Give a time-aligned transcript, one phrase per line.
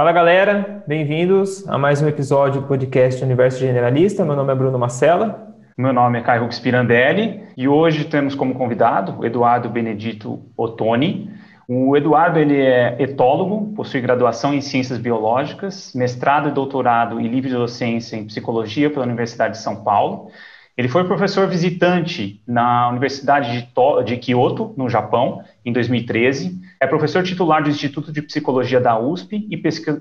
[0.00, 4.24] Fala galera, bem-vindos a mais um episódio do podcast Universo Generalista.
[4.24, 5.54] Meu nome é Bruno Marcela.
[5.76, 11.30] Meu nome é Caio Rux Pirandelli e hoje temos como convidado o Eduardo Benedito Ottoni.
[11.68, 17.52] O Eduardo ele é etólogo, possui graduação em Ciências Biológicas, mestrado e doutorado e livre
[17.52, 20.30] docência em Psicologia pela Universidade de São Paulo.
[20.78, 26.58] Ele foi professor visitante na Universidade de, to de Kyoto, no Japão, em 2013.
[26.82, 29.92] É professor titular do Instituto de Psicologia da USP e, pesqui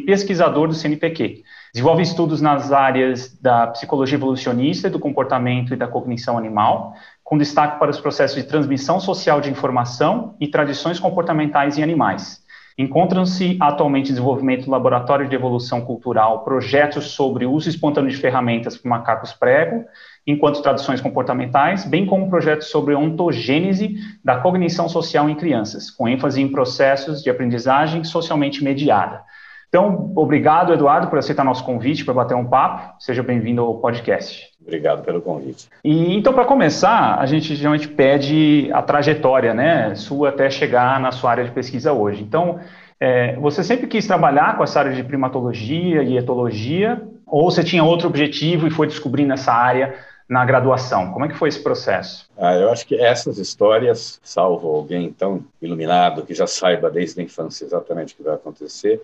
[0.00, 1.42] pesquisador do CNPq.
[1.72, 6.92] Desenvolve estudos nas áreas da psicologia evolucionista, do comportamento e da cognição animal,
[7.24, 12.44] com destaque para os processos de transmissão social de informação e tradições comportamentais em animais.
[12.76, 18.76] Encontram-se atualmente em desenvolvimento do Laboratório de Evolução Cultural projetos sobre uso espontâneo de ferramentas
[18.76, 19.86] para macacos prego,
[20.26, 26.40] enquanto traduções comportamentais, bem como projetos sobre ontogênese da cognição social em crianças, com ênfase
[26.40, 29.22] em processos de aprendizagem socialmente mediada.
[29.70, 32.92] Então, obrigado, Eduardo, por aceitar nosso convite para bater um papo.
[32.98, 34.48] Seja bem-vindo ao podcast.
[34.60, 35.68] Obrigado pelo convite.
[35.84, 41.12] E então, para começar, a gente geralmente pede a trajetória, né, sua até chegar na
[41.12, 42.20] sua área de pesquisa hoje.
[42.20, 42.58] Então,
[42.98, 47.00] é, você sempre quis trabalhar com essa área de primatologia e etologia,
[47.30, 49.94] ou você tinha outro objetivo e foi descobrindo essa área
[50.30, 51.12] na graduação?
[51.12, 52.30] Como é que foi esse processo?
[52.38, 57.24] Ah, eu acho que essas histórias, salvo alguém tão iluminado que já saiba desde a
[57.24, 59.02] infância exatamente o que vai acontecer,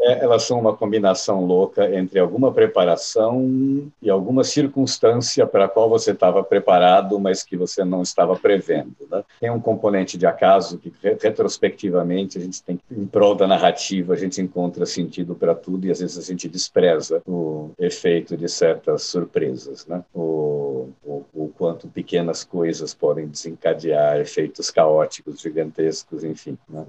[0.00, 5.88] é, elas são uma combinação louca entre alguma preparação e alguma circunstância para a qual
[5.88, 8.94] você estava preparado, mas que você não estava prevendo.
[9.10, 9.24] Né?
[9.40, 14.16] Tem um componente de acaso que, retrospectivamente, a gente tem em prol da narrativa, a
[14.16, 19.02] gente encontra sentido para tudo e às vezes a gente despreza o efeito de certas
[19.02, 19.84] surpresas.
[19.86, 20.04] Né?
[20.14, 20.57] O,
[21.04, 26.56] o, o quanto pequenas coisas podem desencadear efeitos caóticos, gigantescos, enfim.
[26.68, 26.84] Né?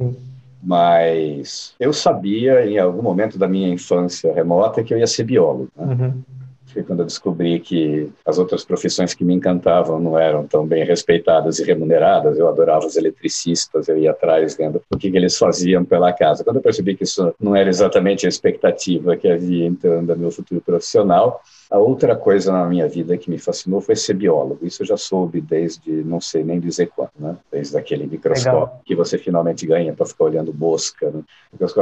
[0.62, 5.69] mas eu sabia em algum momento da minha infância remota que eu ia ser biólogo.
[5.75, 5.85] Né?
[5.85, 6.24] Uhum.
[6.66, 10.85] Foi quando eu descobri que as outras profissões que me encantavam não eram tão bem
[10.85, 12.38] respeitadas e remuneradas.
[12.38, 16.44] Eu adorava os eletricistas, eu ia atrás vendo o que, que eles faziam pela casa.
[16.44, 20.29] Quando eu percebi que isso não era exatamente a expectativa que havia então do meu
[20.29, 24.66] futuro profissional, a outra coisa na minha vida que me fascinou foi ser biólogo.
[24.66, 27.38] Isso eu já soube desde não sei nem dizer quando, né?
[27.52, 28.81] Desde aquele microscópio Legal.
[28.84, 31.12] que você finalmente ganha para ficar olhando mosca.
[31.12, 31.22] Né?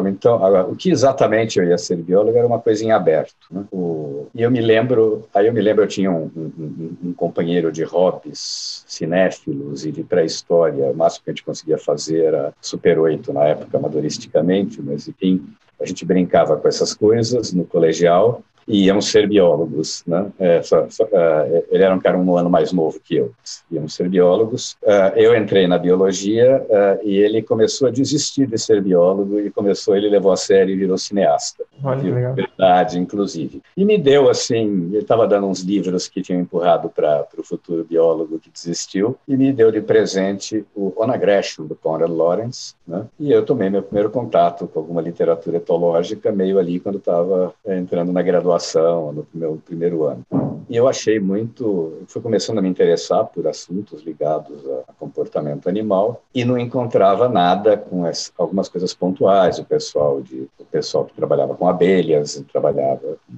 [0.09, 3.47] Então, agora, o que exatamente eu ia ser biólogo era uma coisa em aberto.
[3.49, 3.63] Né?
[3.71, 4.27] O...
[4.35, 7.83] E eu me lembro, aí eu me lembro, eu tinha um, um, um companheiro de
[7.83, 10.91] hobbies, cinéfilos e de pré-história.
[10.91, 15.47] O máximo que a gente conseguia fazer era Super 8 na época, amadoristicamente, mas enfim,
[15.79, 20.29] a gente brincava com essas coisas no colegial e iam ser biólogos, né?
[20.37, 23.31] É, só, só, uh, ele era um cara um ano mais novo que eu.
[23.71, 24.73] Iam ser biólogos.
[24.83, 29.49] Uh, eu entrei na biologia uh, e ele começou a desistir de ser biólogo e
[29.49, 31.63] começou, ele levou a sério e virou cineasta.
[31.81, 32.33] Olha, de legal.
[32.33, 33.61] verdade, inclusive.
[33.75, 37.85] E me deu, assim, ele estava dando uns livros que tinham empurrado para o futuro
[37.85, 43.05] biólogo que desistiu e me deu de presente o On Aggression, do Conrad Lawrence, né?
[43.19, 48.11] E eu tomei meu primeiro contato com alguma literatura etológica meio ali quando estava entrando
[48.11, 50.25] na graduação graduação, no meu primeiro ano.
[50.69, 56.21] E eu achei muito, fui começando a me interessar por assuntos ligados a comportamento animal
[56.35, 59.59] e não encontrava nada com as, algumas coisas pontuais.
[59.59, 63.33] O pessoal de, o pessoal que trabalhava com abelhas, trabalhava com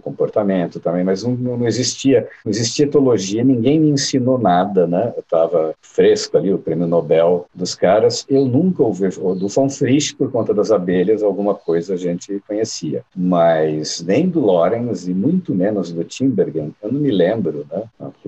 [0.00, 3.44] comportamento também, mas não, não existia, não existia etologia.
[3.44, 5.12] Ninguém me ensinou nada, né?
[5.16, 8.24] Eu estava fresco ali, o prêmio Nobel dos caras.
[8.28, 13.04] Eu nunca ouvi do von Frisch por conta das abelhas, alguma coisa a gente conhecia,
[13.14, 17.84] mas nem do Lorenz e muito menos do Timbergen, eu não me lembro, né?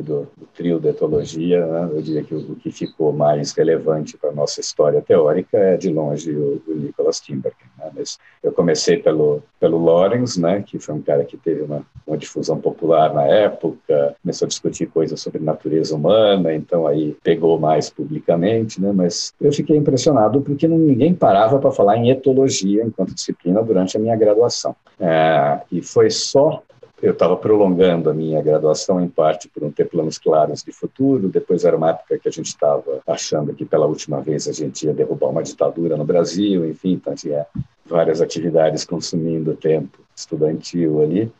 [0.08, 1.90] Do, do trio de etologia, né?
[1.92, 5.76] eu diria que o, o que ficou mais relevante para a nossa história teórica é,
[5.76, 7.68] de longe, o, o Nicholas Timbergen.
[7.76, 7.90] Né?
[7.94, 10.64] Mas eu comecei pelo, pelo Lorenz, né?
[10.66, 14.86] que foi um cara que teve uma, uma difusão popular na época, começou a discutir
[14.86, 18.90] coisas sobre natureza humana, então aí pegou mais publicamente, né?
[18.92, 24.00] mas eu fiquei impressionado porque ninguém parava para falar em etologia enquanto disciplina durante a
[24.00, 24.74] minha graduação.
[24.98, 26.62] É, e foi só
[27.00, 31.28] eu estava prolongando a minha graduação em parte por não ter planos claros de futuro.
[31.28, 34.86] Depois era uma época que a gente estava achando que pela última vez a gente
[34.86, 37.46] ia derrubar uma ditadura no Brasil, enfim, então tinha
[37.86, 41.32] várias atividades consumindo tempo estudantil ali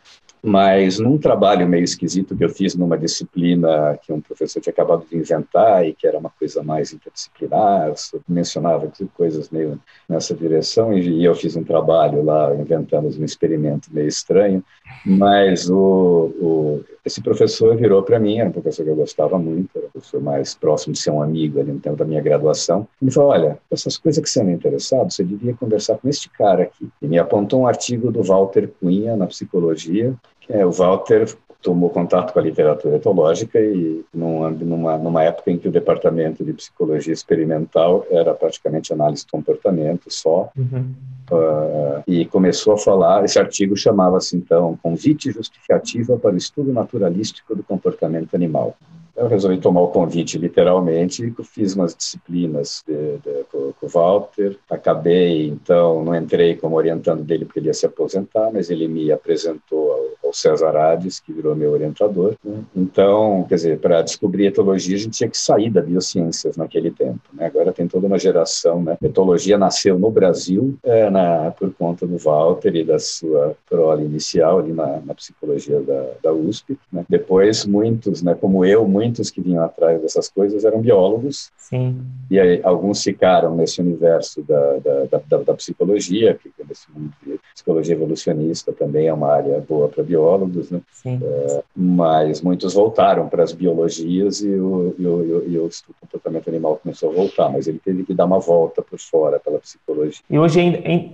[0.43, 5.05] mas num trabalho meio esquisito que eu fiz numa disciplina que um professor tinha acabado
[5.09, 7.93] de inventar e que era uma coisa mais interdisciplinar,
[8.29, 14.09] mencionava coisas meio nessa direção e eu fiz um trabalho lá inventando um experimento meio
[14.09, 14.63] estranho,
[15.05, 19.71] mas o, o esse professor virou para mim, era um professor que eu gostava muito,
[19.77, 22.87] era o professor mais próximo de ser um amigo ali no tempo da minha graduação.
[23.01, 26.29] Ele falou: Olha, essas coisas que você não é interessado, você devia conversar com este
[26.29, 26.89] cara aqui.
[27.01, 30.15] E me apontou um artigo do Walter Cunha na psicologia.
[30.49, 31.27] É, o Walter
[31.63, 36.53] tomou contato com a literatura etológica e numa, numa época em que o departamento de
[36.53, 40.95] psicologia experimental era praticamente análise de comportamento só, uhum.
[41.33, 47.57] uh, e começou a falar, esse artigo chamava-se então Convite Justificativa para o Estudo Naturalístico
[47.57, 48.77] do Comportamento Animal.
[49.19, 54.57] Eu resolvi tomar o convite literalmente e fiz umas disciplinas de, de, com, o Walter.
[54.71, 59.11] Acabei, então, não entrei como orientando dele porque ele ia se aposentar, mas ele me
[59.11, 62.37] apresentou ao, ao César Hades, que virou meu orientador.
[62.45, 62.63] Né?
[62.77, 67.21] Então, quer dizer, para descobrir etologia, a gente tinha que sair da biociências naquele tempo.
[67.33, 67.47] Né?
[67.47, 68.83] Agora tem toda uma geração.
[68.83, 68.97] Né?
[69.03, 74.61] Etologia nasceu no Brasil é, na, por conta do Walter e da sua prole inicial
[74.61, 76.79] ali na, na psicologia da, da USP.
[76.93, 77.05] Né?
[77.09, 81.51] Depois, muitos, né, como eu, muitos muitos que vinham atrás dessas coisas eram biólogos.
[81.57, 82.01] Sim.
[82.31, 87.39] E aí, alguns ficaram nesse universo da, da, da, da psicologia, que nesse mundo de
[87.55, 90.81] psicologia evolucionista também é uma área boa para biólogos, né?
[90.93, 91.21] Sim.
[91.23, 95.71] É, mas muitos voltaram para as biologias e o, e, o, e o
[96.01, 99.59] comportamento animal começou a voltar, mas ele teve que dar uma volta por fora pela
[99.59, 100.23] psicologia.
[100.29, 100.61] E hoje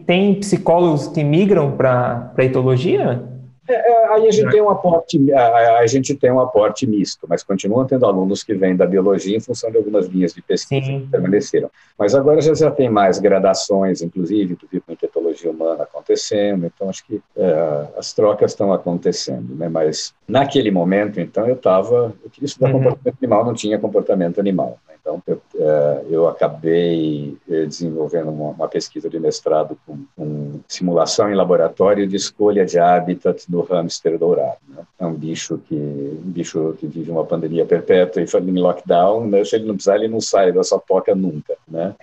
[0.06, 3.33] tem psicólogos que migram para a etologia?
[3.66, 7.26] É, é, aí a gente, tem um aporte, a, a, gente tem um aporte misto,
[7.28, 10.86] mas continuam tendo alunos que vêm da biologia em função de algumas linhas de pesquisa
[10.86, 11.00] Sim.
[11.00, 11.70] que permaneceram.
[11.98, 17.06] Mas agora já, já tem mais gradações, inclusive, inclusive com etologia humana acontecendo, então acho
[17.06, 19.68] que é, as trocas estão acontecendo, né?
[19.68, 22.82] Mas naquele momento, então, eu estava, eu queria estudar uhum.
[22.82, 24.78] comportamento animal, não tinha comportamento animal.
[24.86, 24.93] Né?
[25.04, 31.30] Então, eu, é, eu acabei é, desenvolvendo uma, uma, pesquisa de mestrado com, com, simulação
[31.30, 34.56] em laboratório de escolha de habitat do hamster dourado.
[34.66, 34.82] Né?
[34.98, 39.44] É um bicho que um bicho que vive uma pandemia perpétua e em lockdown, né?
[39.44, 41.94] se ele não precisar, ele não sai da sua toca nunca, né?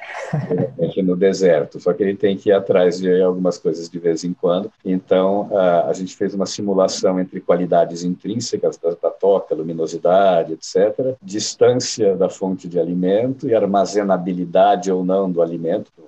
[0.77, 1.79] Ele no deserto.
[1.79, 4.71] Só que ele tem que ir atrás de algumas coisas de vez em quando.
[4.85, 11.15] Então, a, a gente fez uma simulação entre qualidades intrínsecas da, da toca, luminosidade, etc.,
[11.21, 16.07] distância da fonte de alimento alimento e armazenabilidade ou não do alimento, o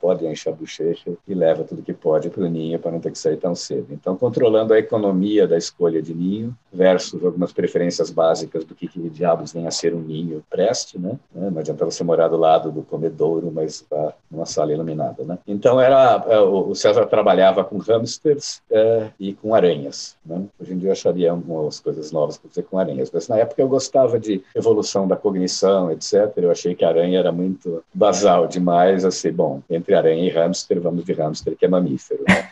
[0.00, 3.12] pode encher a bochecha e leva tudo que pode para o ninho para não ter
[3.12, 3.88] que sair tão cedo.
[3.90, 8.98] Então, controlando a economia da escolha de ninho versus algumas preferências básicas do que, que
[9.10, 11.18] diabos vem a ser um ninho preste, né?
[11.34, 15.38] Não adianta você morar do lado do comedouro, mas tá numa sala iluminada, né?
[15.46, 20.42] Então, era é, o César trabalhava com hamsters é, e com aranhas, né?
[20.58, 23.60] Hoje em dia eu acharia algumas coisas novas para dizer com aranhas, mas na época
[23.60, 26.32] eu gostava de evolução da cognição, etc.
[26.38, 30.80] Eu achei que a aranha era muito basal demais, assim, bom, entre aranha e hamster,
[30.80, 32.24] vamos de hamster, que é mamífero.
[32.26, 32.48] Né?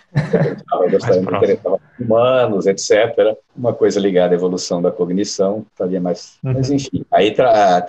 [0.82, 3.36] Eu gostava de humanos, etc.
[3.56, 6.38] Uma coisa ligada à evolução da cognição, estaria mais.
[6.44, 6.52] Uhum.
[6.54, 7.34] Mas, enfim, aí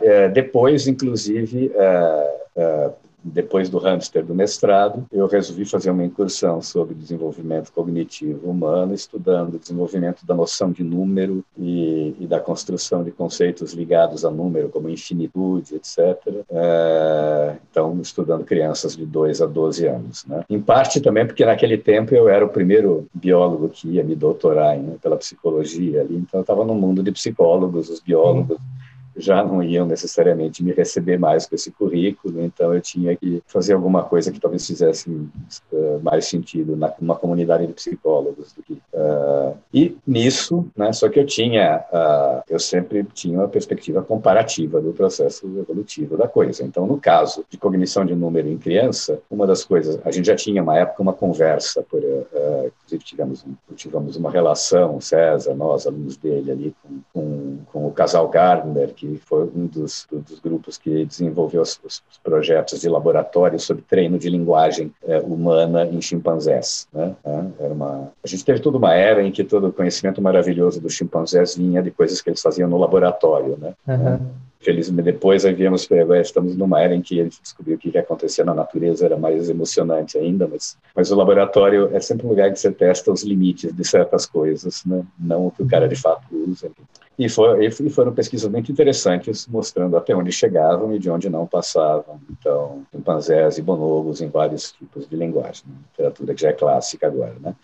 [0.02, 2.90] é, depois, inclusive, é, é,
[3.24, 9.56] depois do hamster do mestrado, eu resolvi fazer uma incursão sobre desenvolvimento cognitivo humano, estudando
[9.56, 14.70] o desenvolvimento da noção de número e, e da construção de conceitos ligados a número,
[14.70, 16.18] como infinitude, etc.
[16.50, 20.26] É, então, estudando crianças de 2 a 12 anos.
[20.26, 20.44] Né?
[20.50, 24.78] Em parte também porque naquele tempo eu era o primeiro biólogo que ia me doutorar
[24.78, 28.58] né, pela psicologia ali, então eu estava no mundo de psicólogos, os biólogos.
[28.58, 33.42] Uhum já não iam necessariamente me receber mais com esse currículo, então eu tinha que
[33.48, 38.64] fazer alguma coisa que talvez fizesse uh, mais sentido na, numa comunidade de psicólogos do
[38.64, 40.92] que uh, e nisso, né?
[40.94, 46.28] Só que eu tinha, uh, eu sempre tinha uma perspectiva comparativa do processo evolutivo da
[46.28, 46.64] coisa.
[46.64, 50.36] Então, no caso de cognição de número em criança, uma das coisas, a gente já
[50.36, 56.52] tinha uma época uma conversa, por, inclusive tivemos, tivemos uma relação, César, nós alunos dele
[56.52, 61.62] ali com, com, com o casal Gardner que foi um dos, dos grupos que desenvolveu
[61.62, 66.88] os, os, projetos de laboratório sobre treino de linguagem é, humana em chimpanzés.
[66.92, 67.16] Né?
[67.24, 68.12] É, era uma...
[68.22, 71.82] A gente teve toda uma era em que todo o conhecimento maravilhoso dos chimpanzés vinha
[71.82, 73.58] de coisas que eles faziam no laboratório.
[73.58, 73.74] Né?
[73.88, 74.20] Uhum.
[74.62, 77.92] Felizmente, depois aí viemos para estamos numa era em que a gente descobriu o que,
[77.92, 82.30] que acontecia na natureza, era mais emocionante ainda, mas, mas o laboratório é sempre um
[82.30, 85.06] lugar que você testa os limites de certas coisas, né?
[85.18, 86.70] não o que o cara de fato usa.
[87.18, 91.48] E, foi, e foram pesquisas muito interessantes, mostrando até onde chegavam e de onde não
[91.48, 92.20] passavam.
[92.30, 95.76] Então, chimpanzés e bonobos em vários tipos de linguagem, né?
[95.92, 97.56] literatura que já é clássica agora, né?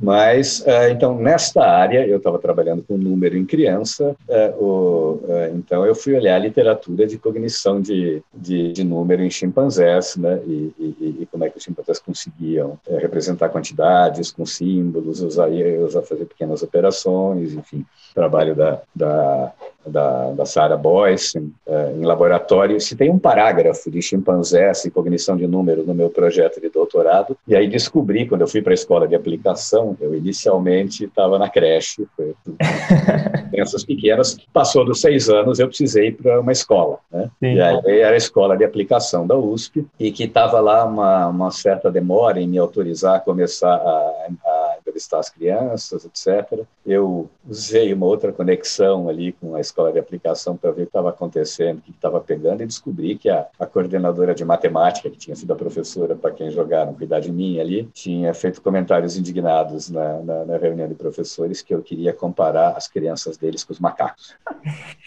[0.00, 4.16] Mas, uh, então, nesta área, eu estava trabalhando com número em criança,
[4.58, 9.30] o, uh, então eu fui olhar a literatura de cognição de, de, de número em
[9.30, 15.20] chimpanzés, né, e, e, e, como é que os chimpanzés conseguiam representar quantidades com símbolos,
[15.20, 17.84] usar, usar fazer pequenas operações, enfim,
[18.14, 19.52] trabalho da, da
[19.86, 25.36] da, da Sarah Boyce, uh, em laboratório, se tem um parágrafo de chimpanzés e cognição
[25.36, 28.74] de número no meu projeto de doutorado, e aí descobri, quando eu fui para a
[28.74, 32.06] escola de aplicação, eu inicialmente estava na creche,
[33.50, 37.30] crianças pequenas, passou dos seis anos, eu precisei ir para uma escola, né?
[37.40, 41.50] E aí era a escola de aplicação da USP, e que estava lá uma, uma
[41.50, 46.64] certa demora em me autorizar a começar a, a entrevistar as crianças, etc.
[46.84, 50.90] Eu usei uma outra conexão ali com a escola de aplicação para ver o que
[50.90, 55.16] estava acontecendo, o que estava pegando, e descobri que a, a, coordenadora de matemática, que
[55.16, 59.88] tinha sido a professora para quem jogaram cuidar de mim ali, tinha feito comentários indignados
[59.90, 63.80] na, na, na reunião de professores que eu queria comparar as crianças deles com os
[63.80, 64.34] macacos.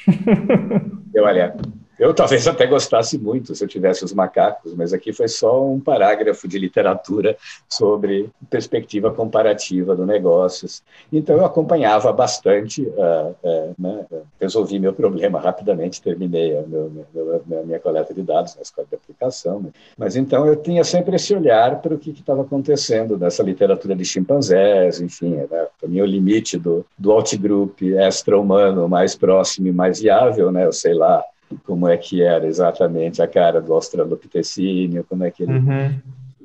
[1.14, 1.56] eu, olha,
[2.00, 5.80] eu talvez até gostasse muito se eu tivesse os macacos, mas aqui foi só um
[5.80, 7.38] parágrafo de literatura
[7.70, 10.84] sobre perspectiva comparativa do negócios.
[11.12, 14.06] Então eu acompanhava bastante, uh, uh, né?
[14.40, 18.96] resolvi meu problema rapidamente, terminei a, meu, meu, minha coleta de dados na escola de
[18.96, 19.60] aplicação.
[19.60, 19.70] Né?
[19.98, 24.06] Mas então eu tinha sempre esse olhar para o que estava acontecendo nessa literatura de
[24.06, 25.48] chimpanzés, enfim, né?
[25.80, 30.66] para mim o limite do, do outgroup extra-humano mais próximo e mais viável, né?
[30.66, 31.24] eu sei lá,
[31.66, 36.00] como é que era exatamente a cara do australopitecínio, como é que ele uhum.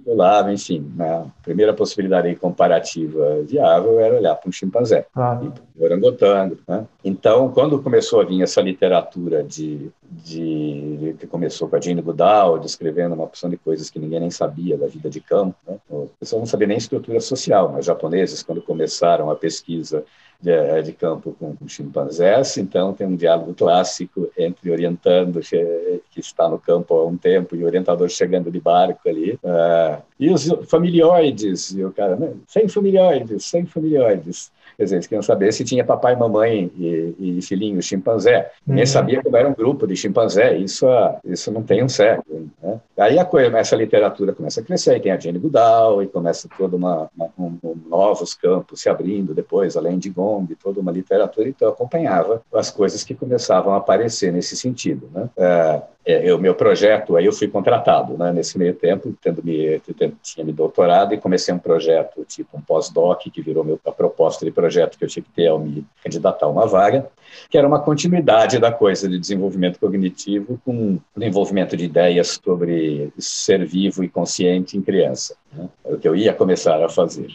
[0.07, 0.93] olhava, enfim.
[0.95, 1.09] Né?
[1.09, 5.53] A primeira possibilidade comparativa viável era olhar para um chimpanzé, claro.
[5.77, 6.59] um orangotango.
[6.67, 6.87] Né?
[7.05, 12.59] Então, quando começou a vir essa literatura de, de que começou com a Jane Goodall,
[12.59, 15.77] descrevendo uma opção de coisas que ninguém nem sabia da vida de campo, né?
[15.89, 20.05] o pessoal não sabia nem estrutura social, mas os japoneses, quando começaram a pesquisa
[20.41, 26.49] de, de campo com, com, chimpanzés, então tem um diálogo clássico entre orientando que está
[26.49, 30.49] no campo há um tempo e o orientador chegando de barco ali, uh, e os
[30.69, 34.51] familioides, e o cara, né, sem familioides, sem familioides.
[34.81, 38.51] Quer dizer, eles queriam saber se tinha papai, mamãe e, e filhinho chimpanzé.
[38.67, 38.87] Uhum.
[38.87, 40.87] sabia como era um grupo de chimpanzé, isso,
[41.23, 42.49] isso não tem um século.
[42.63, 42.81] Né?
[42.99, 46.49] Aí a coisa, essa literatura começa a crescer, e tem a Jane Goodall, e começa
[46.57, 50.91] toda uma, uma um, um, novos campos se abrindo depois, além de Gong, toda uma
[50.91, 55.11] literatura, então eu acompanhava as coisas que começavam a aparecer nesse sentido.
[55.13, 55.29] Né?
[55.37, 59.79] É, é, o meu projeto, aí eu fui contratado, né, nesse meio tempo, tendo me,
[59.99, 63.93] tendo, tinha me doutorado e comecei um projeto, tipo um pós-doc, que virou meu, a
[63.93, 67.11] proposta de projeto que eu tinha que ter ao me candidatar a uma vaga,
[67.49, 73.13] que era uma continuidade da coisa de desenvolvimento cognitivo com o envolvimento de ideias sobre
[73.19, 77.29] ser vivo e consciente em criança, né, o que eu ia começar a fazer.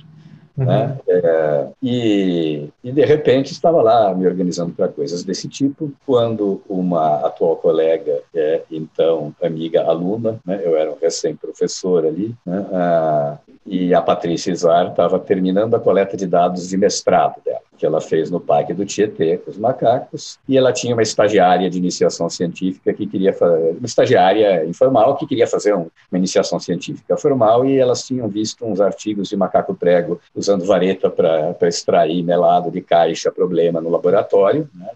[0.58, 0.66] Uhum.
[0.66, 0.98] Né?
[1.08, 7.26] É, e, e, de repente, estava lá me organizando para coisas desse tipo, quando uma
[7.26, 10.62] atual colega, é, então amiga aluna, né?
[10.64, 12.66] eu era um recém-professor ali, né?
[12.72, 17.86] ah, e a Patrícia Izar estava terminando a coleta de dados de mestrado dela que
[17.86, 21.78] ela fez no Parque do Tietê com os macacos, e ela tinha uma estagiária de
[21.78, 27.66] iniciação científica que queria fazer, uma estagiária informal que queria fazer uma iniciação científica formal,
[27.66, 32.82] e elas tinham visto uns artigos de macaco prego usando vareta para extrair melado de
[32.82, 34.88] caixa problema no laboratório, né,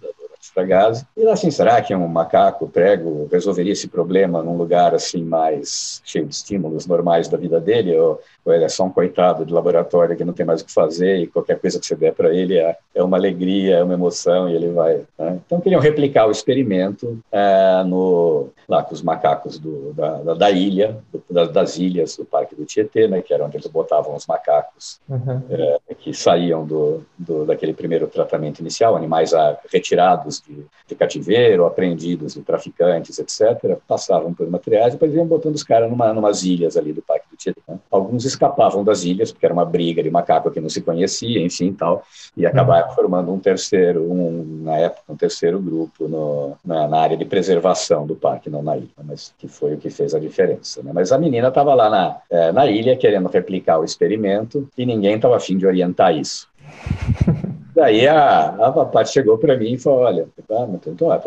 [0.41, 1.05] Fragase.
[1.17, 6.25] E assim, será que um macaco prego resolveria esse problema num lugar assim mais cheio
[6.25, 7.97] de estímulos normais da vida dele?
[7.97, 10.73] Ou, ou ele é só um coitado de laboratório que não tem mais o que
[10.73, 13.93] fazer e qualquer coisa que você der para ele é, é uma alegria, é uma
[13.93, 15.01] emoção e ele vai.
[15.17, 15.39] Né?
[15.45, 20.51] Então queriam replicar o experimento é, no, lá com os macacos do, da, da, da,
[20.51, 24.15] ilha, do, da, das ilhas do Parque do Tietê, né, que era onde eles botavam
[24.15, 25.41] os macacos uhum.
[25.49, 29.31] é, que saíam do, do, daquele primeiro tratamento inicial, animais
[29.71, 35.55] retirados de, de cativeiro, apreendidos de traficantes, etc., passavam por uma triagem, depois iam botando
[35.55, 37.61] os caras numa, numas ilhas ali do Parque do Tietê.
[37.67, 37.79] Né?
[37.89, 41.73] Alguns escapavam das ilhas, porque era uma briga de macaco que não se conhecia, enfim,
[41.73, 42.03] tal,
[42.35, 42.95] e acabaram uhum.
[42.95, 48.05] formando um terceiro, um, na época, um terceiro grupo no, na, na, área de preservação
[48.05, 50.83] do parque, não na ilha, mas que foi o que fez a diferença.
[50.83, 50.91] Né?
[50.93, 55.15] Mas a menina estava lá na, é, na ilha querendo replicar o experimento e ninguém
[55.15, 56.47] estava afim de orientar isso.
[57.79, 61.21] Daí a, a Paty chegou para mim e falou: Olha, ah, então, ah,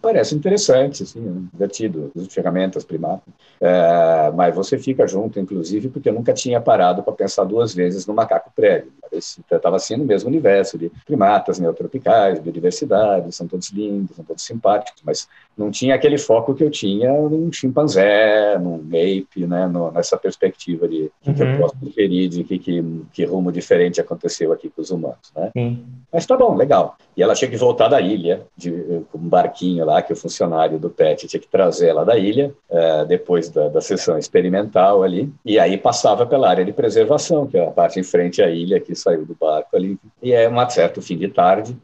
[0.00, 3.20] parece interessante, assim, divertido, as ferramentas primárias,
[3.60, 8.04] é, mas você fica junto, inclusive, porque eu nunca tinha parado para pensar duas vezes
[8.04, 8.88] no macaco prego.
[9.12, 15.02] Estava assim no mesmo universo de primatas neotropicais, biodiversidade, são todos lindos, são todos simpáticos,
[15.04, 20.16] mas não tinha aquele foco que eu tinha num chimpanzé, num ape, né, no, nessa
[20.16, 21.34] perspectiva de o uhum.
[21.34, 21.58] que eu uhum.
[21.58, 25.32] posso inferir, de que, que, que, rumo diferente aconteceu aqui com os humanos.
[25.36, 25.50] Né?
[25.56, 25.84] Sim.
[26.12, 26.96] Mas tá bom, legal.
[27.16, 28.70] E ela tinha que voltar da ilha, de,
[29.10, 32.54] com um barquinho lá, que o funcionário do PET tinha que trazer ela da ilha,
[32.70, 37.58] é, depois da, da sessão experimental ali, e aí passava pela área de preservação, que
[37.58, 39.98] é a parte em frente à ilha, que saiu do barco ali.
[40.22, 41.76] E é um certo fim de tarde,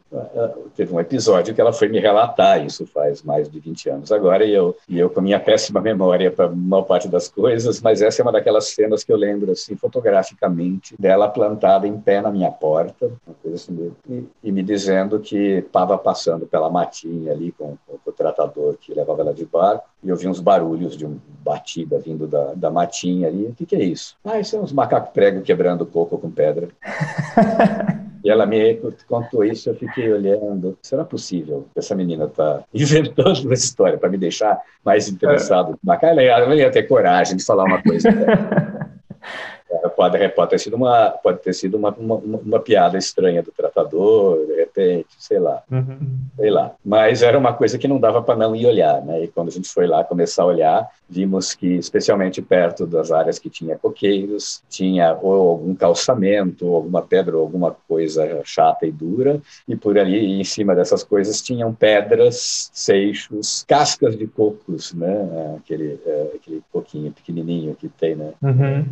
[0.75, 4.45] teve um episódio que ela foi me relatar, isso faz mais de 20 anos agora,
[4.45, 8.01] e eu, e eu com minha péssima memória para a maior parte das coisas, mas
[8.01, 12.31] essa é uma daquelas cenas que eu lembro, assim, fotograficamente, dela plantada em pé na
[12.31, 17.53] minha porta, uma coisa assim, e, e me dizendo que estava passando pela matinha ali
[17.53, 21.07] com, com, o tratador que levava ela de barco, e eu vi uns barulhos de
[21.45, 23.47] batida vindo da, da matinha ali.
[23.47, 24.17] O que, que é isso?
[24.25, 26.69] Ah, isso é uns macacos prego quebrando coco com pedra.
[28.25, 28.75] E ela me
[29.07, 30.76] contou isso, eu fiquei olhando.
[30.83, 35.78] Será possível que essa menina está inventando uma história para me deixar mais interessado?
[35.88, 36.26] É.
[36.26, 38.09] Ela ia ter coragem de falar uma coisa.
[39.95, 44.47] Pode, pode ter sido, uma, pode ter sido uma, uma, uma, piada estranha do tratador,
[44.47, 45.63] de repente, sei lá.
[45.71, 45.99] Uhum.
[46.37, 46.73] Sei lá.
[46.85, 49.25] Mas era uma coisa que não dava para não ir olhar, né?
[49.25, 53.39] E quando a gente foi lá começar a olhar, vimos que, especialmente perto das áreas
[53.39, 58.93] que tinha coqueiros, tinha ou algum calçamento, ou alguma pedra, ou alguma coisa chata e
[58.93, 65.57] dura, e por ali, em cima dessas coisas, tinham pedras, seixos, cascas de cocos, né?
[65.59, 68.33] Aquele, é, aquele coquinho pequenininho que tem, né?
[68.43, 68.87] Uhum.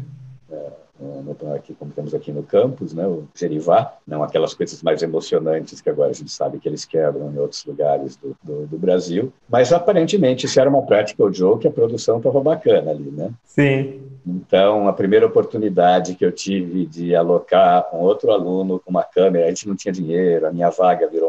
[0.56, 5.02] É, no, aqui, como temos aqui no campus, né, o Gerivá, não aquelas coisas mais
[5.02, 8.78] emocionantes que agora a gente sabe que eles quebram em outros lugares do, do, do
[8.78, 13.30] Brasil, mas aparentemente isso era uma practical joke, a produção estava bacana ali, né?
[13.44, 14.00] Sim.
[14.26, 19.46] Então, a primeira oportunidade que eu tive de alocar um outro aluno com uma câmera,
[19.46, 21.25] a gente não tinha dinheiro, a minha vaga virou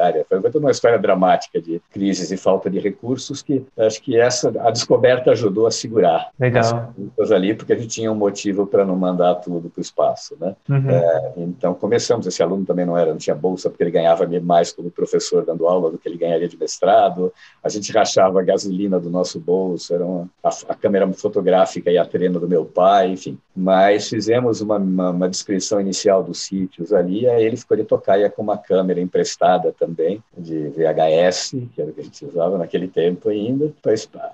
[0.00, 0.26] precária.
[0.28, 4.52] Foi toda uma história dramática de crises e falta de recursos que acho que essa
[4.60, 6.92] a descoberta ajudou a segurar Legal.
[7.20, 10.36] as ali, porque a gente tinha um motivo para não mandar tudo para o espaço,
[10.40, 10.56] né?
[10.68, 10.90] Uhum.
[10.90, 12.26] É, então começamos.
[12.26, 15.66] Esse aluno também não era, não tinha bolsa porque ele ganhava mais como professor dando
[15.66, 17.32] aula do que ele ganharia de mestrado.
[17.62, 21.98] A gente rachava a gasolina do nosso bolso, era uma, a, a câmera fotográfica e
[21.98, 23.38] a treino do meu pai, enfim.
[23.54, 28.30] Mas fizemos uma, uma, uma descrição inicial dos sítios ali, aí ele ficou de tocaia
[28.30, 29.89] com uma câmera emprestada também,
[30.36, 33.72] de VHS, que era o que a gente usava naquele tempo ainda,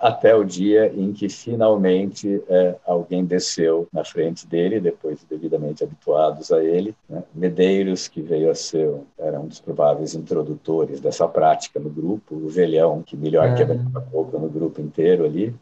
[0.01, 6.53] até o dia em que finalmente é, alguém desceu na frente dele, depois devidamente habituados
[6.53, 7.23] a ele, né?
[7.35, 12.49] Medeiros, que veio a ser, era um dos prováveis introdutores dessa prática no grupo, o
[12.49, 13.55] Velhão, que melhor é.
[13.55, 15.55] quebrava pouco no grupo inteiro ali,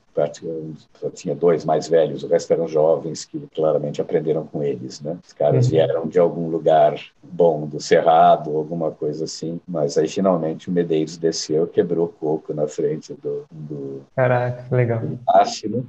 [1.01, 5.17] só tinha dois mais velhos, o resto eram jovens que claramente aprenderam com eles, né?
[5.25, 5.71] Os caras uhum.
[5.73, 11.17] vieram de algum lugar bom, do Cerrado, alguma coisa assim, mas aí finalmente o Medeiros
[11.17, 13.45] desceu, quebrou o coco na frente do...
[13.51, 15.01] do Caraca, legal.
[15.01, 15.19] Do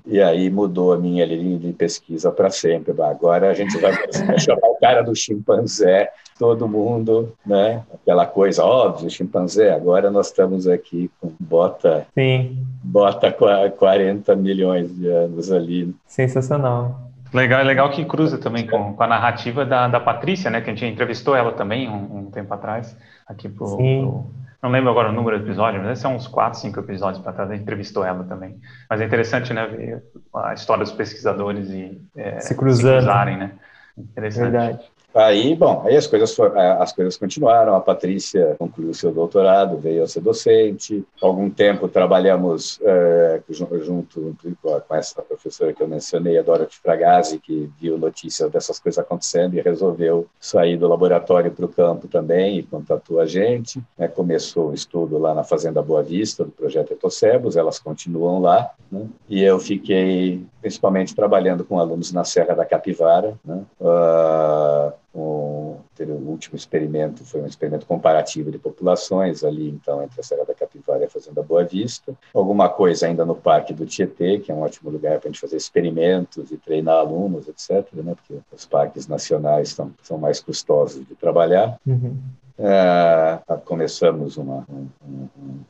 [0.06, 2.94] e aí mudou a minha linha de pesquisa para sempre.
[3.02, 3.94] Agora a gente vai
[4.40, 7.84] chamar o cara do chimpanzé, todo mundo, né?
[7.94, 12.08] Aquela coisa, óbvio, chimpanzé, agora nós estamos aqui com bota...
[12.14, 12.58] Sim.
[12.84, 15.96] Bota 40 40 milhões de anos ali.
[16.08, 17.12] Sensacional.
[17.34, 20.62] Legal, é legal que cruza também com, com a narrativa da, da Patrícia, né?
[20.62, 22.96] Que a gente entrevistou ela também um, um tempo atrás,
[23.28, 24.26] aqui pro, pro,
[24.64, 27.50] Não lembro agora o número do episódio, mas são uns 4, 5 episódios para trás,
[27.50, 28.58] a gente entrevistou ela também.
[28.90, 29.66] Mas é interessante, né?
[29.68, 33.02] Ver a história dos pesquisadores e é, se, cruzando.
[33.02, 33.52] se cruzarem, né?
[33.98, 34.52] Interessante.
[34.52, 34.95] Verdade.
[35.16, 36.38] Aí, bom, aí as coisas,
[36.78, 37.74] as coisas continuaram.
[37.74, 41.06] A Patrícia concluiu seu doutorado, veio a ser docente.
[41.22, 47.72] Algum tempo trabalhamos é, junto com essa professora que eu mencionei, a Dorothy Fragazzi, que
[47.80, 52.64] viu notícias dessas coisas acontecendo e resolveu sair do laboratório para o campo também e
[52.64, 53.82] contatou a gente.
[53.98, 54.10] Né?
[54.10, 58.70] Começou o estudo lá na Fazenda Boa Vista, do projeto Etocebos, elas continuam lá.
[58.92, 59.08] Né?
[59.30, 63.40] E eu fiquei principalmente trabalhando com alunos na Serra da Capivara.
[63.46, 63.64] Né?
[63.80, 65.80] Uh, o,
[66.26, 71.04] último experimento foi um experimento comparativo de populações ali, então, entre a Serra da Capivara
[71.04, 72.14] e a Fazenda Boa Vista.
[72.34, 75.40] Alguma coisa ainda no Parque do Tietê, que é um ótimo lugar para a gente
[75.40, 78.14] fazer experimentos e treinar alunos, etc., né?
[78.16, 81.80] porque os parques nacionais são, são mais custosos de trabalhar.
[81.88, 82.18] Uhum.
[82.58, 84.66] É, começamos uma,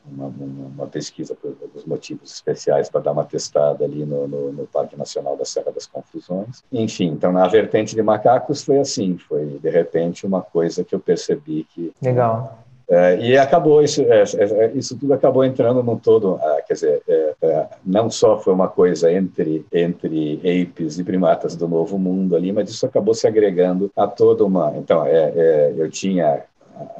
[0.06, 0.32] uma,
[0.76, 5.36] uma, pesquisa alguns motivos especiais para dar uma testada ali no, no, no, Parque Nacional
[5.36, 6.62] da Serra das Confusões.
[6.70, 11.00] Enfim, então na vertente de macacos foi assim, foi de repente uma coisa que eu
[11.00, 16.38] percebi que legal é, e acabou isso, é, é, isso tudo acabou entrando num todo,
[16.40, 21.56] ah, quer dizer, é, é, não só foi uma coisa entre entre apes e primatas
[21.56, 24.72] do Novo Mundo ali, mas isso acabou se agregando a toda uma.
[24.76, 26.44] Então, é, eu tinha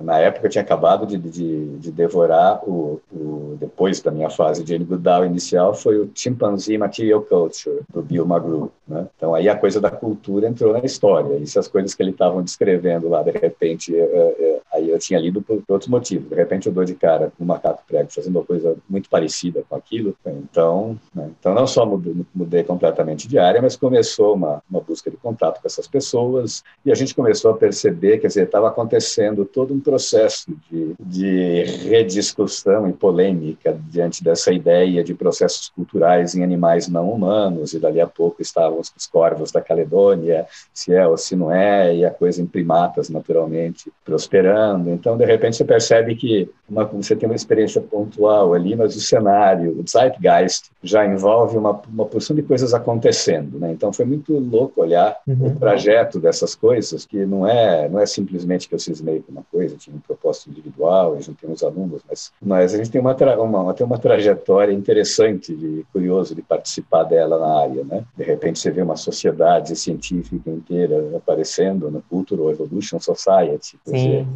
[0.00, 4.64] na época eu tinha acabado de, de, de devorar o, o, depois da minha fase
[4.64, 9.06] de Goodall inicial foi o Chimpanzee Material Culture do Bill Magru, né?
[9.16, 12.10] Então aí a coisa da cultura entrou na história e se as coisas que ele
[12.10, 14.60] estavam descrevendo lá de repente é, é,
[14.96, 16.28] eu tinha lido por, por outros motivos.
[16.28, 19.62] De repente eu dou de cara com o macaco prego fazendo uma coisa muito parecida
[19.68, 20.16] com aquilo.
[20.26, 21.30] Então, né?
[21.38, 25.60] então não só mudei, mudei, completamente de área, mas começou uma, uma busca de contato
[25.60, 29.80] com essas pessoas e a gente começou a perceber, quer dizer, estava acontecendo todo um
[29.80, 37.10] processo de, de rediscussão e polêmica diante dessa ideia de processos culturais em animais não
[37.10, 41.52] humanos e dali a pouco estavam os corvos da Caledônia, se é ou se não
[41.52, 44.85] é, e a coisa em primatas, naturalmente, prosperando.
[44.90, 49.00] Então, de repente, você percebe que uma, você tem uma experiência pontual ali, mas o
[49.00, 53.58] cenário, o zeitgeist, já envolve uma, uma porção de coisas acontecendo.
[53.58, 53.72] Né?
[53.72, 55.48] Então, foi muito louco olhar uhum.
[55.48, 59.44] o trajeto dessas coisas, que não é, não é simplesmente que eu cismei com uma
[59.50, 63.00] coisa, tinha um propósito individual, a gente tem uns alunos, mas, mas a gente tem
[63.00, 67.84] uma, uma, tem uma trajetória interessante, de, curioso de participar dela na área.
[67.84, 68.04] Né?
[68.16, 73.78] De repente, você vê uma sociedade científica inteira aparecendo no Cultural Evolution Society.
[73.84, 74.14] Sim.
[74.14, 74.26] É,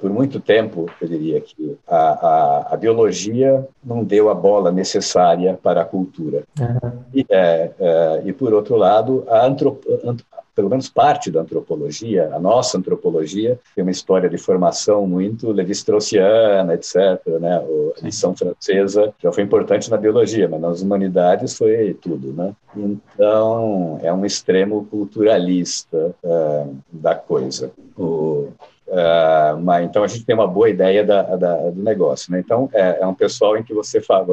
[0.00, 5.58] por muito tempo, eu diria que a, a, a, biologia não deu a bola necessária
[5.60, 6.44] para a cultura.
[6.58, 6.92] Uhum.
[7.14, 9.84] E, é, é, e, por outro lado, a antrop,
[10.54, 16.74] pelo menos parte da antropologia, a nossa antropologia, tem uma história de formação muito levi-straussiana,
[16.74, 16.94] etc.
[17.40, 17.56] Né?
[17.56, 22.32] a lição francesa já foi importante na biologia, mas nas humanidades foi tudo.
[22.32, 22.54] Né?
[22.76, 27.72] Então, é um extremo culturalista uh, da coisa.
[27.96, 28.48] O,
[28.90, 32.32] Uh, mas, então a gente tem uma boa ideia da, da, do negócio.
[32.32, 32.40] Né?
[32.40, 34.26] Então é, é, um pessoal em que você fala,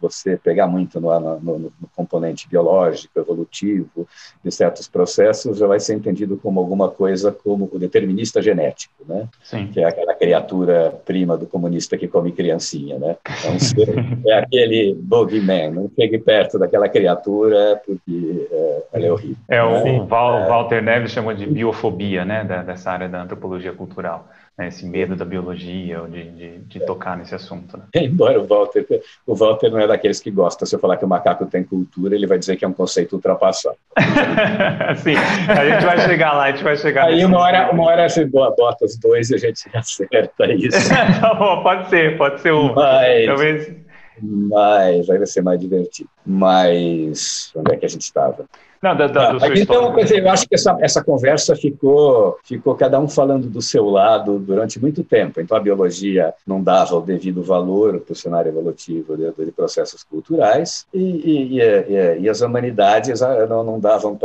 [0.00, 4.08] você pegar muito no, no, no, componente biológico, evolutivo
[4.42, 9.28] de certos processos, já vai ser entendido como alguma coisa como o determinista genético, né?
[9.42, 9.66] Sim.
[9.66, 13.16] Que é aquela criatura prima do comunista que come criancinha, né?
[13.44, 13.94] É, ser,
[14.26, 19.36] é aquele bogeyman, não chegue perto daquela criatura porque é, ela é horrível.
[19.46, 22.44] É o Val, Walter Neves chamou de biofobia, né?
[22.66, 24.68] dessa área da antropologia cultural cultural, né?
[24.68, 27.76] esse medo da biologia ou de, de, de tocar nesse assunto.
[27.76, 27.84] Né?
[28.06, 28.86] Embora o Walter,
[29.26, 32.14] o Walter não é daqueles que gosta, se eu falar que o macaco tem cultura,
[32.14, 33.76] ele vai dizer que é um conceito ultrapassado.
[35.02, 38.08] Sim, a gente vai chegar lá, a gente vai chegar Aí uma hora, uma hora
[38.08, 40.88] você bota os dois e a gente acerta isso.
[40.88, 42.72] tá pode ser, pode ser um.
[42.74, 43.26] Mas...
[43.26, 43.89] Talvez
[44.22, 46.10] mas aí vai ser mais divertido.
[46.24, 48.46] Mas onde é que a gente estava?
[48.82, 52.98] Não, da, da, ah, então, dizer, eu acho que essa, essa conversa ficou, ficou cada
[52.98, 55.38] um falando do seu lado durante muito tempo.
[55.38, 60.02] Então, a biologia não dava o devido valor para o cenário evolutivo de, de processos
[60.02, 64.18] culturais e, e, e, e, as humanidades ah, não, não davam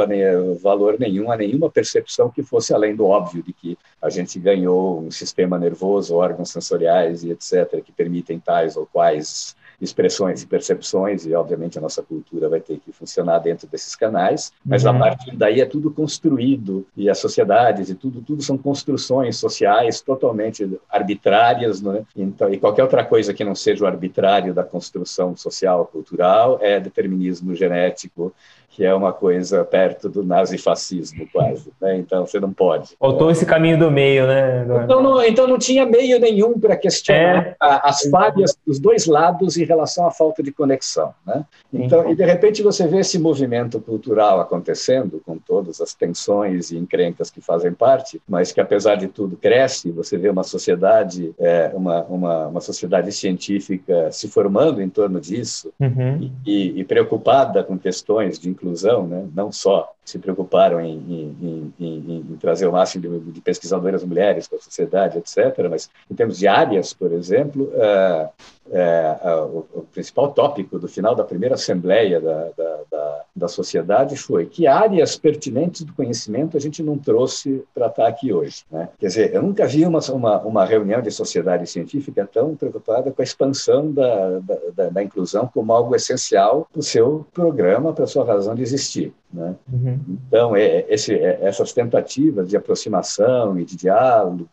[0.61, 5.01] valor nenhum a nenhuma percepção que fosse além do óbvio de que a gente ganhou
[5.01, 11.25] um sistema nervoso, órgãos sensoriais e etc., que permitem tais ou quais expressões e percepções,
[11.25, 14.91] e obviamente a nossa cultura vai ter que funcionar dentro desses canais, mas uhum.
[14.91, 20.01] a partir daí é tudo construído, e as sociedades e tudo, tudo são construções sociais
[20.01, 22.03] totalmente arbitrárias, né?
[22.15, 26.79] então, e qualquer outra coisa que não seja o arbitrário da construção social, cultural, é
[26.79, 28.33] determinismo genético,
[28.75, 31.97] que é uma coisa perto do nazifascismo quase, né?
[31.97, 32.89] então você não pode.
[32.99, 34.65] Faltou esse caminho do meio, né?
[34.83, 37.55] Então não, então não tinha meio nenhum para questionar é.
[37.61, 41.45] as falhas dos dois lados em relação à falta de conexão, né?
[41.73, 46.77] Então, e de repente você vê esse movimento cultural acontecendo com todas as tensões e
[46.77, 51.71] encrencas que fazem parte, mas que apesar de tudo cresce, você vê uma sociedade, é,
[51.73, 56.29] uma, uma, uma sociedade científica se formando em torno disso uhum.
[56.45, 59.27] e, e preocupada com questões de inclusão inclusão, né?
[59.33, 64.47] não só se preocuparam em, em, em, em trazer o máximo de, de, pesquisadoras mulheres
[64.47, 68.29] para a sociedade, etc., mas em termos de áreas, por exemplo, uh,
[68.67, 73.47] uh, uh, o, o, principal tópico do final da primeira assembleia da, da, da, da,
[73.47, 78.63] sociedade foi que áreas pertinentes do conhecimento a gente não trouxe para estar aqui hoje.
[78.71, 78.89] Né?
[78.99, 83.21] Quer dizer, eu nunca vi uma, uma, uma, reunião de sociedade científica tão preocupada com
[83.21, 84.39] a expansão da,
[84.75, 88.63] da, da inclusão como algo essencial para o seu programa, para a sua razão de
[88.63, 89.13] existir.
[89.35, 89.53] Né?
[89.71, 89.99] Uhum.
[90.27, 94.47] Então, é, esse, é, essas tentativas de aproximação e de diálogo,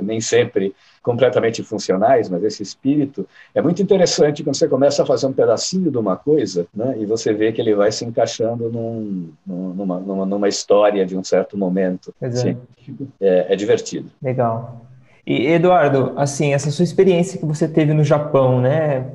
[0.00, 3.26] nem sempre completamente funcionais, mas esse espírito
[3.58, 7.04] é muito interessante quando você começa a fazer um pedacinho de uma coisa né, e
[7.04, 11.58] você vê que ele vai se encaixando num, numa, numa, numa, história de um certo
[11.58, 13.08] momento científico.
[13.20, 14.10] É, é divertido.
[14.22, 14.86] Legal.
[15.26, 19.10] E, Eduardo, assim, essa sua experiência que você teve no Japão, né?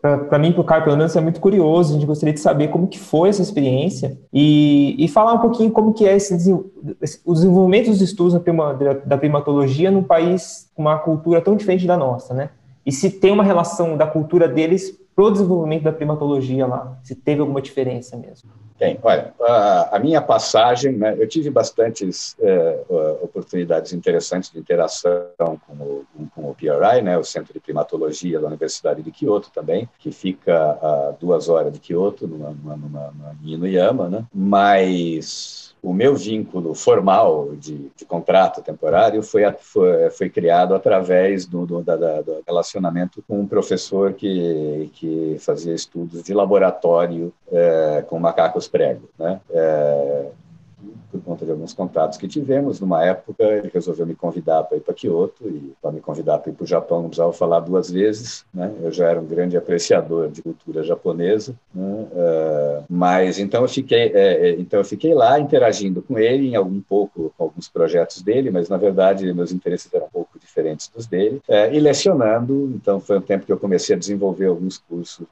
[0.00, 1.92] para mim, para o Caio, pelo menos, é muito curioso.
[1.92, 5.70] A gente gostaria de saber como que foi essa experiência e, e falar um pouquinho
[5.70, 8.34] como que é esse, o desenvolvimento dos estudos
[9.04, 12.50] da primatologia num país com uma cultura tão diferente da nossa, né?
[12.84, 16.98] E se tem uma relação da cultura deles para o desenvolvimento da primatologia lá?
[17.02, 18.50] Se teve alguma diferença mesmo?
[18.78, 18.98] Tem.
[19.00, 19.32] Olha,
[19.92, 22.80] a, minha passagem, né, eu tive bastantes é,
[23.22, 28.48] oportunidades interessantes de interação com o, com o PRI, né, o Centro de Primatologia da
[28.48, 33.52] Universidade de Kyoto também, que fica a duas horas de Kyoto, numa, numa, numa, em
[33.52, 40.76] Inuyama, né, mas o meu vínculo formal de, de contrato temporário foi, foi, foi, criado
[40.76, 47.32] através do, do, da, do, relacionamento com um professor que, que fazia estudos de laboratório
[47.50, 49.08] é, com macacos prego.
[49.18, 49.40] Né?
[49.50, 50.26] É,
[51.12, 52.80] por conta de alguns contatos que tivemos.
[52.80, 56.50] Numa época, ele resolveu me convidar para ir para Kyoto e para me convidar para
[56.50, 58.46] ir para o Japão não precisava falar duas vezes.
[58.52, 58.72] Né?
[58.82, 62.06] Eu já era um grande apreciador de cultura japonesa, né?
[62.12, 66.56] uh, mas então eu fiquei, é, é, então eu fiquei lá interagindo com ele em
[66.56, 70.88] algum pouco com alguns projetos dele, mas na verdade meus interesses eram um pouco diferentes
[70.88, 72.72] dos dele é, e lecionando.
[72.74, 75.26] Então foi um tempo que eu comecei a desenvolver alguns cursos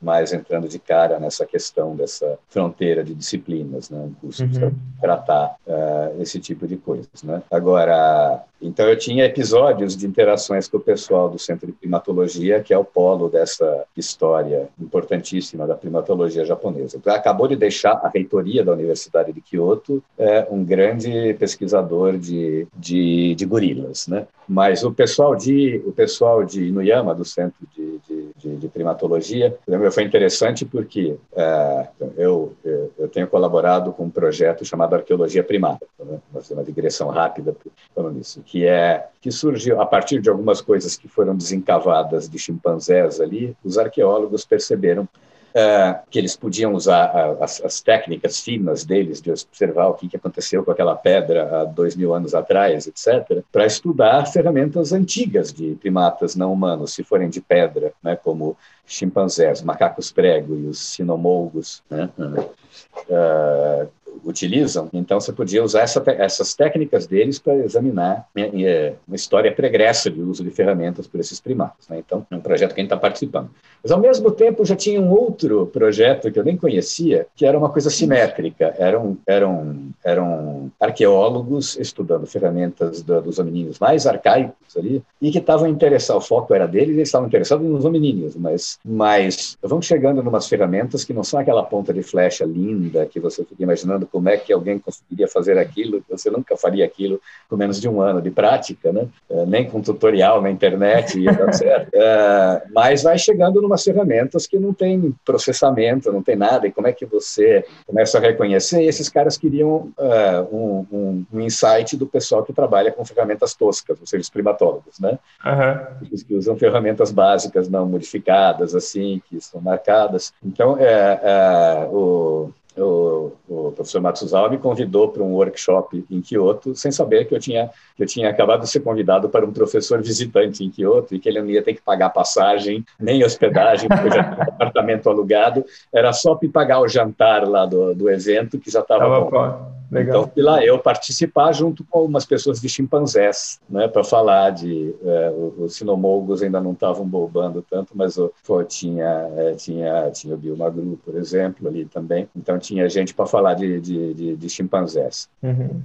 [0.00, 3.98] mais entrando de cara nessa questão dessa fronteira de disciplinas, né?
[3.98, 4.72] Um curso uhum.
[5.16, 7.22] Tratar uh, esse tipo de coisas.
[7.22, 7.42] Né?
[7.50, 12.72] Agora, então eu tinha episódios de interações com o pessoal do Centro de Primatologia, que
[12.72, 17.00] é o polo dessa história importantíssima da primatologia japonesa.
[17.06, 23.34] Acabou de deixar a reitoria da Universidade de Kyoto é, um grande pesquisador de, de,
[23.34, 24.26] de gorilas, né?
[24.48, 29.56] Mas o pessoal de o pessoal de Inuyama do Centro de, de, de, de Primatologia
[29.90, 32.52] foi interessante porque é, eu,
[32.98, 36.20] eu tenho colaborado com um projeto chamado Arqueologia Primata, né?
[36.50, 37.56] uma digressão rápida
[37.94, 42.38] falando isso que é que surgiu a partir de algumas coisas que foram desencavadas de
[42.38, 45.08] chimpanzés ali, os arqueólogos perceberam
[45.54, 50.16] Uh, que eles podiam usar as, as, técnicas finas deles de observar o que, que
[50.16, 55.74] aconteceu com aquela pedra há dois mil anos atrás, etc., para estudar ferramentas antigas de
[55.74, 61.82] primatas não humanos, se forem de pedra, né, como chimpanzés, macacos prego e os sinomolgos,
[61.90, 63.90] né, uh,
[64.24, 69.52] utilizam, então você podia usar essa, essas técnicas deles para examinar né, é, uma história
[69.52, 71.88] pregressa de uso de ferramentas por esses primatas.
[71.88, 71.98] Né?
[71.98, 73.50] Então, é um projeto que a gente está participando.
[73.82, 77.58] Mas, ao mesmo tempo, já tinha um outro projeto que eu nem conhecia, que era
[77.58, 78.74] uma coisa simétrica.
[78.78, 85.66] Eram, eram, eram arqueólogos estudando ferramentas do, dos hominíneos mais arcaicos ali, e que estavam
[85.66, 90.26] interessados, o foco era deles, eles estavam interessados nos hominíneos, mas, mas vão chegando em
[90.26, 94.28] umas ferramentas que não são aquela ponta de flecha linda que você fica imaginando como
[94.28, 98.20] é que alguém conseguiria fazer aquilo, você nunca faria aquilo com menos de um ano
[98.20, 99.08] de prática, né?
[99.30, 101.90] É, nem com tutorial na internet dar certo.
[101.94, 106.72] É, mas vai chegando em umas ferramentas que não tem processamento, não tem nada, e
[106.72, 108.82] como é que você começa a reconhecer?
[108.82, 113.54] E esses caras queriam uh, um, um, um, insight do pessoal que trabalha com ferramentas
[113.54, 115.18] toscas, ou seja, os primatólogos, né?
[115.44, 116.08] Uhum.
[116.12, 120.32] Os que usam ferramentas básicas não modificadas, assim, que são marcadas.
[120.44, 126.74] Então, é, é o o, o professor Matsuzawa me convidou para um workshop em Kyoto,
[126.74, 130.00] sem saber que eu tinha que eu tinha acabado de ser convidado para um professor
[130.00, 134.10] visitante em Kyoto e que ele não ia ter que pagar passagem nem hospedagem, porque
[134.10, 138.58] já tinha um apartamento alugado, era só para pagar o jantar lá do, do evento
[138.58, 139.30] que já estava bom.
[139.30, 139.81] bom.
[139.92, 140.22] Legal.
[140.22, 144.94] Então fui lá eu participar junto com algumas pessoas de chimpanzés, né, para falar de
[145.04, 150.34] é, os sinomolgos ainda não estavam bombando tanto, mas o, pô, tinha é, tinha tinha
[150.34, 152.26] o Bill Magru, por exemplo, ali também.
[152.34, 155.28] Então tinha gente para falar de, de, de, de chimpanzés.
[155.42, 155.82] Uhum.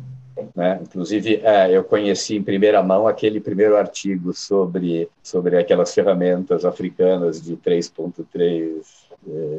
[0.56, 0.80] Né?
[0.82, 7.42] Inclusive, é, eu conheci em primeira mão aquele primeiro artigo sobre, sobre aquelas ferramentas africanas
[7.42, 9.07] de 3.3 eh,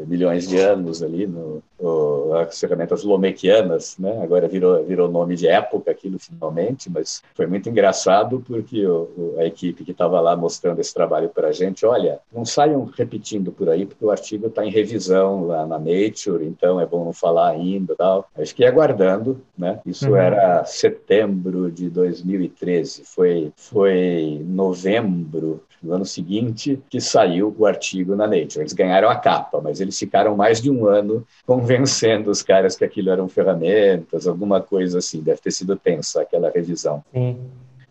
[0.07, 4.21] milhões de anos ali, no, o, as ferramentas lomequianas, né?
[4.23, 9.45] agora virou, virou nome de época aquilo finalmente, mas foi muito engraçado porque o, a
[9.45, 13.69] equipe que estava lá mostrando esse trabalho para a gente, olha, não saiam repetindo por
[13.69, 17.51] aí porque o artigo está em revisão lá na Nature, então é bom não falar
[17.51, 18.29] ainda tal.
[18.37, 19.81] Eu fiquei aguardando, né?
[19.85, 20.17] isso uhum.
[20.17, 28.27] era setembro de 2013, foi, foi novembro no ano seguinte que saiu o artigo na
[28.27, 28.61] Nature.
[28.61, 32.85] Eles ganharam a capa, mas eles ficaram mais de um ano convencendo os caras que
[32.85, 35.21] aquilo eram ferramentas, alguma coisa assim.
[35.21, 37.03] Deve ter sido tensa aquela revisão.
[37.13, 37.37] Sim.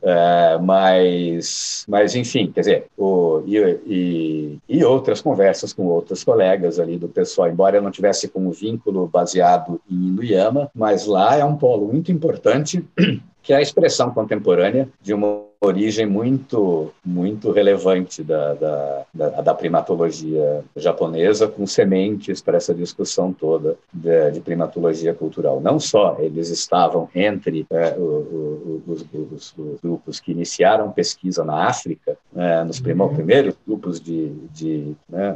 [0.02, 6.80] É, mas, mas, enfim, quer dizer, o, e, e, e, outras conversas com outros colegas
[6.80, 11.44] ali do pessoal, embora eu não tivesse como vínculo baseado em Inuyama, mas lá é
[11.44, 12.86] um polo muito importante,
[13.42, 19.54] que é a expressão contemporânea de uma origem muito muito relevante da, da, da, da
[19.54, 25.60] primatologia japonesa, com sementes para essa discussão toda de, de primatologia cultural.
[25.60, 31.44] Não só eles estavam entre é, o, o, os, os, os, grupos que iniciaram pesquisa
[31.44, 33.14] na África, é, nos uhum.
[33.16, 35.36] primeiros grupos de, de, né,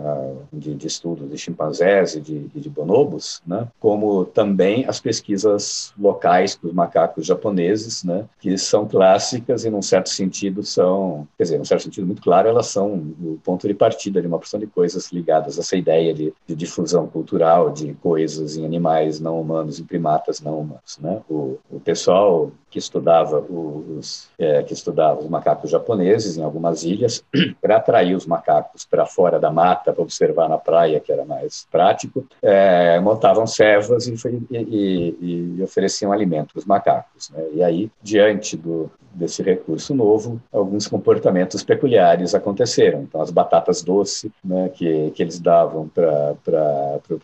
[0.52, 6.56] de, de estudo de chimpanzés e de, de bonobos, né, como também as pesquisas locais
[6.62, 11.66] dos macacos japoneses, né, que são clássicas e, num certo sentido, são, quer dizer, num
[11.66, 15.12] certo sentido muito claro, elas são o ponto de partida de uma porção de coisas
[15.12, 19.84] ligadas a essa ideia de, de difusão cultural de coisas em animais não humanos, em
[19.84, 20.98] primatas não humanos.
[21.00, 21.22] Né?
[21.30, 27.24] O, o pessoal que estudava os é, que estudava os macacos japoneses em algumas ilhas
[27.62, 31.68] para atrair os macacos para fora da mata para observar na praia que era mais
[31.70, 34.16] prático é, montavam servas e,
[34.50, 37.46] e, e, ofereciam alimento para os macacos né?
[37.54, 43.02] e aí diante do desse recurso novo, alguns comportamentos peculiares aconteceram.
[43.02, 46.36] Então, as batatas doces né, que, que eles davam para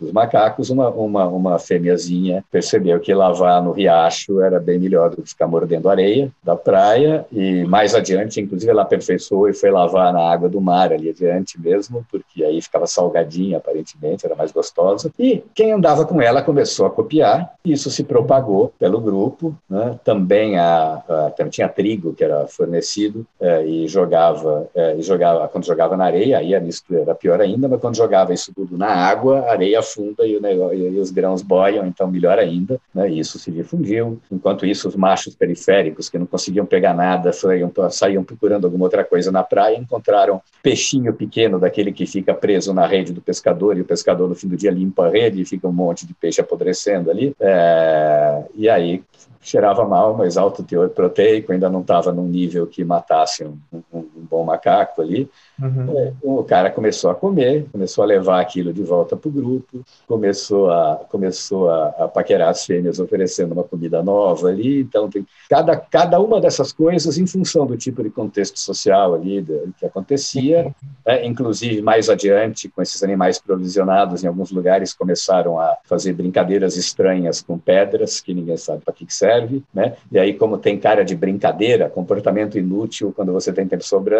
[0.01, 5.21] os macacos, uma, uma, uma fêmeazinha percebeu que lavar no riacho era bem melhor do
[5.21, 10.11] que ficar mordendo areia da praia, e mais adiante, inclusive, ela aperfeiçoou e foi lavar
[10.11, 15.11] na água do mar ali adiante mesmo, porque aí ficava salgadinha, aparentemente, era mais gostosa.
[15.19, 19.55] E quem andava com ela começou a copiar, e isso se propagou pelo grupo.
[19.69, 19.99] Né?
[20.03, 25.65] Também a, a, tinha trigo que era fornecido é, e jogava é, e jogava quando
[25.65, 28.87] jogava na areia aí a mistura era pior ainda mas quando jogava isso tudo na
[28.87, 33.09] água a areia afunda e, o negócio, e os grãos boiam então melhor ainda né,
[33.09, 38.23] isso se difundiu enquanto isso os machos periféricos que não conseguiam pegar nada saíam, saíam
[38.23, 43.13] procurando alguma outra coisa na praia encontraram peixinho pequeno daquele que fica preso na rede
[43.13, 45.73] do pescador e o pescador no fim do dia limpa a rede e fica um
[45.73, 47.35] monte de peixe apodrecendo ali.
[47.39, 49.03] É, e aí
[49.41, 53.57] cheirava mal, mas alto teor proteico, ainda não estava num nível que matasse um,
[53.93, 55.29] um, bom macaco ali.
[55.61, 55.97] Uhum.
[55.97, 59.83] É, o cara começou a comer, começou a levar aquilo de volta para o grupo,
[60.07, 64.81] começou a começou a, a, paquerar as fêmeas oferecendo uma comida nova ali.
[64.81, 69.41] Então tem cada cada uma dessas coisas em função do tipo de contexto social ali
[69.41, 70.75] de, que acontecia.
[71.05, 71.25] Né?
[71.25, 77.41] Inclusive mais adiante com esses animais provisionados em alguns lugares começaram a fazer brincadeiras estranhas
[77.41, 79.95] com pedras que ninguém sabe para que, que serve, né?
[80.11, 84.16] E aí como tem cara de brincadeira, comportamento inútil quando você tem tempo sobrando,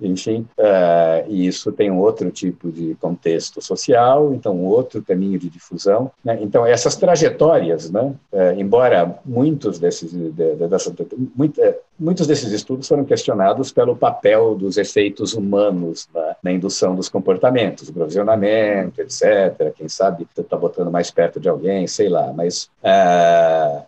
[0.00, 0.46] enfim.
[0.58, 6.10] Uh, e isso tem um outro tipo de contexto social, então outro caminho de difusão.
[6.24, 6.38] Né?
[6.40, 8.14] Então essas trajetórias, né?
[8.32, 13.96] Uh, embora muitos desses, de, de, dessa, de, uh, muitos desses estudos foram questionados pelo
[13.96, 19.72] papel dos efeitos humanos na, na indução dos comportamentos, provisionamento, etc.
[19.74, 22.32] Quem sabe está botando mais perto de alguém, sei lá.
[22.32, 22.70] Mas,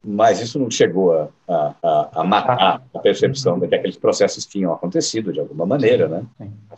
[0.02, 1.12] mas isso não chegou
[1.48, 6.08] a, a, a, matar a percepção de que aqueles processos tinham acontecido de alguma maneira,
[6.08, 6.24] né?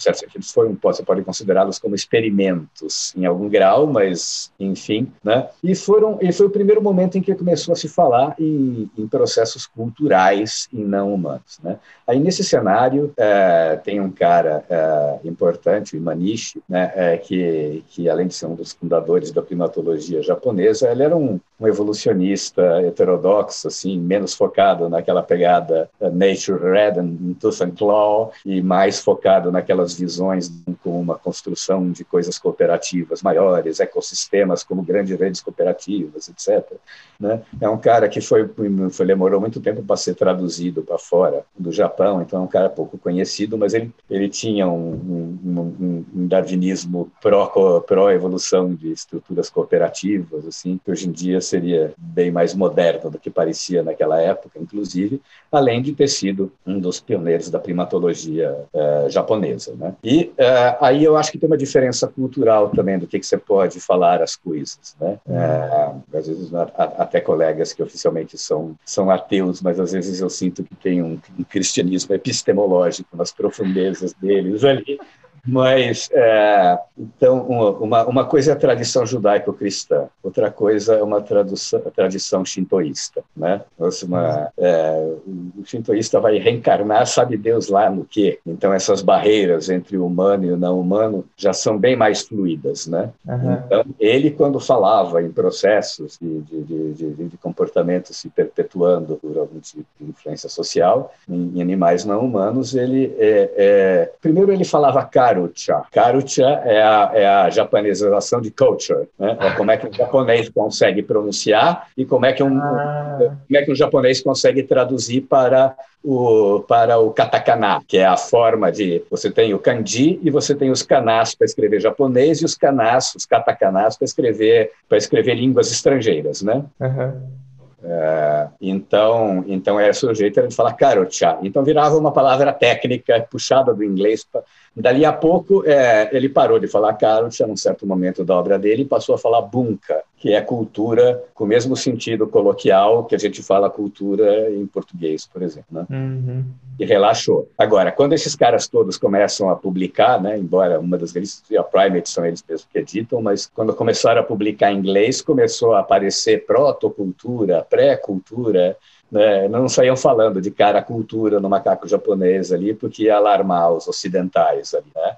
[0.03, 5.49] certo sentido, foram, você pode considerá-los como experimentos em algum grau, mas enfim, né?
[5.63, 9.07] E foram, e foi o primeiro momento em que começou a se falar em, em
[9.07, 11.79] processos culturais e não humanos, né?
[12.07, 16.93] Aí nesse cenário é, tem um cara é, importante, o Imanishi, né?
[16.95, 21.39] É, que que além de ser um dos fundadores da primatologia japonesa, ele era um,
[21.63, 28.33] um evolucionista heterodoxo, assim, menos focado naquela pegada uh, nature red and tooth and claw
[28.45, 30.51] e mais focado naquelas visões
[30.83, 36.73] como uma construção de coisas cooperativas maiores, ecossistemas como grandes redes cooperativas, etc.
[37.19, 37.43] Né?
[37.61, 38.51] É um cara que foi,
[38.91, 42.69] foi demorou muito tempo para ser traduzido para fora do Japão, então é um cara
[42.69, 50.47] pouco conhecido, mas ele, ele tinha um, um, um darwinismo pró-evolução pró de estruturas cooperativas,
[50.47, 55.21] assim, que hoje em dia seria bem mais moderno do que parecia naquela época, inclusive,
[55.51, 59.75] além de ter sido um dos pioneiros da primatologia eh, japonesa.
[59.77, 59.95] Né?
[60.03, 63.37] E uh, aí eu acho que tem uma diferença cultural também do que, que você
[63.37, 64.97] pode falar as coisas.
[65.01, 65.19] Né?
[65.27, 70.65] Uh, às vezes, até colegas que oficialmente são, são ateus, mas às vezes eu sinto
[70.65, 74.99] que tem um, um cristianismo epistemológico nas profundezas deles ali,
[75.45, 77.41] mas, é, então,
[77.81, 83.25] uma, uma coisa é a tradição judaico-cristã, outra coisa é uma tradução, tradição shintoísta.
[83.37, 83.61] Né?
[84.05, 88.39] Uma, é, o shintoísta vai reencarnar, sabe Deus lá no quê?
[88.47, 92.87] Então, essas barreiras entre o humano e o não humano já são bem mais fluídas.
[92.87, 93.11] Né?
[93.27, 93.53] Uhum.
[93.67, 99.59] Então, ele, quando falava em processos de, de, de, de, comportamento se perpetuando por algum
[99.59, 105.05] tipo de influência social em, em animais não humanos, ele, é, é primeiro, ele falava
[105.05, 105.83] cara karucha.
[105.91, 109.37] Karucha é a, é a japanização de culture, né?
[109.41, 113.19] É como é que um japonês consegue pronunciar e como é que um, ah.
[113.47, 118.17] como é que um japonês consegue traduzir para o, para o katakana, que é a
[118.17, 122.45] forma de você tem o kanji e você tem os kanás para escrever japonês e
[122.45, 126.65] os kanás, os katakanás para escrever para escrever línguas estrangeiras, né?
[126.81, 127.43] Uhum.
[127.85, 131.37] É, então, então era o jeito era de falar karocha.
[131.43, 134.43] Então virava uma palavra técnica puxada do inglês pra,
[134.75, 138.83] Dali a pouco, é, ele parou de falar Carlos, num certo momento da obra dele,
[138.83, 143.19] e passou a falar bunka, que é cultura com o mesmo sentido coloquial que a
[143.19, 145.67] gente fala cultura em português, por exemplo.
[145.71, 145.87] Né?
[145.91, 146.45] Uhum.
[146.79, 147.51] E relaxou.
[147.59, 152.09] Agora, quando esses caras todos começam a publicar, né, embora uma das revistas, a Primate
[152.09, 156.47] são eles mesmos que editam, mas quando começaram a publicar em inglês, começou a aparecer
[156.47, 158.77] protocultura, pré-cultura,
[159.13, 163.71] né, não saíam falando de cara a cultura no macaco japonês ali, porque ia alarmar
[163.71, 165.17] os ocidentais ali, né?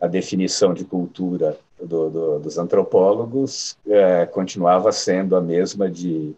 [0.00, 6.36] a definição de cultura do, do, dos antropólogos é, continuava sendo a mesma de,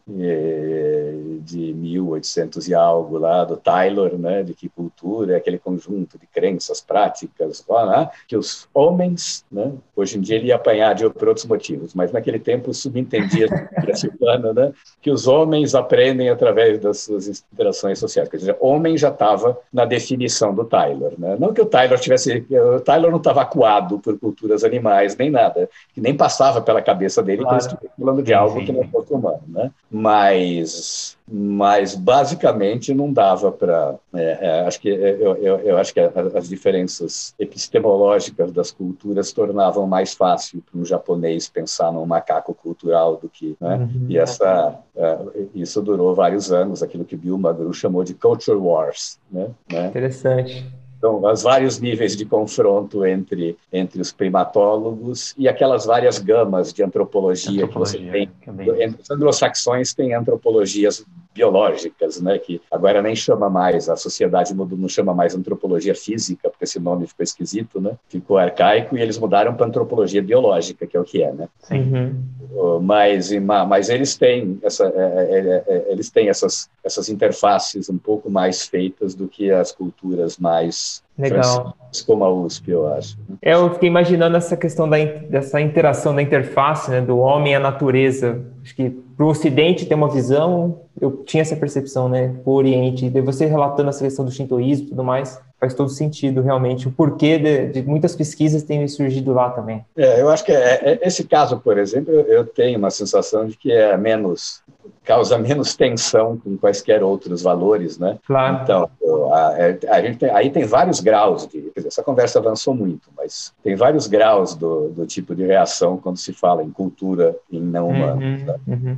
[1.43, 6.27] de 1800 e algo lá, do Taylor, né, de que cultura é aquele conjunto de
[6.27, 11.29] crenças, práticas, lá, que os homens, né, hoje em dia ele ia apanhar de, por
[11.29, 13.47] outros motivos, mas naquele tempo subentendia
[13.89, 18.29] esse plano, né, que os homens aprendem através das suas interações sociais.
[18.29, 21.13] Quer dizer, homem já estava na definição do Taylor.
[21.19, 21.37] Né?
[21.39, 22.47] Não que o Taylor tivesse...
[22.51, 27.23] O Taylor não estava acuado por culturas animais, nem nada, que nem passava pela cabeça
[27.23, 27.59] dele claro.
[27.59, 29.71] que ele estivesse falando de algo que não fosse humano, né?
[29.91, 35.95] Mas, mas basicamente não dava para, é, é, acho que é, eu, eu, eu, acho
[35.95, 42.53] que as diferenças epistemológicas das culturas tornavam mais fácil para um japonês pensar num macaco
[42.53, 43.77] cultural do que, né?
[43.77, 44.07] Uhum.
[44.11, 49.19] E essa, uh, isso durou vários anos, aquilo que Bill Magru chamou de culture wars,
[49.31, 49.49] né?
[49.73, 49.87] né?
[49.87, 50.67] Interessante.
[50.99, 56.81] Então, os vários níveis de confronto entre, entre os primatólogos e aquelas várias gamas de
[56.81, 58.81] antropologia, antropologia que você tem.
[58.81, 61.05] Entre os anglo-saxões tem antropologias
[61.35, 66.51] biológicas, né, que agora nem chama mais, a sociedade mudou, não chama mais antropologia física,
[66.51, 70.97] porque esse nome ficou esquisito, né, ficou arcaico, e eles mudaram para antropologia biológica, que
[70.97, 71.49] é o que é, né.
[71.71, 72.81] Uhum.
[72.83, 73.31] Mas,
[73.67, 78.67] mas eles têm, essa, é, é, é, eles têm essas, essas interfaces um pouco mais
[78.67, 81.77] feitas do que as culturas mais Legal.
[82.07, 83.19] Como a USP, eu acho.
[83.43, 87.55] É, eu fiquei imaginando essa questão da, dessa interação da interface né, do homem e
[87.55, 88.43] a natureza.
[88.63, 92.33] Acho que para o Ocidente ter uma visão, eu tinha essa percepção, né?
[92.45, 96.41] O Oriente, de você relatando essa questão do shintoísmo e tudo mais, faz todo sentido,
[96.43, 96.87] realmente.
[96.87, 99.85] O porquê de, de muitas pesquisas terem surgido lá também.
[99.97, 103.57] É, eu acho que é, é, esse caso, por exemplo, eu tenho uma sensação de
[103.57, 104.63] que é menos
[105.05, 108.19] causa menos tensão com quaisquer outros valores, né?
[108.25, 108.61] Claro.
[108.63, 108.91] Então,
[109.33, 113.09] a, é, a gente tem, aí tem vários graus de, dizer, essa conversa avançou muito,
[113.17, 117.61] mas tem vários graus do, do, tipo de reação quando se fala em cultura em
[117.61, 118.23] não humano.
[118.23, 118.57] Uhum, né?
[118.69, 118.97] uhum.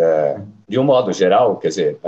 [0.00, 1.98] É, de um modo geral, quer dizer,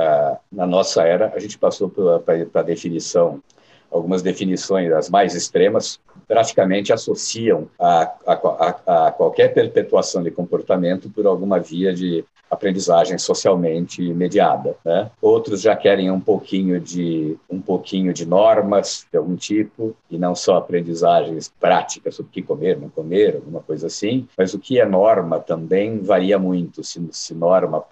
[0.52, 3.42] na nossa era a gente passou para a definição
[3.90, 11.10] algumas definições, as mais extremas, praticamente associam a, a, a, a, qualquer perpetuação de comportamento
[11.10, 14.76] por alguma via de aprendizagem socialmente mediada.
[14.84, 15.10] Né?
[15.22, 20.34] Outros já querem um pouquinho de um pouquinho de normas de algum tipo e não
[20.34, 24.26] só aprendizagens práticas sobre o que comer, não comer, alguma coisa assim.
[24.36, 26.82] Mas o que é norma também varia muito.
[26.82, 27.84] Se, se norma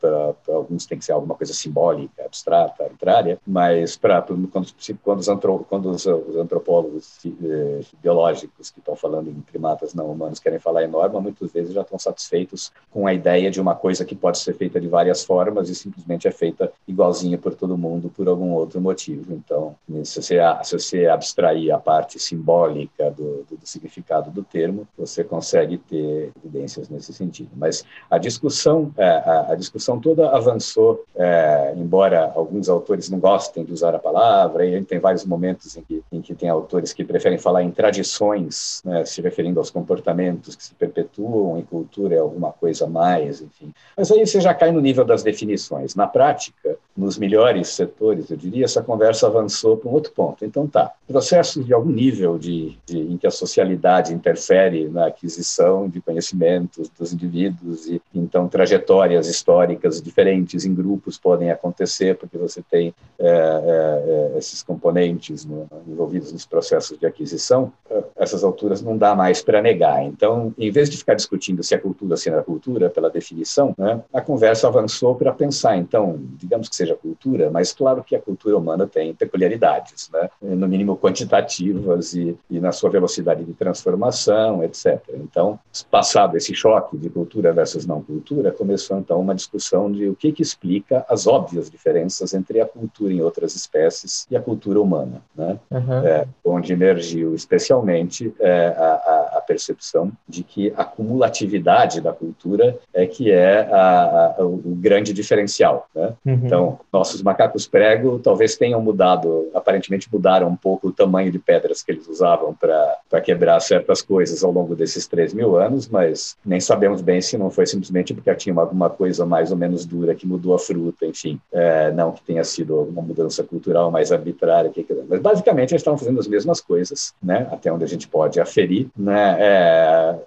[0.00, 5.60] para alguns tem que ser alguma coisa simbólica, abstrata, arbitrária, mas para quando, quando, os,
[5.68, 10.88] quando os antropólogos eh, biológicos que estão falando em primatas não humanos querem falar em
[10.88, 14.54] norma, muitas vezes já estão satisfeitos com a ideia de uma coisa que pode ser
[14.54, 18.80] feita de várias formas e simplesmente é feita igualzinha por todo mundo por algum outro
[18.80, 19.32] motivo.
[19.32, 19.74] Então,
[20.04, 25.24] se você, se você abstrair a parte simbólica do, do, do significado do termo, você
[25.24, 27.50] consegue ter evidências nesse sentido.
[27.56, 33.64] Mas a discussão, é, a, a, discussão toda avançou, é, embora alguns autores não gostem
[33.64, 37.04] de usar a palavra, e tem vários momentos em que, em que tem autores que
[37.04, 42.18] preferem falar em tradições, né, se referindo aos comportamentos que se perpetuam em cultura é
[42.18, 43.69] alguma coisa mais, enfim.
[43.96, 45.94] Mas aí você já cai no nível das definições.
[45.94, 50.44] Na prática, nos melhores setores, eu diria, essa conversa avançou para um outro ponto.
[50.44, 55.88] Então, tá, processos de algum nível de, de, em que a socialidade interfere na aquisição
[55.88, 62.62] de conhecimentos dos indivíduos e, então, trajetórias históricas diferentes em grupos podem acontecer porque você
[62.62, 67.72] tem é, é, esses componentes no, envolvidos nos processos de aquisição.
[68.16, 70.04] essas alturas não dá mais para negar.
[70.04, 73.74] Então, em vez de ficar discutindo se é cultura se não é cultura, pela definição,
[73.78, 78.20] né, a conversa avançou para pensar, então, digamos que seja cultura, mas claro que a
[78.20, 84.62] cultura humana tem peculiaridades, né, no mínimo quantitativas e, e na sua velocidade de transformação,
[84.64, 85.00] etc.
[85.14, 85.58] Então,
[85.90, 90.32] passado esse choque de cultura versus não cultura, começou então uma discussão de o que,
[90.32, 95.22] que explica as óbvias diferenças entre a cultura em outras espécies e a cultura humana,
[95.36, 95.58] né?
[95.70, 96.06] Uhum.
[96.06, 103.06] É, onde emergiu especialmente é, a, a, percepção de que a cumulatividade da cultura é
[103.06, 105.88] que é a, a, o grande diferencial.
[105.94, 106.12] Né?
[106.24, 106.40] Uhum.
[106.44, 111.82] Então, nossos macacos prego talvez tenham mudado, aparentemente mudaram um pouco o tamanho de pedras
[111.82, 116.60] que eles usavam para quebrar certas coisas ao longo desses 3 mil anos, mas nem
[116.60, 120.26] sabemos bem se não foi simplesmente porque tinha alguma coisa mais ou menos dura que
[120.26, 124.86] mudou a fruta, enfim, é, não que tenha sido uma mudança cultural mais arbitrária, que,
[125.08, 128.88] mas basicamente eles estavam fazendo as mesmas coisas, né, até onde a gente pode aferir,
[128.96, 130.18] né, é,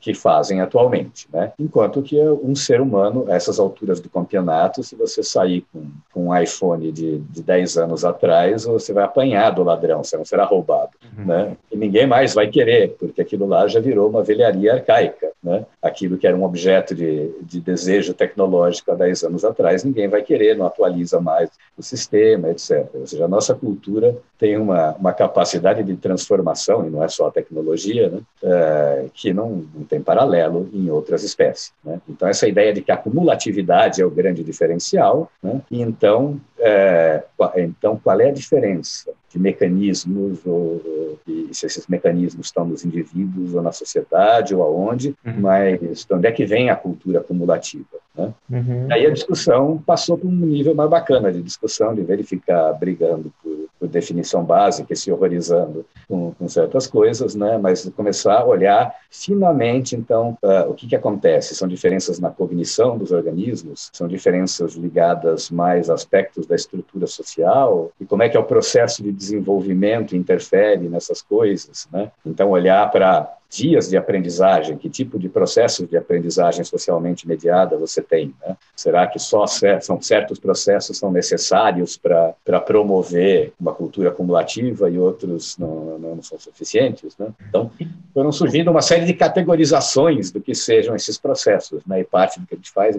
[0.00, 1.28] que fazem atualmente.
[1.32, 1.52] Né?
[1.58, 6.28] Enquanto que um ser humano, a essas alturas do campeonato, se você sair com, com
[6.28, 10.44] um iPhone de, de 10 anos atrás, você vai apanhar do ladrão, você não será
[10.44, 10.90] roubado.
[11.16, 11.26] Uhum.
[11.26, 11.56] Né?
[11.70, 15.30] E ninguém mais vai querer, porque aquilo lá já virou uma velharia arcaica.
[15.42, 15.64] Né?
[15.82, 20.22] Aquilo que era um objeto de, de desejo tecnológico há 10 anos atrás, ninguém vai
[20.22, 22.88] querer, não atualiza mais o sistema, etc.
[22.94, 27.28] Ou seja, a nossa cultura tem uma, uma capacidade de transformação, e não é só
[27.28, 28.20] a tecnologia, né?
[28.42, 31.72] É, que não, não tem paralelo em outras espécies.
[31.84, 32.00] Né?
[32.08, 35.60] Então, essa ideia de que a acumulatividade é o grande diferencial, né?
[35.68, 37.24] e então, é,
[37.56, 41.18] então, qual é a diferença de mecanismos, ou, ou,
[41.52, 45.34] se esses mecanismos estão nos indivíduos ou na sociedade ou aonde, uhum.
[45.40, 47.84] mas de onde é que vem a cultura acumulativa?
[48.16, 48.32] Né?
[48.50, 48.88] Uhum.
[48.90, 53.59] Aí a discussão passou para um nível mais bacana de discussão, de verificar brigando por
[53.80, 57.56] por definição básica, se horrorizando com, com, certas coisas, né?
[57.56, 61.54] mas começar a olhar finamente, então, uh, o que, que acontece?
[61.54, 63.88] São diferenças na cognição dos organismos?
[63.92, 67.90] São diferenças ligadas mais a aspectos da estrutura social?
[67.98, 71.88] E como é que é o processo de desenvolvimento interfere nessas coisas?
[71.90, 72.12] Né?
[72.24, 78.00] Então, olhar para dias de aprendizagem, que tipo de processos de aprendizagem socialmente mediada você
[78.00, 78.32] tem?
[78.46, 78.56] Né?
[78.76, 85.58] Será que só são certos processos são necessários para promover uma cultura acumulativa e outros
[85.58, 87.16] não, não são suficientes?
[87.18, 87.28] Né?
[87.48, 87.70] Então,
[88.14, 92.00] foram surgindo uma série de categorizações do que sejam esses processos, né?
[92.00, 92.96] e parte do que a gente faz,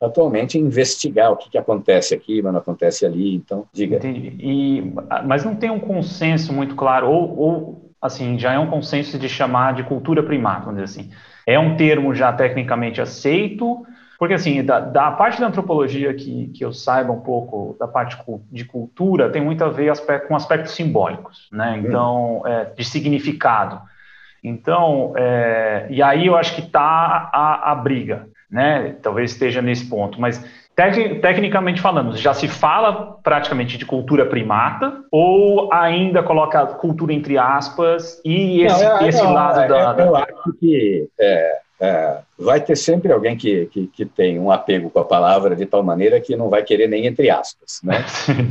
[0.00, 3.96] atualmente, é investigar o que, que acontece aqui, mas não acontece ali, então, diga.
[3.96, 4.34] Entendi.
[4.38, 4.92] E,
[5.26, 9.28] mas não tem um consenso muito claro, ou, ou assim, já é um consenso de
[9.28, 11.10] chamar de cultura primata, vamos dizer assim.
[11.46, 13.84] É um termo já tecnicamente aceito,
[14.20, 18.18] porque, assim, da, da parte da antropologia que, que eu saiba um pouco, da parte
[18.52, 21.72] de cultura, tem muito a ver aspecto, com aspectos simbólicos, né?
[21.72, 21.86] Hum.
[21.86, 23.80] Então, é, de significado.
[24.44, 28.94] Então, é, e aí eu acho que está a, a briga, né?
[29.02, 30.44] Talvez esteja nesse ponto, mas
[30.74, 38.20] tecnicamente falando, já se fala praticamente de cultura primata ou ainda coloca cultura entre aspas
[38.24, 42.18] e esse, não, é, esse não, lado é, da, da, Eu acho que é, é,
[42.38, 45.82] vai ter sempre alguém que, que, que, tem um apego com a palavra de tal
[45.82, 48.04] maneira que não vai querer nem entre aspas, né?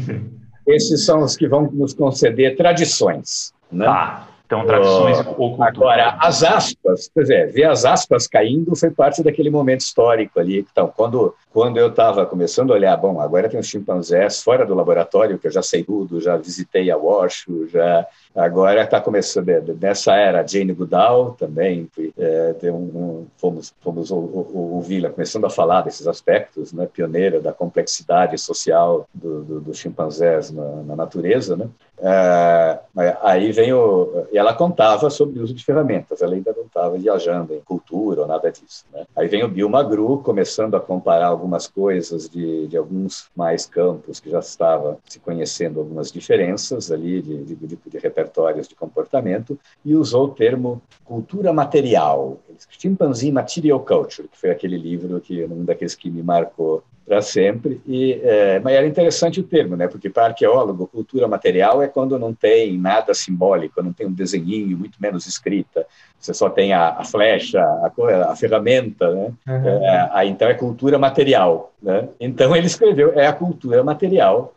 [0.68, 3.86] Esses são os que vão nos conceder tradições, né?
[3.86, 4.28] Tá.
[4.50, 5.70] Então, tradições oh, ou cultura.
[5.70, 10.66] Agora, as aspas, quer dizer, ver as aspas caindo foi parte daquele momento histórico ali.
[10.72, 14.74] Então, quando, quando eu estava começando a olhar, bom, agora tem os chimpanzés fora do
[14.74, 19.48] laboratório, que eu já sei tudo, já visitei a Washoe, já Agora está começando,
[19.82, 26.08] nessa era, Jane Goodall também, é, um, um, fomos, fomos ouvi-la começando a falar desses
[26.08, 31.58] aspectos, né, pioneira da complexidade social dos do, do chimpanzés na, na, natureza.
[31.58, 31.68] Né?
[32.02, 32.80] É,
[33.24, 37.54] aí vem o, ela contava sobre o uso de ferramentas, ela ainda não estava viajando
[37.56, 38.86] em cultura ou nada disso.
[38.94, 39.06] Né?
[39.16, 44.20] Aí vem o Bill Magru começando a comparar algumas coisas de, de alguns mais campos
[44.20, 49.58] que já estava se conhecendo algumas diferenças ali de, de, de, de repertórios de comportamento
[49.84, 52.40] e usou o termo cultura material,
[52.70, 57.82] Chimpanzee Material Culture, que foi aquele livro que um daqueles que me marcou para sempre.
[57.88, 59.88] E, é, mas era interessante o termo, né?
[59.88, 64.78] Porque para arqueólogo, cultura material é quando não tem nada simbólico, não tem um desenhinho,
[64.78, 65.88] muito menos escrita.
[66.20, 67.92] Você só tem a, a flecha, a,
[68.32, 69.32] a, ferramenta, né?
[69.48, 69.86] Uhum.
[69.86, 72.08] É, aí, então é cultura material, né?
[72.20, 74.54] Então ele escreveu é a cultura material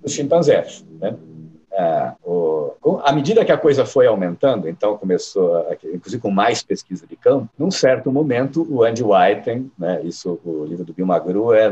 [0.00, 1.16] dos chimpanzés, né?
[1.72, 6.62] É, o, à medida que a coisa foi aumentando, então começou, a, inclusive com mais
[6.62, 11.06] pesquisa de campo, num certo momento o Andy Whiten, né, isso, o livro do Bill
[11.06, 11.70] Magru é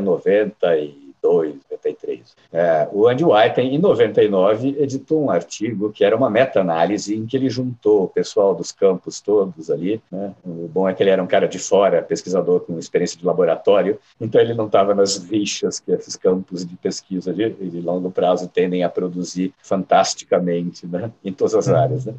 [1.22, 2.36] 92, 93.
[2.52, 7.36] É, o Andy White, em 99, editou um artigo que era uma meta-análise em que
[7.36, 10.00] ele juntou o pessoal dos campos todos ali.
[10.10, 10.34] Né?
[10.44, 13.98] O bom é que ele era um cara de fora, pesquisador com experiência de laboratório,
[14.20, 18.48] então ele não estava nas rixas que esses campos de pesquisa de, de longo prazo
[18.48, 21.10] tendem a produzir fantasticamente né?
[21.24, 22.06] em todas as áreas.
[22.06, 22.14] Né?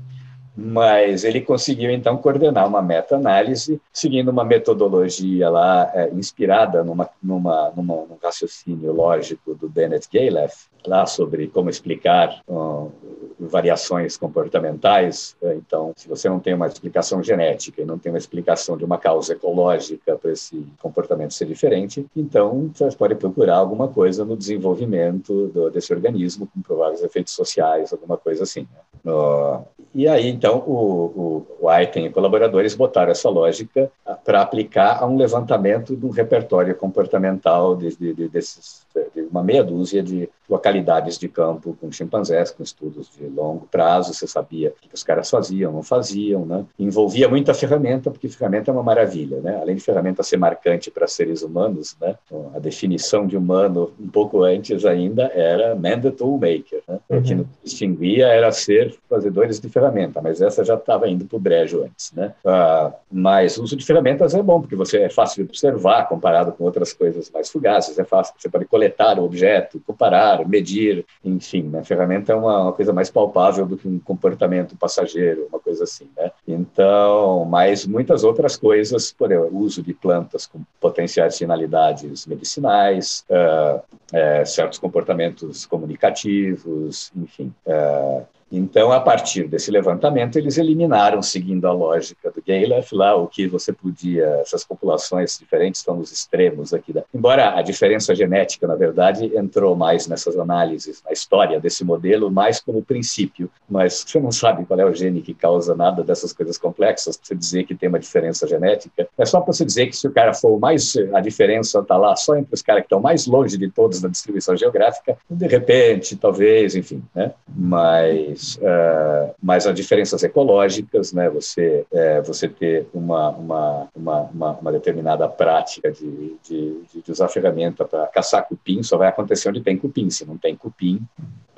[0.56, 7.72] Mas ele conseguiu então coordenar uma meta-análise seguindo uma metodologia lá é, inspirada numa, numa,
[7.76, 12.91] numa, num raciocínio lógico do Bennett Galef, lá sobre como explicar uh,
[13.39, 15.36] variações comportamentais.
[15.56, 18.97] Então, se você não tem uma explicação genética e não tem uma explicação de uma
[18.97, 25.47] causa ecológica para esse comportamento ser diferente, então você pode procurar alguma coisa no desenvolvimento
[25.47, 28.68] do, desse organismo, com prováveis efeitos sociais, alguma coisa assim.
[29.06, 33.92] Uh, e aí, então, o, o, o e colaboradores botaram essa lógica
[34.26, 39.44] para aplicar a um levantamento de um repertório comportamental de, de, de, desses, de uma
[39.44, 44.70] meia dúzia de localidades de campo com chimpanzés, com estudos de longo prazo, você sabia
[44.70, 46.66] o que os caras faziam, não faziam, né?
[46.78, 49.58] Envolvia muita ferramenta, porque ferramenta é uma maravilha, né?
[49.62, 52.16] Além de ferramenta ser marcante para seres humanos, né?
[52.54, 56.99] A definição de humano, um pouco antes ainda, era man the tool maker, né?
[57.10, 57.20] Uhum.
[57.20, 61.38] O que nos distinguia era ser fazedores de ferramenta, mas essa já estava indo para
[61.38, 62.34] o brejo antes, né?
[62.45, 66.52] Ah, mas o uso de ferramentas é bom, porque você é fácil de observar comparado
[66.52, 71.64] com outras coisas mais fugazes, é fácil, você pode coletar o objeto, comparar, medir, enfim,
[71.64, 71.80] né?
[71.80, 75.84] A ferramenta é uma, uma coisa mais palpável do que um comportamento passageiro, uma coisa
[75.84, 76.32] assim, né?
[76.48, 83.78] Então, mas muitas outras coisas, por exemplo, uso de plantas com potenciais finalidades medicinais, uh,
[83.78, 91.72] uh, certos comportamentos comunicativos, enfim, uh, então, a partir desse levantamento, eles eliminaram, seguindo a
[91.72, 96.91] lógica do Galef, lá o que você podia, essas populações diferentes estão nos extremos aqui.
[96.91, 97.04] Da...
[97.14, 102.60] Embora a diferença genética, na verdade, entrou mais nessas análises, na história desse modelo, mais
[102.60, 106.58] como princípio, mas você não sabe qual é o gene que causa nada dessas coisas
[106.58, 109.08] complexas, você dizer que tem uma diferença genética.
[109.18, 112.16] É só para você dizer que se o cara for mais, a diferença está lá
[112.18, 116.18] só entre os caras que estão mais longe de todos na distribuição geográfica, de repente,
[116.18, 117.32] talvez, enfim, né?
[117.47, 121.30] Mas uh, mas há diferenças ecológicas, né?
[121.30, 127.86] Você, é, você ter uma, uma, uma, uma, determinada prática de, de, de usar ferramenta
[127.86, 130.10] para caçar cupim só vai acontecer onde tem cupim.
[130.10, 131.02] Se não tem cupim,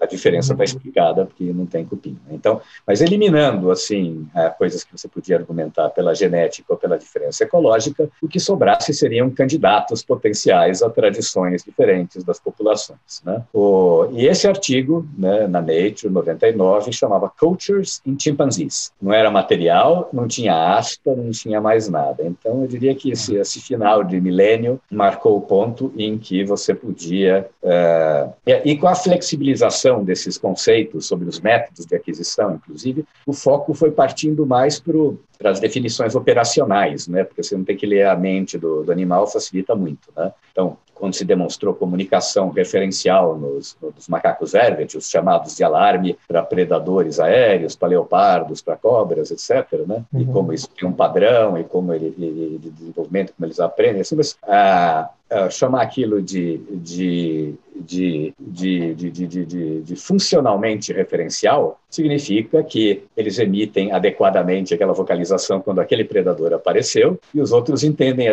[0.03, 2.19] a diferença está explicada porque não tem cupim.
[2.27, 2.33] Né?
[2.33, 7.43] Então, mas eliminando assim é, coisas que você podia argumentar pela genética ou pela diferença
[7.43, 13.21] ecológica, o que sobrasse seriam candidatos potenciais a tradições diferentes das populações.
[13.23, 13.43] Né?
[13.53, 18.91] O, e esse artigo, né, na Nature 99, chamava Cultures in Chimpanzees.
[19.01, 22.23] Não era material, não tinha aspa, não tinha mais nada.
[22.23, 26.73] Então, eu diria que esse, esse final de milênio marcou o ponto em que você
[26.73, 28.33] podia uh,
[28.65, 33.91] e com a flexibilização desses conceitos sobre os métodos de aquisição, inclusive, o foco foi
[33.91, 34.97] partindo mais para
[35.43, 37.23] as definições operacionais, né?
[37.23, 40.09] porque você não tem que ler a mente do, do animal, facilita muito.
[40.15, 40.31] Né?
[40.51, 46.41] Então, quando se demonstrou comunicação referencial nos, nos macacos ervet, os chamados de alarme para
[46.43, 50.03] predadores aéreos, para leopardos, para cobras, etc., né?
[50.13, 50.21] Uhum.
[50.21, 53.99] E como isso tem um padrão e como ele, ele de desenvolvimento, como eles aprendem,
[53.99, 61.79] assim, mas ah, ah, chamar aquilo de, de de, de, de, de, de, funcionalmente referencial
[61.89, 68.27] significa que eles emitem adequadamente aquela vocalização quando aquele predador apareceu e os outros entendem,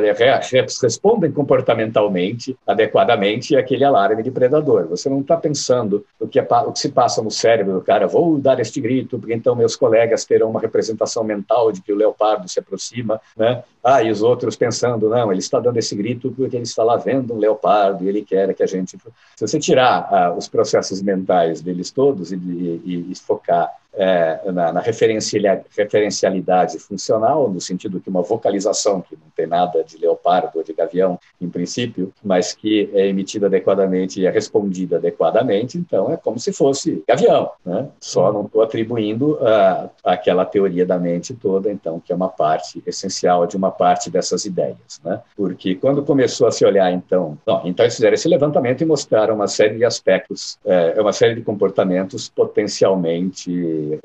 [0.82, 4.86] respondem comportamentalmente adequadamente aquele alarme de predador.
[4.88, 8.06] Você não está pensando o que, é, o que se passa no cérebro do cara,
[8.06, 11.96] vou dar este grito porque então meus colegas terão uma representação mental de que o
[11.96, 13.62] leopardo se aproxima, né?
[13.82, 16.96] Ah, e os outros pensando, não, ele está dando esse grito porque ele está lá
[16.96, 18.96] vendo um leopardo e ele quer que a gente
[19.36, 24.72] se você tirar ah, os processos mentais deles todos e, e, e focar é, na,
[24.72, 30.62] na referencialidade funcional, no sentido que uma vocalização que não tem nada de leopardo ou
[30.62, 36.16] de gavião, em princípio, mas que é emitida adequadamente e é respondida adequadamente, então é
[36.16, 37.50] como se fosse gavião.
[37.64, 37.88] Né?
[38.00, 42.82] Só não estou atribuindo uh, aquela teoria da mente toda, então, que é uma parte
[42.86, 45.00] essencial de uma parte dessas ideias.
[45.04, 45.20] Né?
[45.36, 49.34] Porque quando começou a se olhar, então, não, então eles fizeram esse levantamento e mostraram
[49.34, 53.50] uma série de aspectos, é, uma série de comportamentos potencialmente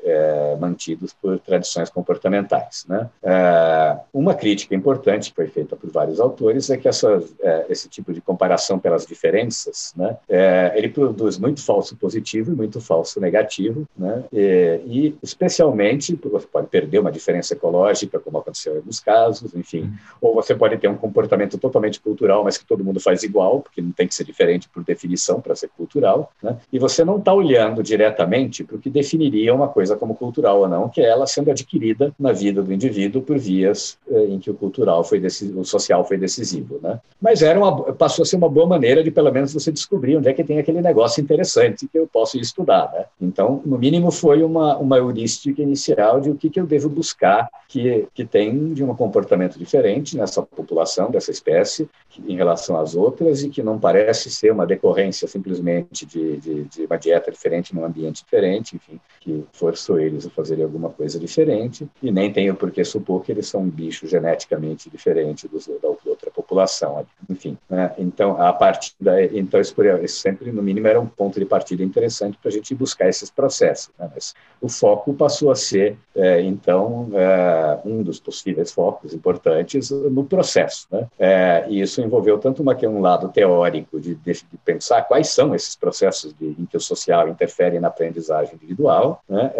[0.02, 2.84] é, mantidos por tradições comportamentais.
[2.88, 3.08] Né?
[3.22, 7.88] É, uma crítica importante que foi feita por vários autores é que essa, é, esse
[7.88, 13.20] tipo de comparação pelas diferenças, né, é, ele produz muito falso positivo e muito falso
[13.20, 19.00] negativo, né, e, e especialmente você pode perder uma diferença ecológica, como aconteceu em alguns
[19.00, 19.96] casos, enfim, uhum.
[20.20, 23.80] ou você pode ter um comportamento totalmente cultural, mas que todo mundo faz igual, porque
[23.80, 27.32] não tem que ser diferente por definição para ser cultural, né, e você não está
[27.32, 31.26] olhando diretamente para o que definiria uma coisa como cultural ou não, que é ela
[31.26, 35.60] sendo adquirida na vida do indivíduo por vias eh, em que o cultural foi decisivo,
[35.60, 37.00] o social foi decisivo, né?
[37.20, 40.28] Mas era uma, passou a ser uma boa maneira de pelo menos você descobrir onde
[40.28, 43.04] é que tem aquele negócio interessante que eu posso estudar, né?
[43.20, 47.48] Então, no mínimo foi uma uma heurística inicial de o que que eu devo buscar
[47.68, 51.88] que que tem de um comportamento diferente nessa população dessa espécie
[52.26, 56.84] em relação às outras e que não parece ser uma decorrência simplesmente de, de, de
[56.86, 61.88] uma dieta diferente num ambiente diferente, enfim, que forçou eles a fazerem alguma coisa diferente
[62.02, 65.88] e nem tenho por que supor que eles são um bicho geneticamente diferente dos, da
[65.88, 67.06] outra população.
[67.28, 67.92] Enfim, né?
[67.98, 69.74] então a partir da, então isso,
[70.08, 73.90] sempre no mínimo era um ponto de partida interessante para a gente buscar esses processos.
[73.98, 74.08] Né?
[74.14, 80.24] Mas o foco passou a ser é, então é, um dos possíveis focos importantes no
[80.24, 80.86] processo.
[80.90, 81.06] Né?
[81.18, 85.54] É, e isso envolveu tanto uma, um lado teórico de, de, de, pensar quais são
[85.54, 89.52] esses processos de, em que o social interfere na aprendizagem individual, né?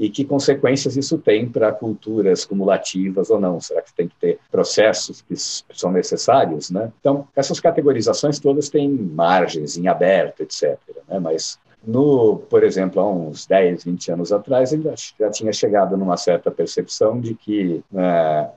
[0.00, 3.60] E que consequências isso tem para culturas cumulativas ou não?
[3.60, 6.70] Será que tem que ter processos que são necessários?
[6.70, 6.90] Né?
[6.98, 10.78] Então, essas categorizações todas têm margens em aberto, etc.
[11.06, 11.18] Né?
[11.18, 16.16] Mas no, por exemplo, há uns 10, 20 anos atrás, ele já tinha chegado numa
[16.16, 18.48] certa percepção de que é,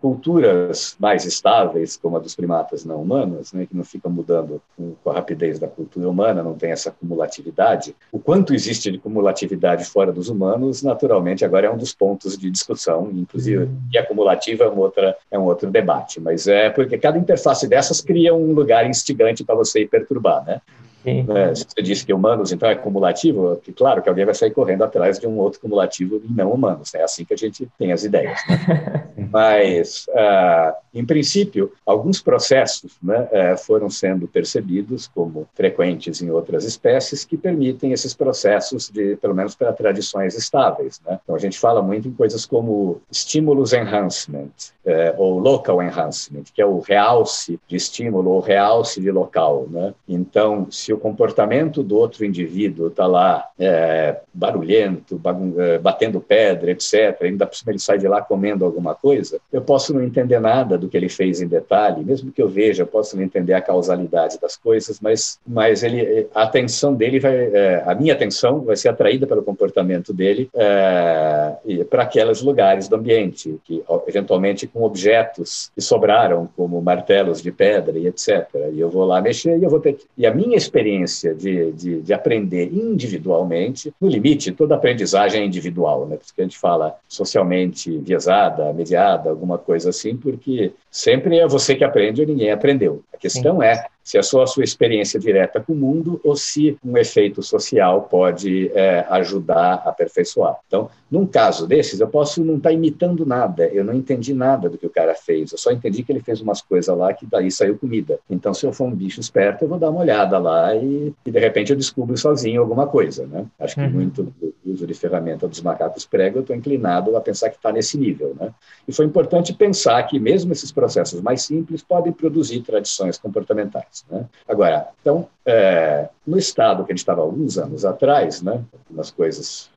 [0.00, 5.10] culturas mais estáveis, como a dos primatas não humanos, né, que não ficam mudando com
[5.10, 10.12] a rapidez da cultura humana, não tem essa cumulatividade, o quanto existe de cumulatividade fora
[10.12, 13.78] dos humanos, naturalmente, agora é um dos pontos de discussão, inclusive, uhum.
[13.92, 17.68] e a cumulativa é, uma outra, é um outro debate, mas é porque cada interface
[17.68, 20.60] dessas cria um lugar instigante para você ir perturbar, né?
[21.06, 21.54] Né?
[21.54, 24.82] Se você disse que humanos, então, é cumulativo, que claro que alguém vai sair correndo
[24.82, 26.94] atrás de um outro cumulativo e não humanos.
[26.94, 28.40] É assim que a gente tem as ideias.
[28.48, 29.06] Né?
[29.30, 36.64] Mas, uh, em princípio, alguns processos né, uh, foram sendo percebidos como frequentes em outras
[36.64, 41.00] espécies que permitem esses processos, de, pelo menos para tradições estáveis.
[41.04, 41.18] Né?
[41.22, 44.50] Então, a gente fala muito em coisas como estímulos enhancement,
[44.84, 49.66] uh, ou local enhancement, que é o realce de estímulo ou realce de local.
[49.70, 49.94] Né?
[50.08, 55.20] Então, se o comportamento do outro indivíduo está lá é, barulhento,
[55.58, 59.60] é, batendo pedra, etc., ainda por cima ele sai de lá comendo alguma coisa, eu
[59.60, 62.86] posso não entender nada do que ele fez em detalhe, mesmo que eu veja, eu
[62.86, 67.82] posso não entender a causalidade das coisas, mas, mas ele, a atenção dele vai, é,
[67.86, 71.56] a minha atenção vai ser atraída pelo comportamento dele é,
[71.88, 77.98] para aqueles lugares do ambiente, que eventualmente com objetos que sobraram, como martelos de pedra
[77.98, 78.48] e etc.
[78.72, 79.98] E eu vou lá mexer e eu vou ter.
[80.16, 85.44] E a minha experiência experiência de, de, de, aprender individualmente, no limite, toda aprendizagem é
[85.44, 86.16] individual, né?
[86.16, 91.84] Porque a gente fala socialmente viesada, mediada, alguma coisa assim, porque sempre é você que
[91.84, 93.04] aprende ou ninguém aprendeu.
[93.12, 93.66] A questão Sim.
[93.66, 97.42] é se é só a sua experiência direta com o mundo ou se um efeito
[97.42, 100.58] social pode é, ajudar a aperfeiçoar.
[100.68, 104.70] Então, num caso desses, eu posso não estar tá imitando nada, eu não entendi nada
[104.70, 107.26] do que o cara fez, eu só entendi que ele fez umas coisas lá que
[107.26, 108.20] daí saiu comida.
[108.30, 111.30] Então, se eu for um bicho esperto, eu vou dar uma olhada lá e, e
[111.30, 113.26] de repente eu descubro sozinho alguma coisa.
[113.26, 113.44] Né?
[113.58, 113.90] Acho que uhum.
[113.90, 117.72] muito do uso de ferramenta dos macacos prego, eu estou inclinado a pensar que está
[117.72, 118.36] nesse nível.
[118.38, 118.54] Né?
[118.86, 120.85] E foi importante pensar que mesmo esses processos
[121.22, 124.04] mais simples podem produzir tradições comportamentais.
[124.10, 124.26] Né?
[124.48, 129.70] Agora, então, é, no estado que a gente estava alguns anos atrás, né, algumas coisas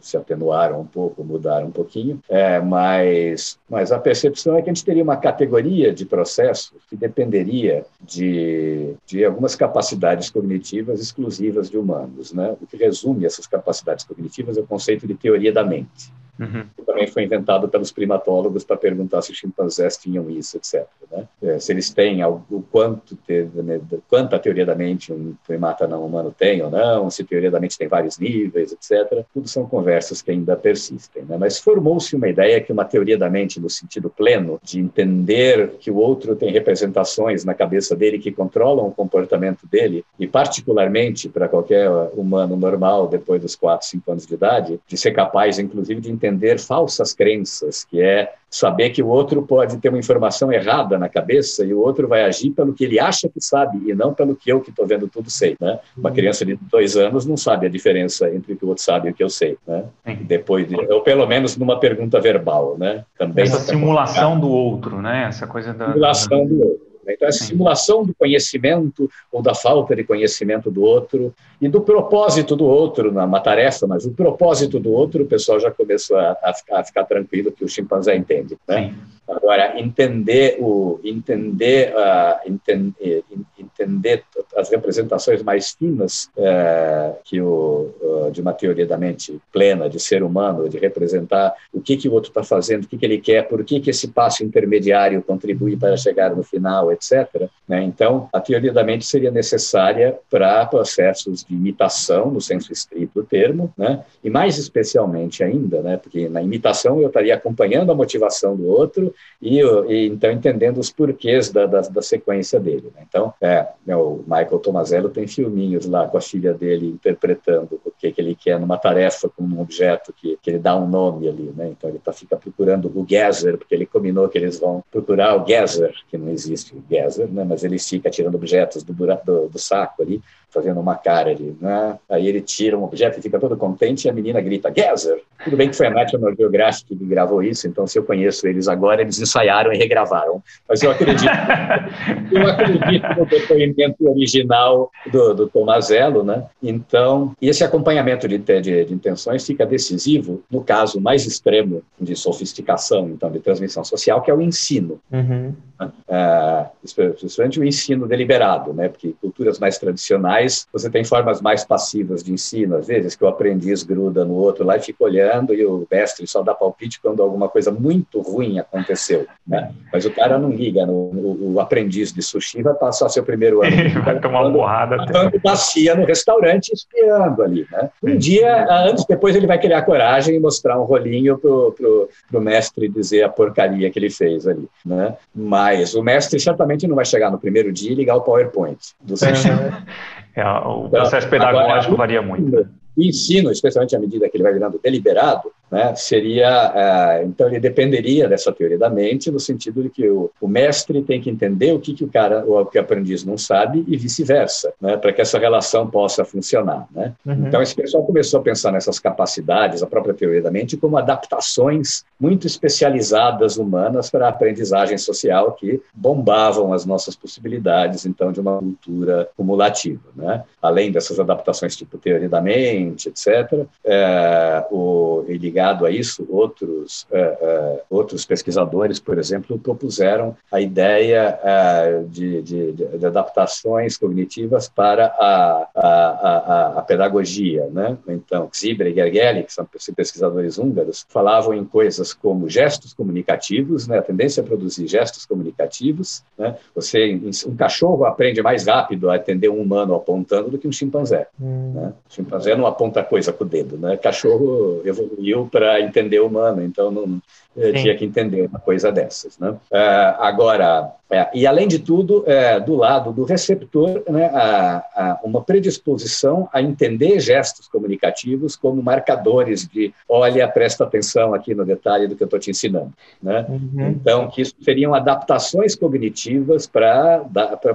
[0.00, 4.72] se atenuaram um pouco, mudaram um pouquinho, é, mas, mas a percepção é que a
[4.72, 11.76] gente teria uma categoria de processos que dependeria de, de algumas capacidades cognitivas exclusivas de
[11.76, 12.32] humanos.
[12.32, 12.56] Né?
[12.60, 16.12] O que resume essas capacidades cognitivas é o conceito de teoria da mente.
[16.38, 16.64] Uhum.
[16.86, 20.86] Também foi inventado pelos primatólogos para perguntar se os chimpanzés tinham isso, etc.
[21.10, 21.26] Né?
[21.42, 26.06] É, se eles têm o quanto, teve, né, quanta teoria da mente um primata não
[26.06, 29.24] humano tem ou não, se teoria da mente tem vários níveis, etc.
[29.34, 31.24] Tudo são conversas que ainda persistem.
[31.24, 31.36] Né?
[31.38, 35.90] Mas formou-se uma ideia que uma teoria da mente, no sentido pleno, de entender que
[35.90, 41.48] o outro tem representações na cabeça dele que controlam o comportamento dele, e particularmente para
[41.48, 46.10] qualquer humano normal, depois dos 4, 5 anos de idade, de ser capaz, inclusive, de
[46.10, 50.98] entender entender falsas crenças, que é saber que o outro pode ter uma informação errada
[50.98, 54.14] na cabeça e o outro vai agir pelo que ele acha que sabe e não
[54.14, 55.56] pelo que eu que estou vendo tudo sei.
[55.60, 55.78] Né?
[55.96, 59.08] Uma criança de dois anos não sabe a diferença entre o que o outro sabe
[59.08, 59.58] e o que eu sei.
[59.66, 59.84] Né?
[60.22, 63.04] Depois, de, ou pelo menos numa pergunta verbal, né?
[63.18, 65.26] Também essa simulação do outro, né?
[65.28, 66.87] Essa coisa da simulação do outro.
[67.08, 67.14] Né?
[67.14, 72.54] Então, essa simulação do conhecimento ou da falta de conhecimento do outro e do propósito
[72.54, 76.52] do outro numa tarefa, mas o propósito do outro, o pessoal já começou a, a,
[76.52, 78.56] ficar, a ficar, tranquilo que o chimpanzé entende.
[78.68, 78.94] Né?
[79.28, 83.22] Agora, entender, o, entender, uh, entender,
[83.58, 84.24] entender
[84.56, 90.00] as representações mais finas uh, que o, uh, de uma teoria da mente plena, de
[90.00, 93.18] ser humano, de representar o que, que o outro está fazendo, o que, que ele
[93.18, 97.48] quer, por que, que esse passo intermediário contribui para chegar no final, etc.
[97.68, 97.82] Né?
[97.82, 103.24] Então, a teoria da mente seria necessária para processos de imitação, no senso estrito do
[103.24, 104.04] termo, né?
[104.24, 105.98] e mais especialmente ainda, né?
[105.98, 110.90] porque na imitação eu estaria acompanhando a motivação do outro e, e então entendendo os
[110.90, 112.90] porquês da, da, da sequência dele.
[112.94, 113.04] Né?
[113.08, 118.10] Então, é, o Michael Tomazello tem filminhos lá com a filha dele interpretando o que,
[118.10, 121.52] que ele quer numa tarefa com um objeto que, que ele dá um nome ali.
[121.56, 121.68] Né?
[121.70, 125.46] Então, ele tá, fica procurando o Geyser, porque ele combinou que eles vão procurar o
[125.46, 127.44] Geyser, que não existe o Geyser, né?
[127.44, 131.98] mas ele fica tirando objetos do, do, do saco ali fazendo uma cara ali, né?
[132.08, 135.22] Aí ele tira um objeto e fica todo contente e a menina grita, Gezer!
[135.44, 138.66] Tudo bem que foi a National Geographic que gravou isso, então se eu conheço eles
[138.66, 140.42] agora, eles ensaiaram e regravaram.
[140.68, 141.30] Mas eu acredito,
[142.32, 146.46] eu acredito no depoimento original do, do Tomazello, né?
[146.62, 153.08] Então, esse acompanhamento de, de, de intenções fica decisivo no caso mais extremo de sofisticação,
[153.10, 155.00] então, de transmissão social, que é o ensino.
[155.12, 155.54] Uhum.
[155.80, 158.88] Uh, especialmente o ensino deliberado, né?
[158.88, 160.37] Porque culturas mais tradicionais
[160.72, 164.64] você tem formas mais passivas de ensino, às vezes, que o aprendiz gruda no outro
[164.64, 168.58] lá e fica olhando e o mestre só dá palpite quando alguma coisa muito ruim
[168.58, 169.26] aconteceu.
[169.46, 169.72] Né?
[169.92, 173.62] Mas o cara não liga, no, o, o aprendiz de sushi vai passar seu primeiro
[173.62, 173.76] ano.
[174.04, 174.96] vai tomar uma borrada.
[175.06, 177.66] Dando bacia no restaurante espiando ali.
[177.70, 177.90] Né?
[178.02, 182.40] Um dia, anos depois, ele vai criar coragem e mostrar um rolinho pro, pro, pro
[182.40, 184.68] mestre dizer a porcaria que ele fez ali.
[184.84, 185.16] Né?
[185.34, 189.16] Mas o mestre certamente não vai chegar no primeiro dia e ligar o PowerPoint do
[189.16, 189.48] sushi.
[189.48, 189.72] É,
[190.42, 192.68] o processo pedagógico Agora, varia muito.
[192.96, 197.60] O ensino, especialmente à medida que ele vai virando deliberado, né, seria é, então ele
[197.60, 201.72] dependeria dessa teoria da mente no sentido de que o, o mestre tem que entender
[201.72, 205.12] o que, que o cara o que o aprendiz não sabe e vice-versa né, para
[205.12, 207.12] que essa relação possa funcionar né?
[207.24, 207.46] Uhum.
[207.46, 212.04] então esse pessoal começou a pensar nessas capacidades a própria teoria da mente como adaptações
[212.18, 218.58] muito especializadas humanas para a aprendizagem social que bombavam as nossas possibilidades então de uma
[218.58, 220.44] cultura cumulativa né?
[220.62, 227.04] além dessas adaptações tipo teoria da mente etc é, o ele ligado a isso, outros,
[227.10, 234.68] uh, uh, outros pesquisadores, por exemplo, propuseram a ideia uh, de, de, de, adaptações cognitivas
[234.68, 237.66] para a, a, a, a pedagogia.
[237.72, 237.96] Né?
[238.06, 243.98] Então, Zibra e Gergely, que são pesquisadores húngaros, falavam em coisas como gestos comunicativos, né?
[243.98, 246.22] a tendência a produzir gestos comunicativos.
[246.38, 246.56] Né?
[246.72, 251.26] Você, um cachorro aprende mais rápido a atender um humano apontando do que um chimpanzé.
[251.40, 251.72] Hum.
[251.74, 251.92] Né?
[252.08, 253.76] O chimpanzé não aponta coisa com o dedo.
[253.76, 253.96] Né?
[253.96, 257.20] Cachorro evoluiu para entender o humano, então não,
[257.56, 259.38] eu tinha que entender uma coisa dessas.
[259.38, 259.56] Né?
[259.70, 265.20] É, agora, é, e além de tudo, é, do lado do receptor, né, a, a
[265.24, 272.06] uma predisposição a entender gestos comunicativos como marcadores de, olha, presta atenção aqui no detalhe
[272.06, 272.92] do que eu estou te ensinando.
[273.22, 273.46] Né?
[273.48, 273.88] Uhum.
[273.88, 277.24] Então, que isso seriam adaptações cognitivas para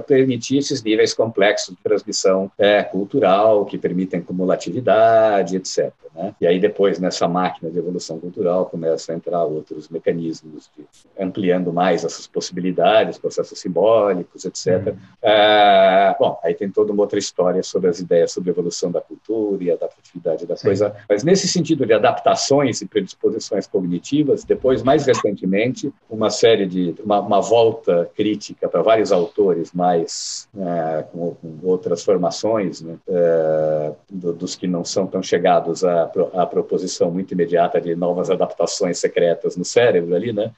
[0.06, 5.92] permitir esses níveis complexos de transmissão é, cultural, que permitem cumulatividade, etc.
[6.14, 6.34] Né?
[6.40, 10.84] E aí depois, nessa máquina de evolução cultural, começa a entrar outros mecanismos, de,
[11.18, 14.88] ampliando mais essas possibilidades, processos simbólicos, etc.
[14.88, 14.96] Uhum.
[15.22, 19.00] Ah, bom, aí tem toda uma outra história sobre as ideias sobre a evolução da
[19.00, 20.66] cultura e a adaptatividade da Sim.
[20.66, 26.94] coisa, mas nesse sentido de adaptações e predisposições cognitivas, depois, mais recentemente, uma série de,
[27.02, 33.92] uma, uma volta crítica para vários autores mais, é, com, com, outras formações, né, é,
[34.10, 38.98] do, dos que não são tão chegados à, à proposição muito imediata de novas adaptações
[38.98, 40.52] secretas no cérebro ali, né,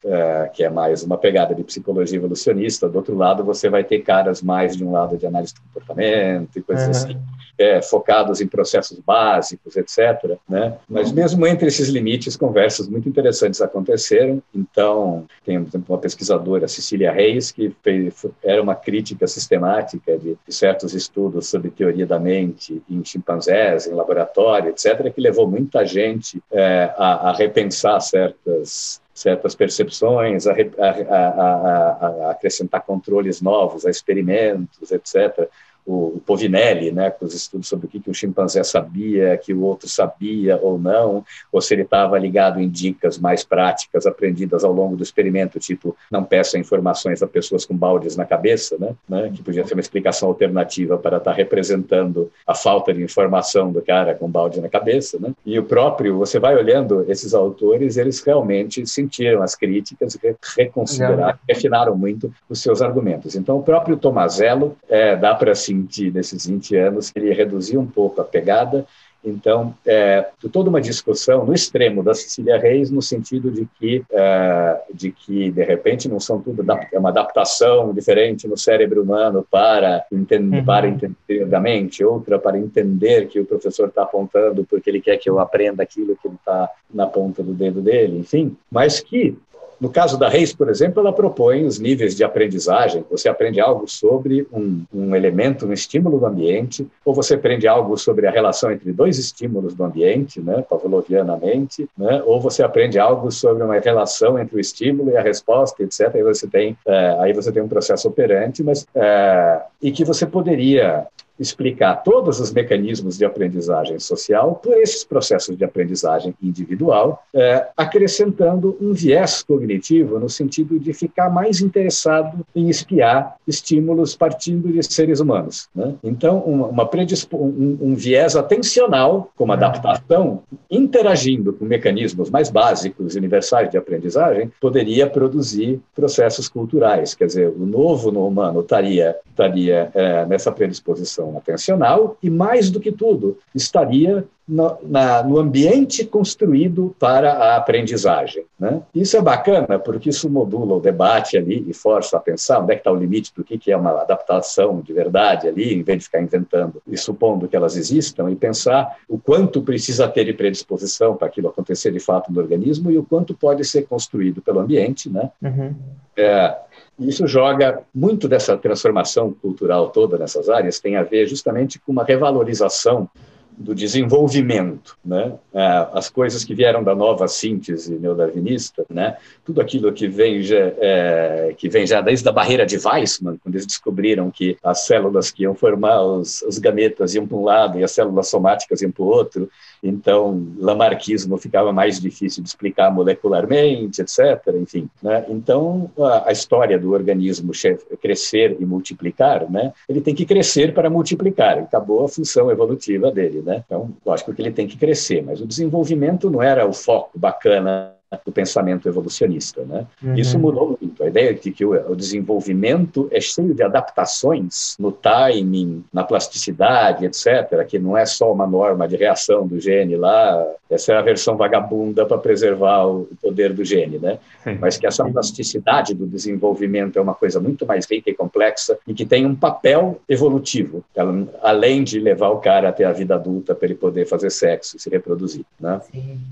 [0.52, 4.00] que é mais uma pegada de psicologia evolucionista, evolucionista, do outro lado você vai ter
[4.00, 6.90] caras mais de um lado de análise do comportamento e coisas uhum.
[6.90, 7.18] assim
[7.58, 10.38] é, focados em processos básicos, etc.
[10.48, 10.76] Né?
[10.88, 14.42] Mas mesmo entre esses limites, conversas muito interessantes aconteceram.
[14.54, 20.36] Então, tem, por exemplo, uma pesquisadora, Cecília Reis, que fez, era uma crítica sistemática de,
[20.46, 25.84] de certos estudos sobre teoria da mente em chimpanzés, em laboratório, etc., que levou muita
[25.86, 33.86] gente é, a, a repensar certas certas percepções, a, a, a, a, acrescentar controles novos
[33.86, 35.48] a experimentos, etc
[35.86, 39.62] o Povinelli, né, com os estudos sobre o que, que o chimpanzé sabia, que o
[39.62, 44.72] outro sabia ou não, ou se ele estava ligado em dicas mais práticas aprendidas ao
[44.72, 49.30] longo do experimento, tipo, não peça informações a pessoas com baldes na cabeça, né, né
[49.32, 53.80] que podia ser uma explicação alternativa para estar tá representando a falta de informação do
[53.80, 58.20] cara com balde na cabeça, né, e o próprio, você vai olhando esses autores, eles
[58.20, 60.18] realmente sentiram as críticas,
[60.56, 63.36] reconsideraram, refinaram muito os seus argumentos.
[63.36, 67.86] Então, o próprio Tomazello, é, dá para assim nesses desses 20 anos, ele reduziu um
[67.86, 68.86] pouco a pegada.
[69.24, 74.80] Então, é, toda uma discussão no extremo da Cecília Reis, no sentido de que, é,
[74.94, 80.04] de que de repente, não são tudo é uma adaptação diferente no cérebro humano para
[80.12, 80.64] entender, uhum.
[80.64, 85.16] para entender da mente, outra para entender que o professor está apontando porque ele quer
[85.16, 89.36] que eu aprenda aquilo que ele está na ponta do dedo dele, enfim, mas que
[89.80, 93.04] no caso da Reis, por exemplo, ela propõe os níveis de aprendizagem.
[93.10, 97.96] Você aprende algo sobre um, um, elemento, um estímulo do ambiente, ou você aprende algo
[97.98, 103.30] sobre a relação entre dois estímulos do ambiente, né, pavlovianamente, né, ou você aprende algo
[103.30, 106.14] sobre uma relação entre o estímulo e a resposta, etc.
[106.14, 110.26] Aí você tem, é, aí você tem um processo operante, mas é, e que você
[110.26, 111.06] poderia
[111.38, 118.76] explicar todos os mecanismos de aprendizagem social por esses processos de aprendizagem individual, é, acrescentando
[118.80, 125.20] um viés cognitivo no sentido de ficar mais interessado em espiar estímulos partindo de seres
[125.20, 125.68] humanos.
[125.74, 125.94] Né?
[126.02, 126.90] Então, uma, uma
[127.32, 134.50] um, um, viés atencional, como adaptação, interagindo com mecanismos mais básicos e universais de aprendizagem,
[134.60, 137.14] poderia produzir processos culturais.
[137.14, 142.78] Quer dizer, o novo no humano estaria, estaria é, nessa predisposição atencional e, mais do
[142.78, 148.44] que tudo, estaria no, na, no ambiente construído para a aprendizagem.
[148.58, 148.80] Né?
[148.94, 152.74] Isso é bacana porque isso modula o debate ali e força a pensar onde é
[152.76, 155.98] que está o limite do que, que é uma adaptação de verdade ali, em vez
[155.98, 160.32] de ficar inventando e supondo que elas existam, e pensar o quanto precisa ter de
[160.32, 164.60] predisposição para aquilo acontecer de fato no organismo e o quanto pode ser construído pelo
[164.60, 165.10] ambiente.
[165.10, 165.30] Né?
[165.42, 165.74] Uhum.
[166.16, 166.56] É,
[166.98, 172.04] isso joga muito dessa transformação cultural toda nessas áreas tem a ver justamente com uma
[172.04, 173.08] revalorização
[173.56, 175.32] do desenvolvimento, né?
[175.52, 179.16] É, as coisas que vieram da nova síntese neodarwinista, né?
[179.44, 183.54] Tudo aquilo que vem já, é, que vem já desde a barreira de Weissmann, quando
[183.54, 187.80] eles descobriram que as células que iam formar os, os gametas iam para um lado
[187.80, 189.48] e as células somáticas iam para o outro,
[189.82, 194.54] então lamarquismo ficava mais difícil de explicar molecularmente, etc.
[194.54, 195.24] Enfim, né?
[195.28, 197.52] então a, a, história do organismo
[198.00, 199.72] crescer e multiplicar, né?
[199.88, 201.58] Ele tem que crescer para multiplicar.
[201.58, 203.62] Acabou a função evolutiva dele, né?
[203.66, 207.96] Então, lógico que ele tem que crescer, mas o desenvolvimento não era o foco bacana
[208.24, 209.62] do pensamento evolucionista.
[209.64, 209.86] Né?
[210.02, 210.14] Uhum.
[210.14, 211.02] Isso mudou muito.
[211.02, 217.64] A ideia de que o, desenvolvimento é cheio de adaptações no timing, na plasticidade, etc.,
[217.66, 221.36] que não é só uma norma de reação do gene lá, essa é a versão
[221.36, 224.18] vagabunda para preservar o poder do gene, né?
[224.60, 228.92] mas que essa plasticidade do desenvolvimento é uma coisa muito mais rica e complexa e
[228.92, 233.54] que tem um papel evolutivo, ela, além de levar o cara até a vida adulta
[233.54, 235.44] para ele poder fazer sexo e se reproduzir.
[235.58, 235.80] Né?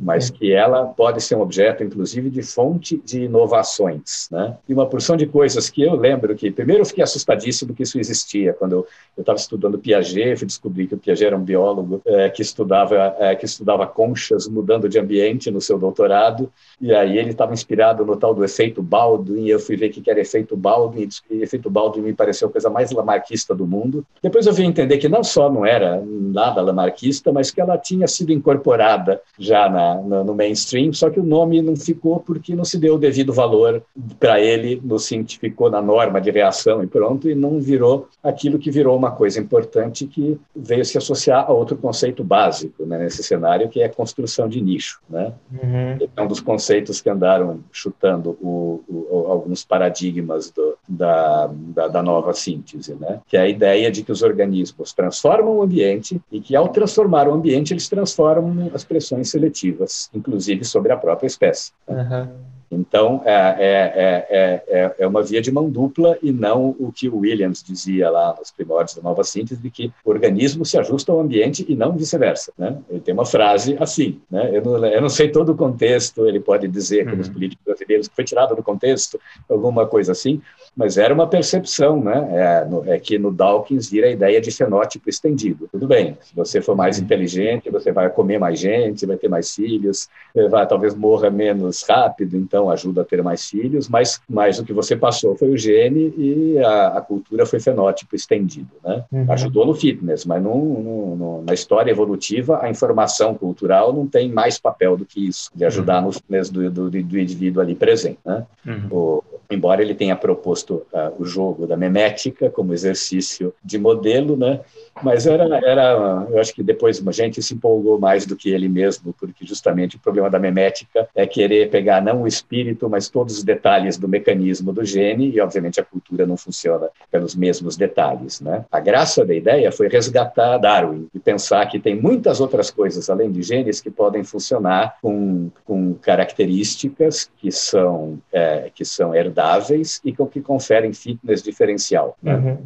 [0.01, 4.29] Mas que ela pode ser um objeto projeto, inclusive, de fonte de inovações.
[4.31, 4.57] Né?
[4.69, 7.99] E uma porção de coisas que eu lembro que, primeiro, eu fiquei assustadíssimo que isso
[7.99, 8.53] existia.
[8.53, 8.87] Quando eu
[9.19, 13.35] estava estudando Piaget, fui descobrir que o Piaget era um biólogo é, que, estudava, é,
[13.35, 16.51] que estudava conchas mudando de ambiente no seu doutorado,
[16.81, 19.91] e aí ele estava inspirado no tal do efeito Baldwin, e eu fui ver o
[19.91, 24.05] que era efeito Baldwin, e efeito Baldwin me pareceu a coisa mais lamarquista do mundo.
[24.23, 28.07] Depois eu vim entender que não só não era nada lamarquista, mas que ela tinha
[28.07, 32.55] sido incorporada já na, no, no mainstream, só que o nome nome não ficou porque
[32.55, 33.83] não se deu o devido valor
[34.19, 38.71] para ele, no ficou na norma de reação e pronto, e não virou aquilo que
[38.71, 43.69] virou uma coisa importante que veio se associar a outro conceito básico né, nesse cenário,
[43.69, 45.01] que é a construção de nicho.
[45.09, 45.33] Né?
[45.53, 46.09] Uhum.
[46.17, 52.03] É um dos conceitos que andaram chutando o, o, alguns paradigmas do, da, da, da,
[52.03, 53.21] nova síntese, né?
[53.27, 57.29] que é a ideia de que os organismos transformam o ambiente e que, ao transformar
[57.29, 61.44] o ambiente, eles transformam as pressões seletivas, inclusive sobre a própria espécie.
[61.89, 62.54] Uhum.
[62.75, 67.09] Então, é, é, é, é, é uma via de mão dupla e não o que
[67.09, 71.13] o Williams dizia lá nos primórdios da nova síntese, de que o organismo se ajusta
[71.13, 72.53] ao ambiente e não vice-versa.
[72.59, 72.77] Né?
[72.91, 74.51] Ele tem uma frase assim, né?
[74.53, 77.35] eu, não, eu não sei todo o contexto, ele pode dizer, como os uhum.
[77.35, 80.41] políticos brasileiros, que foi tirado do contexto, alguma coisa assim,
[80.77, 82.29] mas era uma percepção, né?
[82.33, 85.69] É, no, é, que no Dawkins vira a ideia de fenótipo estendido.
[85.71, 87.05] Tudo bem, se você for mais uhum.
[87.05, 91.83] inteligente, você vai comer mais gente, vai ter mais filhos, eh, vai talvez morra menos
[91.83, 95.57] rápido, então ajuda a ter mais filhos, mas, mas o que você passou foi o
[95.57, 99.05] gene e a, a cultura foi fenótipo estendido, né?
[99.11, 99.27] Uhum.
[99.31, 104.97] Ajudou no fitness, mas no, na história evolutiva a informação cultural não tem mais papel
[104.97, 106.07] do que isso, de ajudar uhum.
[106.07, 108.47] no fitness do, do, do indivíduo ali presente, né?
[108.67, 108.89] Uhum.
[108.91, 114.61] O, embora ele tenha proposto uh, o jogo da memética como exercício de modelo, né?
[115.03, 118.69] Mas era, era, eu acho que depois a gente se empolgou mais do que ele
[118.69, 123.39] mesmo, porque justamente o problema da memética é querer pegar não o espírito, mas todos
[123.39, 128.41] os detalhes do mecanismo do gene, e obviamente a cultura não funciona pelos mesmos detalhes,
[128.41, 128.65] né?
[128.71, 133.31] A graça da ideia foi resgatar Darwin e pensar que tem muitas outras coisas além
[133.31, 140.13] de genes que podem funcionar com, com características que são é, que são herdáveis e
[140.13, 142.17] que conferem fitness diferencial.
[142.23, 142.37] Né?
[142.37, 142.59] Uhum.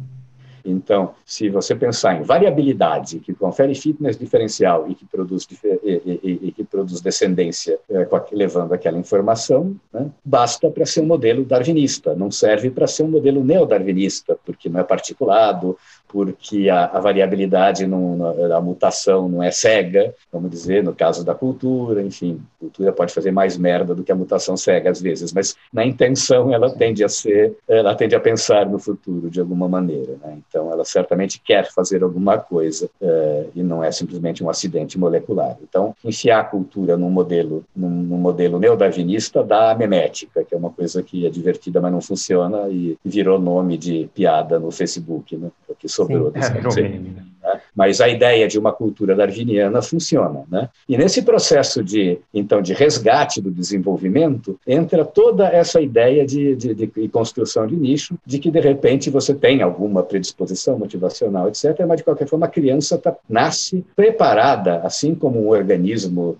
[0.63, 5.47] Então, se você pensar em variabilidade que confere fitness diferencial e que produz,
[5.83, 11.05] e, e, e que produz descendência é, levando aquela informação, né, basta para ser um
[11.05, 15.77] modelo darwinista, não serve para ser um modelo neodarwinista, porque não é particulado,
[16.09, 21.35] porque a, a variabilidade, não, a mutação não é cega, vamos dizer, no caso da
[21.35, 25.31] cultura, enfim, a cultura pode fazer mais merda do que a mutação cega às vezes,
[25.31, 29.69] mas na intenção ela tende a ser, ela tende a pensar no futuro de alguma
[29.69, 30.39] maneira, né?
[30.49, 35.57] então ela certamente quer fazer alguma coisa é, e não é simplesmente um acidente molecular.
[35.61, 40.71] Então, enfiar a cultura num modelo, num, num modelo neodarwinista dá memética, que é uma
[40.71, 45.51] coisa que é divertida, mas não funciona e virou nome de piada no Facebook, né?
[45.67, 46.31] Porque sobrou.
[46.71, 47.61] Sim, é, né?
[47.75, 50.43] Mas a ideia de uma cultura darwiniana funciona.
[50.49, 50.69] Né?
[50.87, 56.73] E nesse processo de, então, de resgate do desenvolvimento, entra toda essa ideia de, de,
[56.73, 61.97] de construção de nicho, de que, de repente, você tem alguma predisposição motivacional, etc., mas,
[61.97, 66.37] de qualquer forma, a criança tá, nasce preparada, assim como um organismo,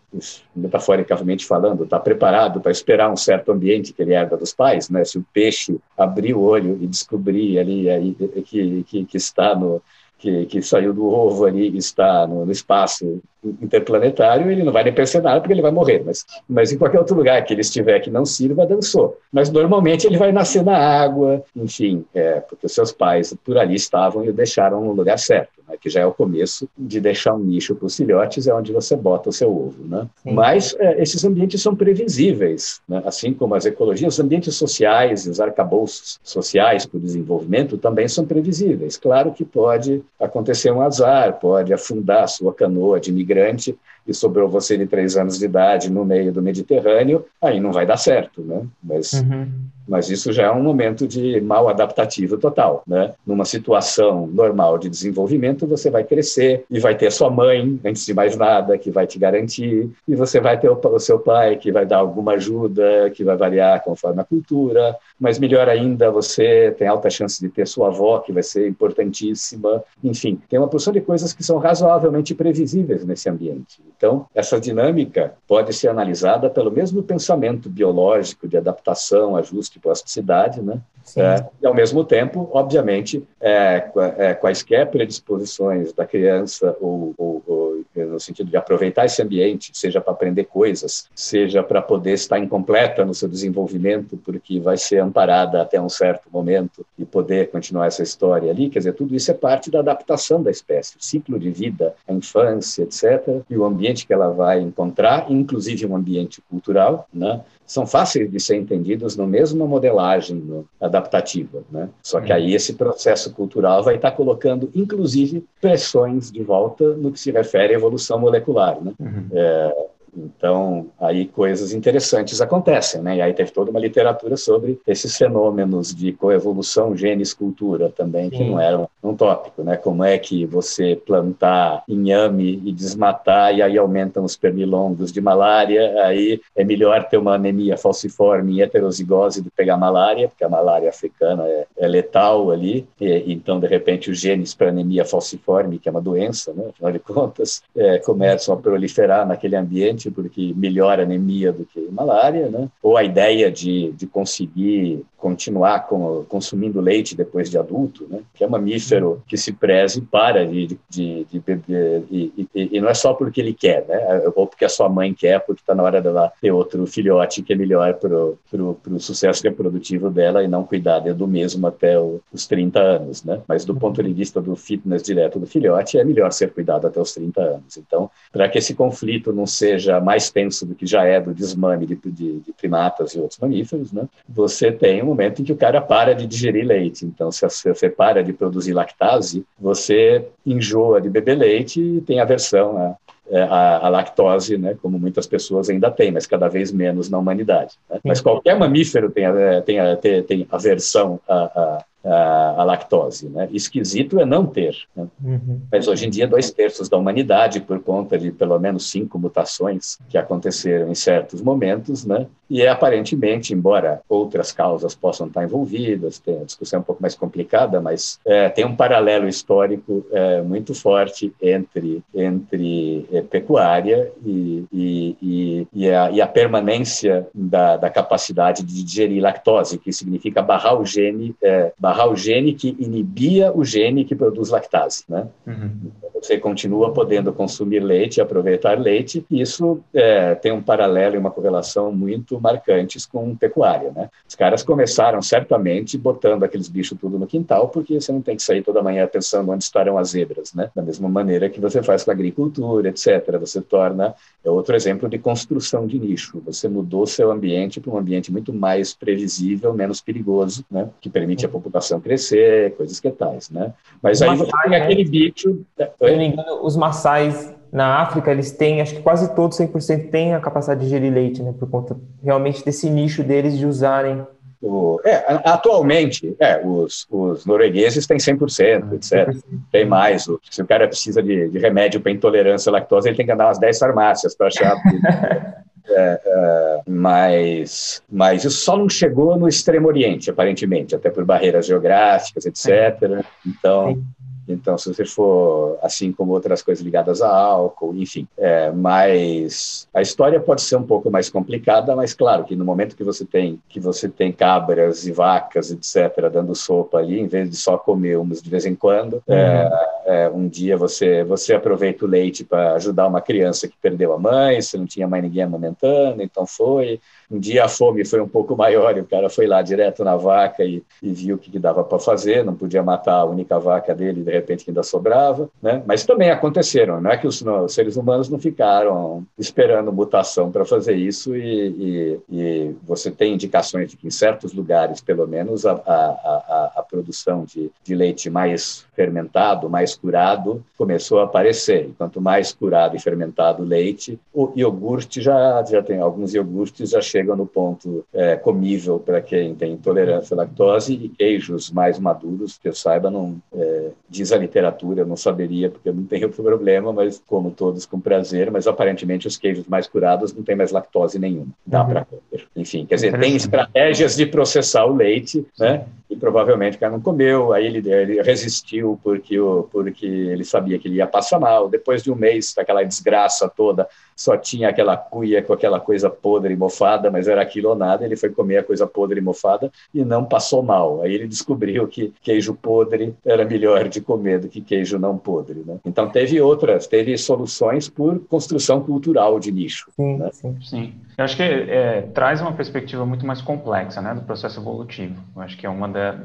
[0.56, 4.90] metaforicamente falando, está preparado para esperar um certo ambiente que ele herda dos pais.
[4.90, 5.04] Né?
[5.04, 9.82] Se o peixe abrir o olho e descobrir ali aí, que, que, que está no,
[10.20, 13.22] que, que saiu do ovo ali está no, no, espaço
[13.62, 16.04] interplanetário, ele não vai nem perceber nada porque ele vai morrer.
[16.06, 19.18] Mas, mas em qualquer outro lugar que ele estiver que não sirva, dançou.
[19.32, 23.76] Mas normalmente ele vai nascer na água, enfim, é, porque os seus pais por ali
[23.76, 27.36] estavam e o deixaram no lugar certo né, que já é o começo de deixar
[27.36, 29.86] um nicho para os filhotes, é onde você bota o seu ovo.
[29.86, 30.08] Né?
[30.26, 33.02] Mas é, esses ambientes são previsíveis, né?
[33.06, 38.08] assim como as ecologias, os ambientes sociais e os arcabouços sociais para o desenvolvimento também
[38.08, 38.98] são previsíveis.
[38.98, 44.50] Claro que pode acontecer um azar, pode afundar a sua canoa de imigrante e sobrou
[44.50, 48.42] você de três anos de idade no meio do Mediterrâneo, aí não vai dar certo,
[48.42, 48.66] né?
[48.84, 49.48] Mas uhum
[49.90, 53.14] mas isso já é um momento de mal adaptativo total, né?
[53.26, 58.14] Numa situação normal de desenvolvimento, você vai crescer e vai ter sua mãe, antes de
[58.14, 61.86] mais nada, que vai te garantir, e você vai ter o, seu pai, que vai
[61.86, 67.10] dar alguma ajuda, que vai variar conforme a cultura, mas melhor ainda, você tem alta
[67.10, 69.84] chance de ter sua avó, que vai ser importantíssima.
[70.04, 73.82] Enfim, tem uma porção de coisas que são razoavelmente previsíveis nesse ambiente.
[73.98, 80.62] Então, essa dinâmica pode ser analisada pelo mesmo pensamento biológico de adaptação, ajuste de plasticidade,
[80.62, 80.82] né?
[81.18, 87.86] É, e, ao mesmo tempo, obviamente, é, é, quaisquer predisposições da criança, ou, ou, ou,
[87.96, 93.04] no sentido de aproveitar esse ambiente, seja para aprender coisas, seja para poder estar incompleta
[93.04, 98.04] no seu desenvolvimento, porque vai ser amparada até um certo momento e poder continuar essa
[98.04, 101.50] história ali, quer dizer, tudo isso é parte da adaptação da espécie, o ciclo de
[101.50, 107.08] vida, a infância, etc., e o ambiente que ela vai encontrar, inclusive um ambiente cultural,
[107.12, 107.42] né?
[107.70, 111.62] São fáceis de ser entendidos na mesma modelagem adaptativa.
[111.70, 111.88] Né?
[112.02, 117.20] Só que aí esse processo cultural vai estar colocando, inclusive, pressões de volta no que
[117.20, 118.84] se refere à evolução molecular.
[118.84, 118.92] Né?
[119.00, 119.28] Uhum.
[119.32, 123.18] É, então, aí coisas interessantes acontecem, né?
[123.18, 128.52] E aí teve toda uma literatura sobre esses fenômenos de coevolução genes-cultura também, que Sim.
[128.52, 129.78] não eram um tópico, né?
[129.78, 136.04] Como é que você plantar inhame e desmatar e aí aumentam os pernilongos de malária,
[136.04, 140.50] aí é melhor ter uma anemia falciforme e heterozigose do que pegar malária, porque a
[140.50, 145.80] malária africana é, é letal ali, e, então, de repente, os genes para anemia falciforme,
[145.80, 146.66] que é uma doença, né?
[146.70, 151.80] Afinal de contas, é, começam a proliferar naquele ambiente interessante, porque melhora anemia do que
[151.92, 152.70] malária, né?
[152.82, 158.22] ou a ideia de, de conseguir continuar com, consumindo leite depois de adulto, né?
[158.34, 162.82] que é um mamífero que se preze para de, de, de beber, e, e, e,
[162.82, 164.22] não é só porque ele quer, né?
[164.36, 167.54] ou porque a sua mãe quer, porque está na hora dela ter outro filhote que
[167.54, 172.48] é melhor para o sucesso reprodutivo dela e não cuidar do mesmo até o, os
[172.48, 173.24] 30 anos.
[173.24, 173.42] Né?
[173.48, 177.00] Mas do ponto de vista do fitness direto do filhote, é melhor ser cuidado até
[177.00, 177.78] os 30 anos.
[177.78, 181.86] Então, para que esse conflito não seja mais tenso do que já é do desmame
[181.86, 184.08] de, de, de primatas e outros mamíferos, né?
[184.28, 187.06] você tem um momento em que o cara para de digerir leite.
[187.06, 192.78] Então, se você para de produzir lactase, você enjoa de beber leite e tem aversão
[192.78, 192.96] a,
[193.32, 197.18] é, a, a, lactose, né, como muitas pessoas ainda têm, mas cada vez menos na
[197.18, 197.76] humanidade.
[197.90, 198.00] Né?
[198.04, 199.26] Mas qualquer mamífero tem,
[199.66, 203.30] tem, tem, tem aversão a, a, a, lactose.
[203.30, 203.50] Né?
[203.52, 204.76] Esquisito é não ter.
[204.96, 205.08] Né?
[205.24, 205.62] Uhum.
[205.72, 209.98] Mas hoje em dia, dois terços da humanidade, por conta de pelo menos cinco mutações
[210.08, 212.28] que aconteceram em certos momentos, né?
[212.50, 217.14] e é aparentemente, embora outras causas possam estar envolvidas, tem a discussão um pouco mais
[217.14, 224.66] complicada, mas é, tem um paralelo histórico é, muito forte entre, entre é, pecuária e,
[224.74, 230.42] e, e, e, a, e a permanência da, da capacidade de digerir lactose, que significa
[230.42, 235.04] barrar o gene, é, barrar o gene que inibia o gene que produz lactase.
[235.08, 235.28] Né?
[235.46, 235.92] Uhum.
[236.22, 241.32] Você continua podendo consumir leite aproveitar leite, e isso é, tem um paralelo e uma
[241.32, 243.92] correlação muito marcantes com pecuária.
[243.92, 244.10] Né?
[244.28, 248.44] Os caras começaram certamente botando aqueles bichos tudo no quintal, porque você não tem que
[248.44, 250.70] sair toda manhã pensando onde estarão as zebras, né?
[250.76, 253.38] da mesma maneira que você faz com a agricultura, etc.
[253.40, 254.14] Você torna,
[254.44, 256.42] é outro exemplo de construção de nicho.
[256.46, 260.90] Você mudou seu ambiente para um ambiente muito mais previsível, menos perigoso, né?
[261.00, 263.74] que permite a população população crescer, coisas que tais, né?
[264.02, 265.10] Mas os aí tem aquele né?
[265.10, 265.66] bicho...
[265.78, 270.10] Se não me engano, os maçais na África, eles têm, acho que quase todos, 100%,
[270.10, 271.54] têm a capacidade de gerir leite, né?
[271.58, 274.26] Por conta realmente desse nicho deles de usarem
[274.62, 279.38] o, é, atualmente, é, os, os, noruegueses têm 100%, ah, etc.
[279.72, 280.28] Tem mais.
[280.28, 283.32] O, se o cara precisa de, de remédio para intolerância à lactose, ele tem que
[283.32, 284.76] andar umas 10 farmácias para achar.
[285.90, 291.66] É, é, mas, mas isso só não chegou no Extremo Oriente, aparentemente, até por barreiras
[291.66, 293.26] geográficas, etc.
[293.46, 294.02] Então,
[294.50, 300.02] então, se você for, assim como outras coisas ligadas a álcool, enfim, é, mas a
[300.02, 303.62] história pode ser um pouco mais complicada, mas claro que no momento que você tem
[303.70, 308.18] que você tem cabras e vacas, etc., dando sopa ali, em vez de só comer
[308.18, 309.70] umas de vez em quando, é, uhum.
[310.10, 314.18] É, um dia você você aproveita o leite para ajudar uma criança que perdeu a
[314.18, 317.00] mãe, você não tinha mais ninguém amamentando, então foi
[317.30, 320.16] um dia a fome foi um pouco maior e o cara foi lá direto na
[320.16, 323.60] vaca e, e viu o que, que dava para fazer, não podia matar a única
[323.60, 325.84] vaca dele, de repente que ainda sobrava, né?
[325.86, 330.52] Mas também aconteceram, não é que os, não, os seres humanos não ficaram esperando mutação
[330.52, 335.28] para fazer isso e, e, e, você tem indicações de que em certos lugares, pelo
[335.28, 341.24] menos, a, a, a, a produção de, de leite mais fermentado, mais curado, começou a
[341.24, 341.86] aparecer.
[341.86, 346.90] E quanto mais curado e fermentado o leite, o iogurte já, já tem alguns iogurtes
[346.90, 351.98] já chegam no ponto é, comível para quem tem intolerância à lactose e queijos mais
[351.98, 356.04] maduros, que eu saiba, não é, diz a literatura, eu não saberia porque eu não
[356.04, 360.58] tenho problema, mas como todos com prazer, mas aparentemente os queijos mais curados não tem
[360.58, 361.90] mais lactose nenhuma, dá uhum.
[361.90, 362.48] para comer.
[362.54, 365.86] Enfim, quer dizer, tem estratégias de processar o leite, né?
[366.10, 369.38] E provavelmente o cara não comeu, aí ele, ele resistiu porque,
[369.72, 371.70] porque ele sabia que ele ia passar mal.
[371.70, 376.54] Depois de um mês daquela desgraça toda, só tinha aquela cuia com aquela coisa podre
[376.54, 378.06] e mofada, mas era aquilo ou nada.
[378.06, 381.02] Ele foi comer a coisa podre e mofada e não passou mal.
[381.02, 385.64] Aí ele descobriu que queijo podre era melhor de comer do que queijo não podre.
[385.66, 385.78] Né?
[385.86, 389.90] Então teve outras, teve soluções por construção cultural de nicho.
[389.96, 390.30] Sim, né?
[390.34, 390.58] sim.
[390.62, 390.94] sim.
[391.18, 395.16] Eu acho que é, traz uma perspectiva muito mais complexa né, do processo evolutivo.
[395.36, 396.20] Eu acho que é uma da,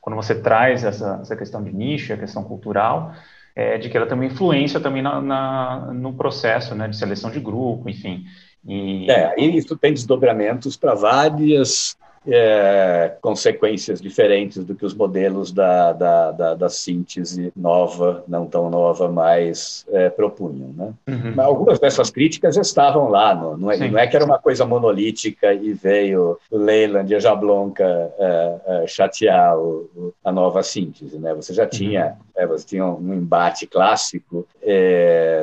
[0.00, 3.12] quando você traz essa, essa questão de nicho, a questão cultural,
[3.54, 7.30] é, de que ela tem uma influência também na, na, no processo né, de seleção
[7.30, 8.24] de grupo, enfim.
[8.66, 9.10] E...
[9.10, 11.96] É, isso tem desdobramentos para várias
[12.26, 18.70] é, consequências diferentes do que os modelos da, da, da, da síntese nova, não tão
[18.70, 20.72] nova, mais é, propunham.
[20.76, 20.92] Né?
[21.08, 21.32] Uhum.
[21.34, 24.64] Mas algumas dessas críticas estavam lá, no, não, é, não é que era uma coisa
[24.64, 31.18] monolítica e veio Leyland e a Jablonka é, é, chatear o, o, a nova síntese.
[31.18, 31.34] Né?
[31.34, 32.12] Você já tinha, uhum.
[32.36, 34.46] É, você tinha um embate clássico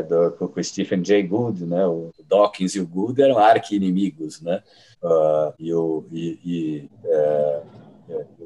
[0.07, 1.85] do, com, com o Stephen Jay Gould, né?
[1.85, 4.61] o Dawkins e o Gould eram arqui-inimigos, né?
[5.01, 7.61] Uh, e, o, e, e, é,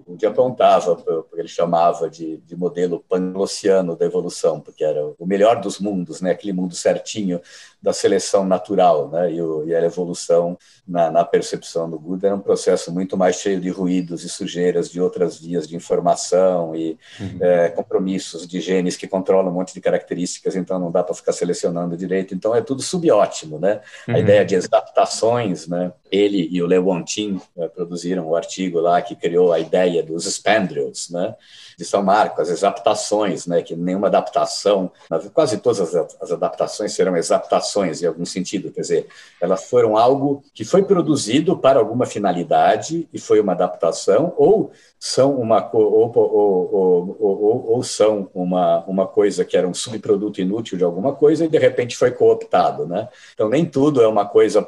[0.06, 5.26] O que apontava, porque ele chamava de, de modelo panglossiano da evolução, porque era o
[5.26, 6.32] melhor dos mundos, né?
[6.32, 7.40] aquele mundo certinho
[7.82, 9.34] da seleção natural, né?
[9.34, 10.58] e, o, e a evolução,
[10.88, 14.90] na, na, percepção do Buda, era um processo muito mais cheio de ruídos e sujeiras
[14.90, 17.38] de outras vias de informação e uhum.
[17.42, 21.32] é, compromissos de genes que controlam um monte de características, então não dá para ficar
[21.32, 22.34] selecionando direito.
[22.34, 23.60] Então é tudo subótimo.
[23.60, 23.82] Né?
[24.08, 24.16] Uhum.
[24.16, 25.94] A ideia de adaptações, né?
[26.12, 30.26] ele e o Lewontin né, produziram o um artigo lá que criou a ideia dos
[30.26, 31.36] spandrels, né?
[31.78, 34.92] de São Marcos, as adaptações, né, que nenhuma adaptação,
[35.34, 39.08] quase todas as, as adaptações serão adaptações em algum sentido, quer dizer,
[39.42, 45.36] elas foram algo que foi produzido para alguma finalidade e foi uma adaptação, ou são
[45.36, 50.84] uma ou, ou, ou, ou, são uma, uma coisa que era um subproduto inútil de
[50.84, 53.10] alguma coisa e de repente foi cooptado, né?
[53.34, 54.66] Então nem tudo é uma coisa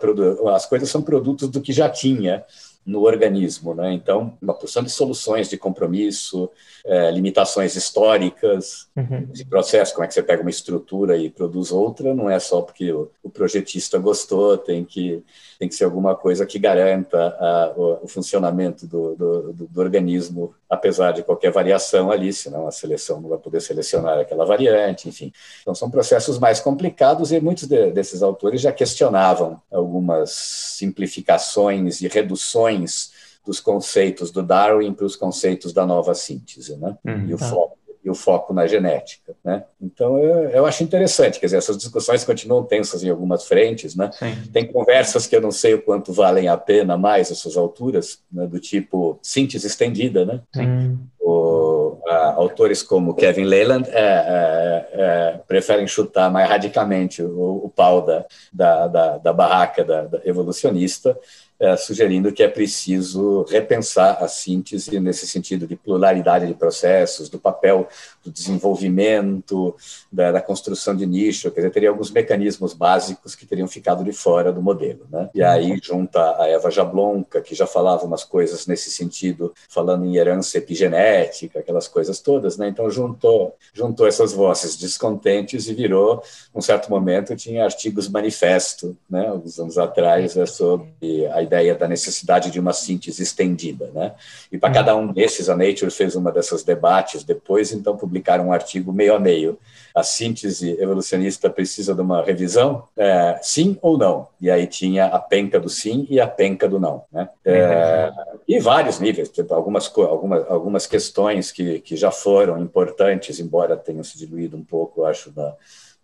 [0.53, 2.43] as coisas são produtos do que já tinha
[2.85, 3.73] no organismo.
[3.73, 3.93] Né?
[3.93, 6.49] Então, uma porção de soluções de compromisso,
[6.85, 9.25] é, limitações históricas uhum.
[9.25, 12.61] de processo, como é que você pega uma estrutura e produz outra, não é só
[12.61, 15.23] porque o, o projetista gostou, tem que,
[15.57, 19.81] tem que ser alguma coisa que garanta a, o, o, funcionamento do, do, do, do,
[19.81, 25.07] organismo, apesar de qualquer variação ali, senão a seleção não vai poder selecionar aquela variante,
[25.07, 25.31] enfim.
[25.61, 32.07] Então, são processos mais complicados e muitos de, desses autores já questionavam algumas simplificações e
[32.07, 33.11] reduções
[33.45, 36.97] dos conceitos do Darwin para os conceitos da nova síntese, né?
[37.05, 37.47] Uhum, e o tá.
[37.47, 39.63] foco e o foco na genética, né?
[39.81, 44.11] Então eu, eu, acho interessante, quer dizer, essas discussões continuam tensas em algumas frentes, né?
[44.13, 44.35] Sim.
[44.53, 48.45] Tem conversas que eu não sei o quanto valem a pena mais essas alturas, né?
[48.45, 50.39] do tipo síntese estendida, né?
[50.53, 50.99] Sim.
[51.19, 57.71] O, a, autores como Kevin Leland é, é, é, preferem chutar mais radicalmente o, o
[57.75, 58.23] pau da,
[58.53, 61.17] da, da, da barraca da, da evolucionista
[61.59, 67.39] é, sugerindo que é preciso repensar a síntese nesse sentido de pluralidade de processos, do
[67.39, 67.87] papel
[68.23, 69.75] do desenvolvimento,
[70.11, 74.11] da, da, construção de nicho, quer dizer, teria alguns mecanismos básicos que teriam ficado de
[74.11, 75.07] fora do modelo.
[75.09, 75.29] Né?
[75.33, 80.17] E aí junta a Eva Jablonka, que já falava umas coisas nesse sentido, falando em
[80.17, 82.67] herança epigenética, aquelas coisas todas, né?
[82.67, 86.21] então juntou, juntou essas vozes descontentes e virou,
[86.53, 89.27] num certo momento, tinha artigos manifesto, né?
[89.27, 93.89] alguns anos atrás, é sobre a ideia da necessidade de uma síntese estendida.
[93.93, 94.13] Né?
[94.51, 98.51] E para cada um desses, a Nature fez uma dessas debates depois, então publicaram um
[98.51, 99.57] artigo meio a meio.
[99.93, 102.83] A síntese evolucionista precisa de uma revisão?
[102.97, 104.27] É, sim ou não?
[104.41, 107.03] E aí tinha a penca do sim e a penca do não.
[107.11, 107.29] Né?
[107.45, 108.11] É,
[108.47, 114.03] e vários níveis, tipo, algumas, algumas, algumas questões que, que já foram importantes, embora tenham
[114.03, 115.53] se diluído um pouco, acho, na,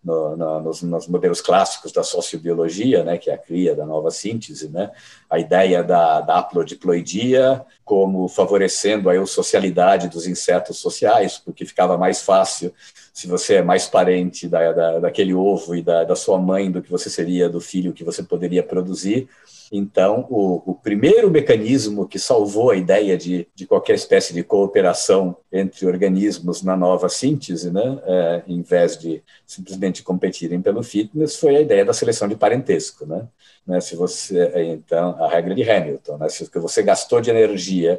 [0.04, 4.10] no, no, nos, nos, modelos clássicos da sociobiologia, né, que é a cria da nova
[4.10, 4.90] síntese, né,
[5.30, 6.38] a ideia da, da
[7.84, 12.72] como favorecendo a eusocialidade dos insetos sociais, porque ficava mais fácil
[13.12, 16.80] se você é mais parente da, da, daquele ovo e da, da sua mãe do
[16.80, 19.28] que você seria do filho que você poderia produzir,
[19.74, 25.34] então, o, o, primeiro mecanismo que salvou a ideia de, de qualquer espécie de cooperação
[25.50, 31.56] entre organismos na nova síntese, né, é, em vez de simplesmente competirem pelo fitness, foi
[31.56, 33.06] a ideia da seleção de parentesco.
[33.06, 33.26] Né?
[33.66, 37.98] né se você, então, a regra de Hamilton, né, se você gastou de energia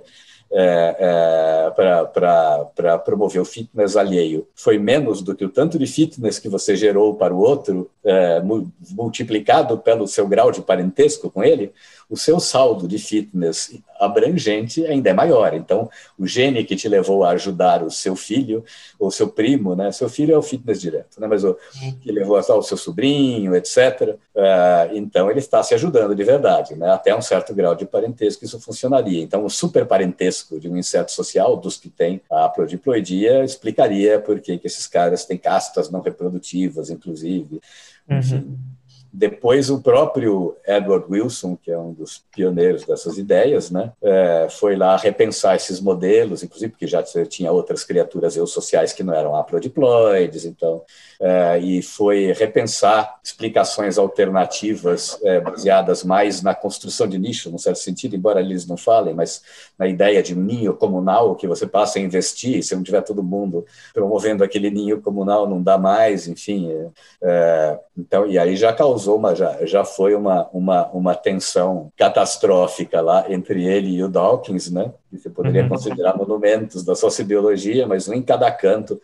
[0.55, 4.47] é, é, para promover o fitness alheio.
[4.55, 8.41] Foi menos do que o tanto de fitness que você gerou para o outro, é,
[8.91, 11.73] multiplicado pelo seu grau de parentesco com ele,
[12.13, 15.51] o seu saldo de fitness abrangente ainda é maior.
[15.55, 18.63] Então, o gene que te levou a ajudar o seu filho,
[18.99, 19.91] ou seu primo, né?
[19.91, 21.25] Seu filho é o fitness direto, né?
[21.25, 21.57] Mas o
[22.01, 24.15] que levou a o seu sobrinho, etc.
[24.35, 26.91] Uh, então, ele está se ajudando de verdade, né?
[26.91, 29.23] Até um certo grau de parentesco isso funcionaria.
[29.23, 34.39] Então, o super parentesco de um inseto social, dos que tem a prodiploidia, explicaria por
[34.39, 37.59] que esses caras têm castas não reprodutivas, inclusive.
[38.07, 38.55] Uhum.
[39.15, 44.75] Depois, o próprio Edward Wilson, que é um dos pioneiros dessas ideias, né, é, foi
[44.75, 50.45] lá repensar esses modelos, inclusive porque já tinha outras criaturas eusociais que não eram haprodiploides,
[50.45, 50.81] então,
[51.21, 57.77] é, e foi repensar explicações alternativas é, baseadas mais na construção de nicho, num certo
[57.77, 59.43] sentido, embora eles não falem, mas
[59.77, 63.63] na ideia de ninho comunal que você passa a investir, se não tiver todo mundo
[63.93, 66.71] promovendo aquele ninho comunal, não dá mais, enfim.
[66.71, 66.87] É,
[67.21, 71.91] é então, e aí já causou causou uma já, já foi uma, uma, uma tensão
[71.97, 74.91] catastrófica lá entre ele e o Dawkins, né?
[75.09, 75.69] Que você poderia uhum.
[75.69, 79.01] considerar monumentos da sociobiologia, mas um em cada canto.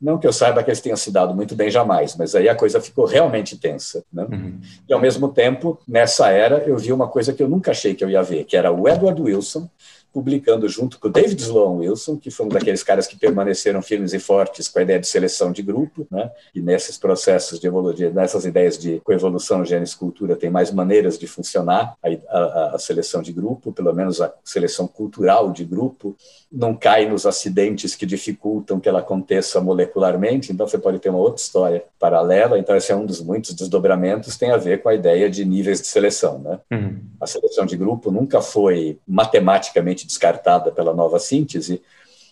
[0.00, 2.56] Não que eu saiba que eles tenham se dado muito bem jamais, mas aí a
[2.56, 4.02] coisa ficou realmente tensa.
[4.12, 4.26] Né?
[4.28, 4.60] Uhum.
[4.88, 8.02] E, ao mesmo tempo, nessa era, eu vi uma coisa que eu nunca achei que
[8.02, 9.68] eu ia ver, que era o Edward Wilson,
[10.12, 14.12] publicando junto com o David Sloan Wilson, que foi um daqueles caras que permaneceram firmes
[14.12, 16.30] e fortes com a ideia de seleção de grupo, né?
[16.54, 21.26] E nesses processos de evolução, nessas ideias de coevolução, genes, cultura, tem mais maneiras de
[21.26, 26.16] funcionar a, a, a seleção de grupo, pelo menos a seleção cultural de grupo,
[26.50, 31.18] não cai nos acidentes que dificultam que ela aconteça molecularmente, então você pode ter uma
[31.18, 34.94] outra história paralela, então esse é um dos muitos desdobramentos, tem a ver com a
[34.94, 36.60] ideia de níveis de seleção, né?
[36.70, 37.00] Uhum.
[37.20, 41.82] A seleção de grupo nunca foi matematicamente descartada pela nova síntese,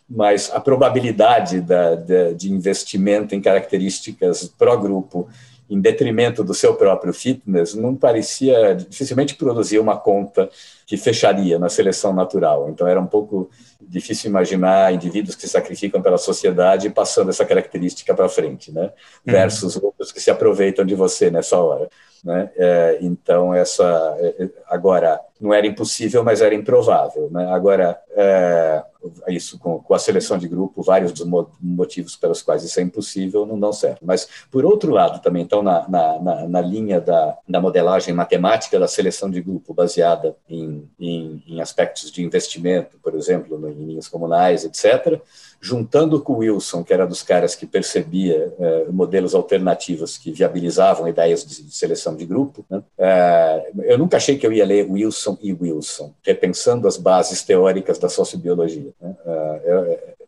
[0.08, 5.28] mas a probabilidade da, da, de investimento em características pró-grupo
[5.70, 10.50] em detrimento do seu próprio fitness não parecia, dificilmente produzia uma conta
[10.84, 12.68] que fecharia na seleção natural.
[12.68, 13.48] Então era um pouco
[13.80, 18.82] difícil imaginar indivíduos que se sacrificam pela sociedade passando essa característica para frente, né?
[19.24, 19.32] Uhum.
[19.32, 21.88] Versus outros que se aproveitam de você nessa hora.
[22.24, 22.50] Né?
[22.56, 27.30] É, então, essa é, é, agora não era impossível, mas era improvável.
[27.30, 27.50] Né?
[27.50, 28.82] Agora, é,
[29.28, 31.26] isso com, com, a seleção de grupo, vários dos
[31.60, 34.04] motivos pelos quais isso é impossível não dão certo.
[34.04, 38.86] Mas, por outro lado, também, então, na, na, na linha da, da modelagem matemática da
[38.86, 44.64] seleção de grupo, baseada em, em, em aspectos de investimento, por exemplo, em linhas comunais,
[44.64, 45.20] etc.,
[45.60, 51.06] juntando com o Wilson, que era dos caras que percebia eh, modelos alternativos que viabilizavam
[51.06, 52.64] ideias de, seleção de grupo.
[52.70, 52.82] Né?
[52.96, 57.98] Eh, eu nunca achei que eu ia ler Wilson e Wilson, repensando as bases teóricas
[57.98, 58.90] da sociobiologia.
[59.00, 59.14] Né?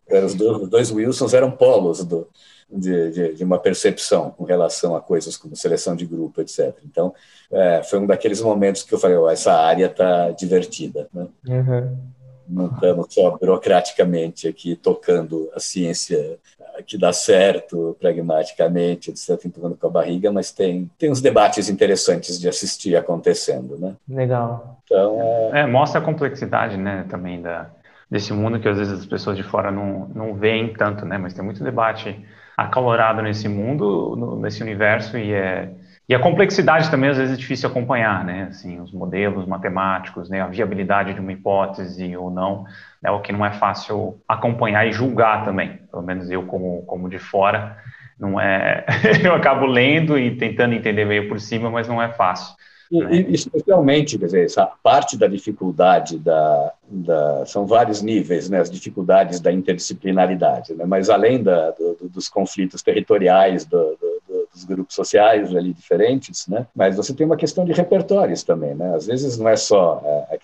[0.07, 2.27] Eh, os, dois, os dois Wilsons eram polos do,
[2.69, 6.75] de, de, de, uma percepção com relação a coisas como seleção de grupo, etc.
[6.85, 7.11] Então,
[7.51, 11.07] é, foi um daqueles momentos que eu falei, oh, essa área está divertida.
[11.11, 11.27] Né?
[11.47, 12.13] Uhum
[12.47, 16.39] não estamos só burocraticamente aqui tocando a ciência
[16.87, 22.39] que dá certo pragmaticamente, etc., empurrando com a barriga, mas tem, tem uns debates interessantes
[22.39, 23.95] de assistir acontecendo, né?
[24.09, 24.79] Legal.
[24.83, 25.61] Então, é...
[25.61, 27.69] é mostra a complexidade, né, também da,
[28.09, 31.33] desse mundo que às vezes as pessoas de fora não, não veem tanto, né, mas
[31.33, 32.19] tem muito debate
[32.57, 35.69] acalorado nesse mundo, no, nesse universo, e é
[36.07, 38.47] e a complexidade também às vezes é difícil acompanhar, né?
[38.49, 40.41] Assim, os modelos matemáticos, né?
[40.41, 42.65] A viabilidade de uma hipótese ou não,
[43.03, 45.79] é o que não é fácil acompanhar e julgar também.
[45.89, 47.77] Pelo menos eu como como de fora,
[48.19, 48.85] não é.
[49.23, 52.53] eu acabo lendo e tentando entender meio por cima, mas não é fácil.
[52.91, 53.25] E, né?
[53.29, 59.39] especialmente, quer dizer, essa parte da dificuldade da, da, são vários níveis, né, as dificuldades
[59.39, 64.13] da interdisciplinaridade, né, mas além da, do, dos conflitos territoriais, do, do
[64.53, 66.67] dos grupos sociais ali diferentes, né?
[66.75, 68.95] Mas você tem uma questão de repertórios também, né?
[68.95, 70.37] Às vezes não é só é, é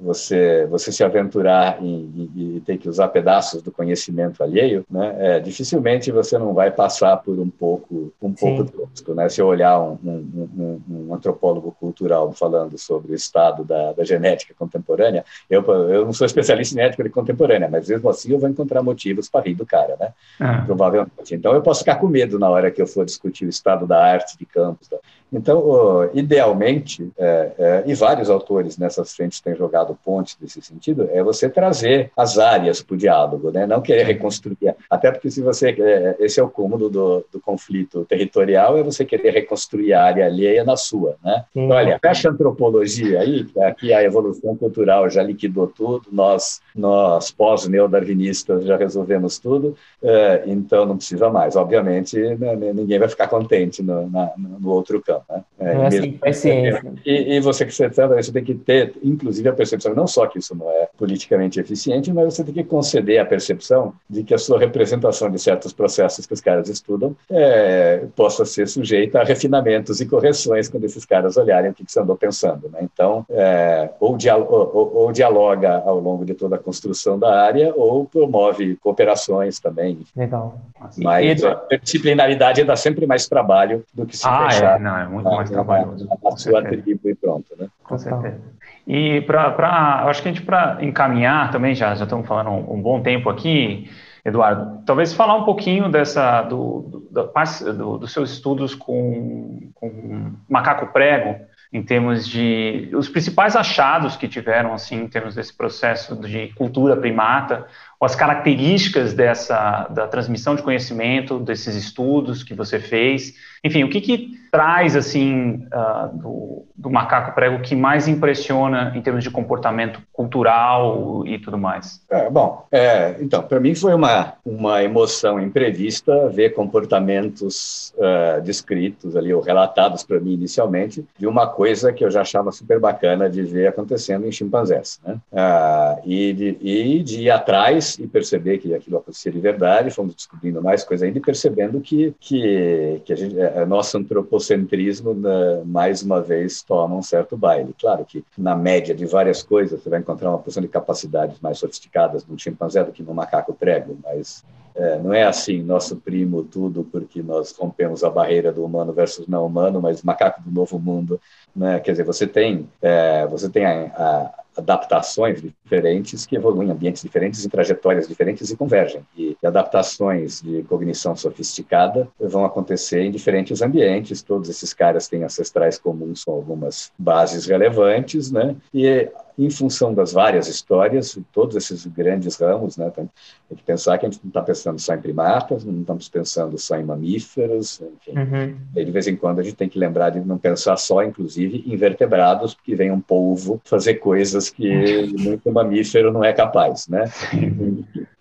[0.00, 5.16] você você se aventurar e, ter que usar pedaços do conhecimento alheio, né?
[5.18, 9.28] É, dificilmente você não vai passar por um pouco um pouco tosco, né?
[9.28, 14.04] Se eu olhar um, um, um, um, antropólogo cultural falando sobre o estado da, da
[14.04, 18.48] genética contemporânea, eu eu não sou especialista em genética contemporânea, mas mesmo assim eu vou
[18.48, 20.12] encontrar motivos para rir do cara, né?
[20.40, 20.62] Ah.
[20.66, 21.34] Provavelmente.
[21.34, 24.36] Então eu posso ficar com medo na hora que eu for discutir estado da arte
[24.38, 24.88] de campos.
[24.88, 24.96] Tá?
[25.32, 31.22] Então, idealmente, é, é, e vários autores nessas frentes têm jogado pontes nesse sentido, é
[31.22, 33.66] você trazer as áreas para o diálogo, né?
[33.66, 34.74] não querer reconstruir.
[34.88, 39.04] Até porque se você, é, esse é o cômodo do, do, conflito territorial, é você
[39.04, 41.16] querer reconstruir a área alheia na sua.
[41.22, 41.44] Né?
[41.54, 46.60] Então, olha, fecha a antropologia aí, que aqui a evolução cultural já liquidou tudo, nós,
[46.74, 51.56] nós pós-neodarwinistas já resolvemos tudo, é, então não precisa mais.
[51.56, 55.24] Obviamente, né, ninguém vai ficar contente no, na, no outro campo.
[55.28, 55.44] Né?
[55.58, 56.92] É, não é assim que faz ciência.
[57.04, 60.54] E, e você que você, tem que ter, inclusive, a percepção, não só que isso
[60.54, 64.58] não é politicamente eficiente, mas você tem que conceder a percepção de que a sua
[64.58, 70.06] representação de certos processos que os caras estudam é, possa ser sujeita a refinamentos e
[70.06, 72.68] correções quando esses caras olharem o que, que você andou pensando.
[72.68, 72.80] Né?
[72.82, 74.16] Então, é, ou,
[74.48, 80.00] ou, ou, dialoga ao longo de toda a construção da área, ou promove cooperações também.
[80.16, 80.60] Legal.
[80.98, 84.80] Mas a disciplinaridade dá sempre mais trabalho do que se ah, fechar.
[84.80, 86.08] É, não, é muito mais trabalhoso.
[86.24, 87.68] A sua tribo e pronto, né?
[87.84, 88.40] Com certeza.
[88.86, 92.82] E para, acho que a gente para encaminhar também, já, já estamos falando um, um,
[92.82, 93.90] bom tempo aqui,
[94.24, 97.32] Eduardo, talvez falar um pouquinho dessa, do, do,
[97.70, 104.28] do dos seus estudos com, com macaco prego, em termos de os principais achados que
[104.28, 107.66] tiveram assim em termos desse processo de cultura primata
[108.04, 113.34] as características dessa da transmissão de conhecimento, desses estudos que você fez.
[113.64, 119.00] Enfim, o que, que traz assim uh, do, do, macaco prego que mais impressiona em
[119.00, 122.02] termos de comportamento cultural e tudo mais?
[122.10, 129.16] É, bom, é, então para mim foi uma uma emoção imprevista ver comportamentos uh, descritos
[129.16, 133.30] ali ou relatados para mim inicialmente de uma coisa que eu já achava super bacana
[133.30, 135.18] de ver acontecendo em chimpanzés, né?
[135.32, 140.14] Uh, e, de, e de ir atrás e perceber que aquilo acontecia de verdade, fomos
[140.14, 145.14] descobrindo mais coisas ainda e percebendo que que, que a gente, a nossa antropologia egocentrismo,
[145.14, 147.74] né, mais uma vez, toma um certo baile.
[147.78, 151.58] Claro que, na média de várias coisas, você vai encontrar uma porção de capacidades mais
[151.58, 154.44] sofisticadas num chimpanzé do que no macaco prego, mas
[154.74, 159.26] é, não é assim, nosso primo tudo porque nós rompemos a barreira do humano versus
[159.26, 161.20] não humano, mas macaco do novo mundo,
[161.54, 161.78] né?
[161.80, 167.02] Quer dizer, você tem, é, você tem a, a adaptações diferentes que evoluem em ambientes
[167.02, 169.02] diferentes, em trajetórias diferentes e convergem.
[169.16, 174.22] E adaptações de cognição sofisticada vão acontecer em diferentes ambientes.
[174.22, 178.56] Todos esses caras têm ancestrais comuns com algumas bases relevantes, né?
[178.74, 182.90] E em função das várias histórias, todos esses grandes ramos, né?
[182.90, 183.08] Tem,
[183.54, 186.76] que pensar que a gente não está pensando só em primatas, não estamos pensando só
[186.76, 188.18] em mamíferos, enfim.
[188.18, 188.56] Uhum.
[188.72, 191.76] De vez em quando a gente tem que lembrar de não pensar só, inclusive, em
[191.76, 197.04] vertebrados, porque vem um polvo fazer coisas que muito mamífero não é capaz, né?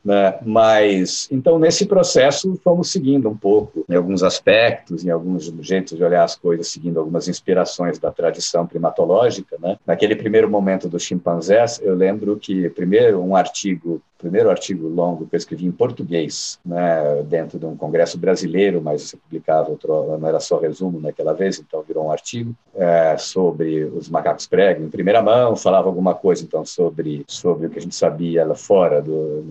[0.04, 0.40] Né?
[0.44, 6.04] Mas, então, nesse processo, fomos seguindo um pouco em alguns aspectos, em alguns jeitos de
[6.04, 9.58] olhar as coisas, seguindo algumas inspirações da tradição primatológica.
[9.60, 9.78] Né?
[9.86, 15.36] Naquele primeiro momento dos chimpanzés, eu lembro que, primeiro, um artigo primeiro artigo longo que
[15.36, 20.28] eu escrevi em português, né, dentro de um congresso brasileiro, mas você publicava outro, não
[20.28, 24.90] era só resumo naquela vez, então virou um artigo é, sobre os macacos prego em
[24.90, 29.02] primeira mão, falava alguma coisa então sobre sobre o que a gente sabia lá fora
[29.02, 29.44] do,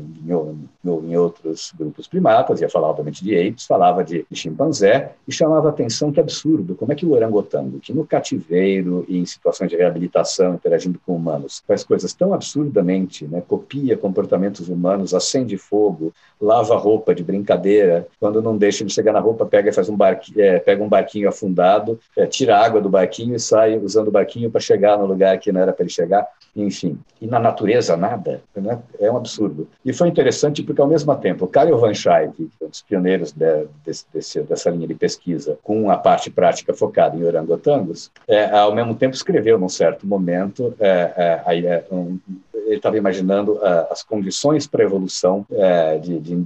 [0.85, 5.69] em outros grupos primatas, ia falar obviamente de apes, falava de, de chimpanzé e chamava
[5.69, 9.71] a atenção que absurdo, como é que o orangotango, que no cativeiro e em situações
[9.71, 16.12] de reabilitação interagindo com humanos, faz coisas tão absurdamente, né, copia comportamentos humanos, acende fogo,
[16.41, 20.41] lava roupa de brincadeira, quando não deixa ele chegar na roupa, pega faz um barquinho,
[20.41, 24.12] é, pega um barquinho afundado, é, tira a água do barquinho e sai usando o
[24.12, 26.27] barquinho para chegar no lugar que não era para ele chegar,
[26.57, 26.99] enfim.
[27.20, 28.43] E na natureza, nada.
[28.57, 28.78] Né?
[28.99, 29.69] É um absurdo.
[29.85, 33.66] E foi interessante porque, ao mesmo tempo, o Karel Van é um dos pioneiros de,
[33.85, 38.95] desse, dessa linha de pesquisa, com a parte prática focada em orangotangos, é, ao mesmo
[38.95, 42.19] tempo escreveu, num certo momento, é, é, é um,
[42.71, 46.37] ele estava imaginando uh, as condições para evolução uh, de, de,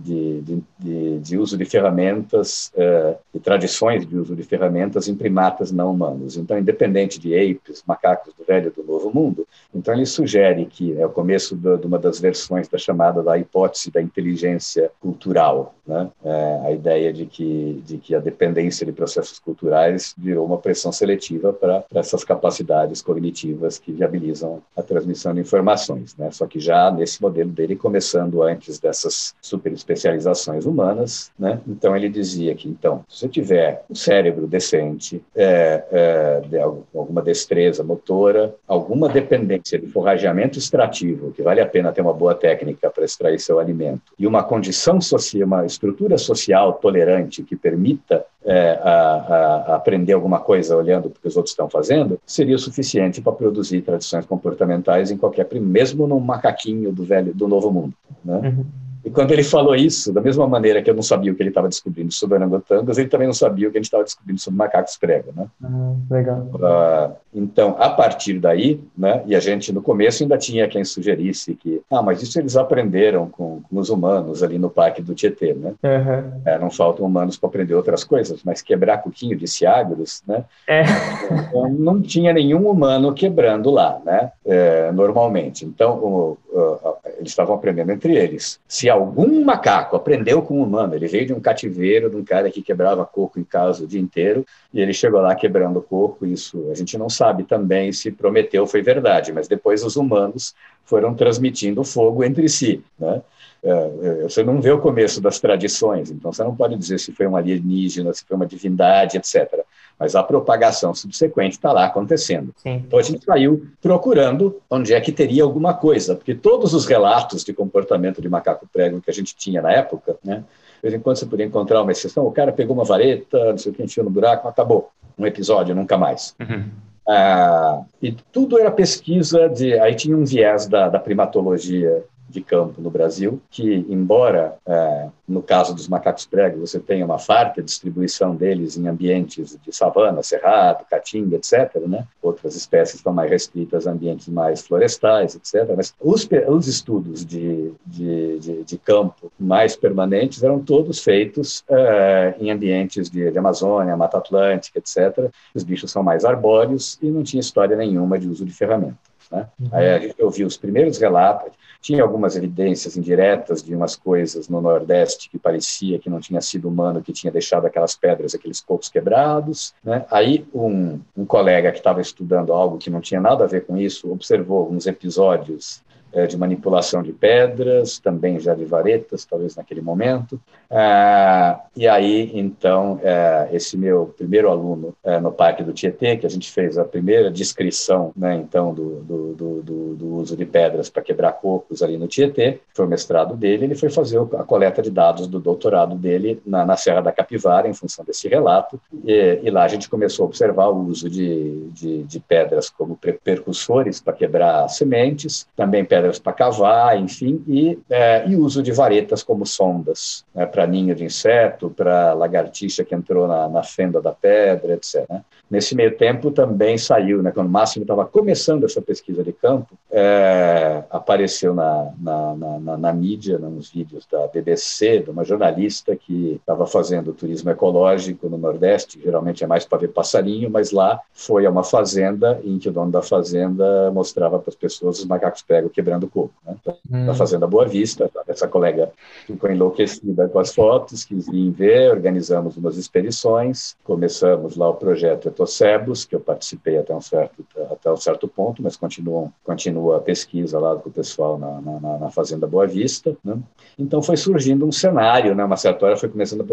[0.78, 5.92] de, de, uso de ferramentas uh, e tradições de uso de ferramentas em primatas não
[5.92, 6.36] humanos.
[6.36, 10.98] Então, independente de apes, macacos do velho e do novo mundo, então ele sugere que
[10.98, 16.10] é o começo de uma das versões da chamada da hipótese da inteligência cultural, né?
[16.24, 20.90] É, a ideia de que de que a dependência de processos culturais virou uma pressão
[20.90, 26.30] seletiva para essas capacidades cognitivas que viabilizam a transmissão de informações, né?
[26.30, 31.60] Só que já nesse modelo dele começando antes dessas super especializações humanas, né?
[31.66, 37.22] Então ele dizia que então se você tiver um cérebro decente, é, é, de alguma
[37.22, 42.90] destreza motora, alguma dependência de forrageamento extrativo, que vale a pena ter uma boa técnica
[42.90, 48.78] para extrair seu alimento, e uma condição social, uma estrutura social tolerante que permita é,
[48.82, 53.20] a, a, aprender alguma coisa olhando o que os outros estão fazendo, seria o suficiente
[53.20, 57.94] para produzir tradições comportamentais em qualquer, mesmo num macaquinho do velho, do novo mundo.
[58.24, 58.36] Né?
[58.36, 58.66] Uhum.
[59.04, 61.50] E quando ele falou isso, da mesma maneira que eu não sabia o que ele
[61.50, 64.58] estava descobrindo sobre orangotangos, ele também não sabia o que a gente estava descobrindo sobre
[64.58, 65.46] macacos prego, né?
[65.62, 66.38] Ah, legal.
[66.54, 71.54] Uh, então, a partir daí, né, e a gente no começo ainda tinha quem sugerisse
[71.54, 75.52] que, ah, mas isso eles aprenderam com, com os humanos ali no Parque do Tietê,
[75.52, 75.74] né?
[75.82, 76.40] Uhum.
[76.46, 80.44] É, não faltam humanos para aprender outras coisas, mas quebrar coquinho de ciagros, né?
[80.66, 80.82] É.
[81.30, 84.32] Então, não tinha nenhum humano quebrando lá, né?
[84.46, 85.64] É, normalmente.
[85.66, 88.60] Então, o, o, eles estavam aprendendo entre eles.
[88.68, 92.50] Se algum macaco aprendeu com um humano, ele veio de um cativeiro de um cara
[92.50, 96.68] que quebrava coco em casa o dia inteiro, e ele chegou lá quebrando coco, isso
[96.70, 101.82] a gente não sabe também se prometeu foi verdade, mas depois os humanos foram transmitindo
[101.82, 103.22] fogo entre si, né?
[103.64, 107.12] É, é, você não vê o começo das tradições, então você não pode dizer se
[107.12, 109.64] foi um alienígena, se foi uma divindade, etc
[109.98, 112.52] mas a propagação subsequente está lá acontecendo.
[112.56, 112.82] Sim.
[112.86, 117.44] Então a gente saiu procurando onde é que teria alguma coisa, porque todos os relatos
[117.44, 120.44] de comportamento de macaco prego que a gente tinha na época, né,
[120.76, 123.58] de vez em quando você podia encontrar uma exceção, o cara pegou uma vareta, não
[123.58, 124.90] sei o que, encheu no buraco, acabou.
[125.16, 126.34] Um episódio, nunca mais.
[126.40, 126.64] Uhum.
[127.08, 129.78] Ah, e tudo era pesquisa de.
[129.78, 135.42] Aí tinha um viés da, da primatologia de campo no Brasil, que, embora é, no
[135.42, 140.84] caso dos macacos pregos você tenha uma farta distribuição deles em ambientes de savana, cerrado,
[140.88, 142.06] caatinga, etc., né?
[142.22, 147.72] outras espécies estão mais restritas a ambientes mais florestais, etc., mas os, os estudos de,
[147.86, 153.96] de, de, de, campo mais permanentes eram todos feitos é, em ambientes de, de Amazônia,
[153.96, 158.44] Mata Atlântica, etc., os bichos são mais arbóreos e não tinha história nenhuma de uso
[158.44, 159.14] de ferramentas.
[159.30, 159.46] Né?
[159.60, 159.68] Uhum.
[159.72, 161.52] Aí a gente ouviu os primeiros relatos,
[161.84, 166.66] tinha algumas evidências indiretas de umas coisas no Nordeste que parecia que não tinha sido
[166.66, 169.74] humano que tinha deixado aquelas pedras, aqueles cocos quebrados.
[169.84, 170.02] Né?
[170.10, 173.76] Aí um, um colega que estava estudando algo que não tinha nada a ver com
[173.76, 175.82] isso observou alguns episódios
[176.14, 180.40] é, de manipulação de pedras, também já de varetas, talvez naquele momento.
[180.70, 186.26] Ah, e aí, então, é, esse meu primeiro aluno é, no Parque do Tietê, que
[186.26, 190.88] a gente fez a primeira descrição, né, então, do, do, do, do uso de pedras
[190.88, 194.80] para quebrar cocos ali no Tietê, foi o mestrado dele, ele foi fazer a coleta
[194.80, 199.40] de dados do doutorado dele na, na Serra da Capivara, em função desse relato, e,
[199.42, 204.00] e lá a gente começou a observar o uso de, de, de pedras como percussores
[204.00, 209.22] para quebrar sementes, também pedras pedras para cavar, enfim, e, é, e uso de varetas
[209.22, 214.12] como sondas, né, para ninho de inseto, para lagartixa que entrou na, na, fenda da
[214.12, 215.08] pedra, etc.
[215.08, 215.22] Né.
[215.50, 219.74] Nesse meio tempo também saiu, né, quando o Máximo estava começando essa pesquisa de campo,
[219.90, 226.34] é, apareceu na, na, na, na mídia, nos vídeos da BBC, de uma jornalista que
[226.40, 231.46] estava fazendo turismo ecológico no Nordeste, geralmente é mais para ver passarinho, mas lá foi
[231.46, 235.42] a uma fazenda em que o dono da fazenda mostrava para as pessoas os macacos
[235.42, 236.56] pregos quebrando do Coco, né?
[236.90, 237.06] hum.
[237.06, 238.10] da Fazenda Boa Vista.
[238.26, 238.90] Essa colega
[239.26, 245.28] ficou enlouquecida com as fotos, quis vir ver, organizamos umas expedições, começamos lá o projeto
[245.28, 250.00] Etocebos, que eu participei até um certo, até um certo ponto, mas continuam, continua a
[250.00, 253.16] pesquisa lá com o pessoal na, na, na Fazenda Boa Vista.
[253.24, 253.38] Né?
[253.78, 255.44] Então foi surgindo um cenário, né?
[255.44, 256.44] uma certa hora foi começando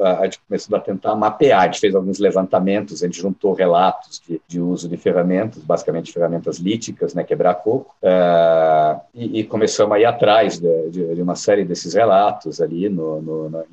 [0.00, 3.52] a, a, gente começou a tentar mapear, a gente fez alguns levantamentos, a gente juntou
[3.52, 7.24] relatos de, de uso de ferramentas, basicamente ferramentas líticas, né?
[7.24, 11.94] quebrar coco, uh, e, e, começamos a ir atrás de, de, de, uma série desses
[11.94, 13.64] relatos ali no, no, na,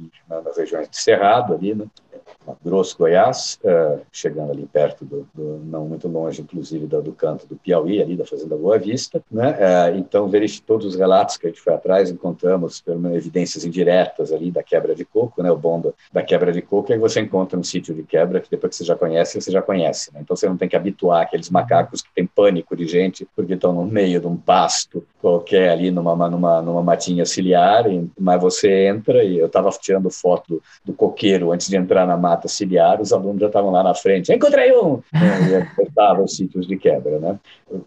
[0.42, 1.86] nas regiões de Cerrado, ali, né?
[2.64, 7.46] Grosso, Goiás, uh, chegando ali perto do, do, não muito longe, inclusive, do, do, canto
[7.46, 9.52] do Piauí, ali da Fazenda Boa Vista, né?
[9.52, 10.30] Uh, então,
[10.66, 12.84] todos os relatos que a gente foi atrás, encontramos
[13.14, 15.52] evidências indiretas ali da quebra de coco, né?
[15.52, 15.78] O bom
[16.12, 18.86] da quebra de coco que você encontra um sítio de quebra que depois que você
[18.86, 20.22] já conhece, você já conhece, né?
[20.22, 23.74] Então, você não tem que habituar aqueles macacos que têm pânico de gente porque estão
[23.74, 27.86] no meio de um pasto qualquer ali numa, numa, numa matinha ciliar,
[28.20, 32.17] mas você entra e eu estava tirando foto do, do coqueiro antes de entrar na
[32.18, 34.34] mata ciliar, os alunos já estavam lá na frente.
[34.34, 35.02] Encontrei um!
[35.98, 37.40] Apertava os sítios de quebra, né?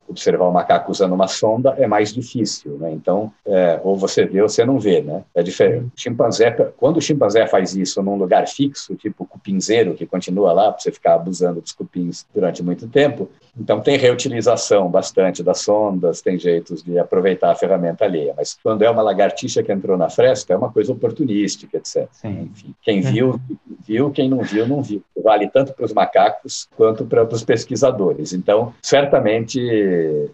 [0.08, 2.90] Observar o macaco usando uma sonda é mais difícil, né?
[2.92, 5.22] Então, é, ou você vê ou você não vê, né?
[5.34, 5.86] É diferente.
[5.86, 10.52] O chimpanzé, quando o chimpanzé faz isso num lugar fixo, tipo o cupinzeiro, que continua
[10.52, 15.60] lá para você ficar abusando dos cupins durante muito tempo, então tem reutilização bastante das
[15.60, 18.34] sondas, tem jeitos de aproveitar a ferramenta alheia.
[18.36, 22.08] Mas quando é uma lagartixa que entrou na fresta, é uma coisa oportunística, etc.
[22.12, 22.50] Sim.
[22.52, 23.40] Enfim, quem viu,
[23.86, 25.02] viu, quem não viu, não viu.
[25.22, 27.99] Vale tanto para os macacos quanto para os pesquisadores.
[28.32, 29.60] Então, certamente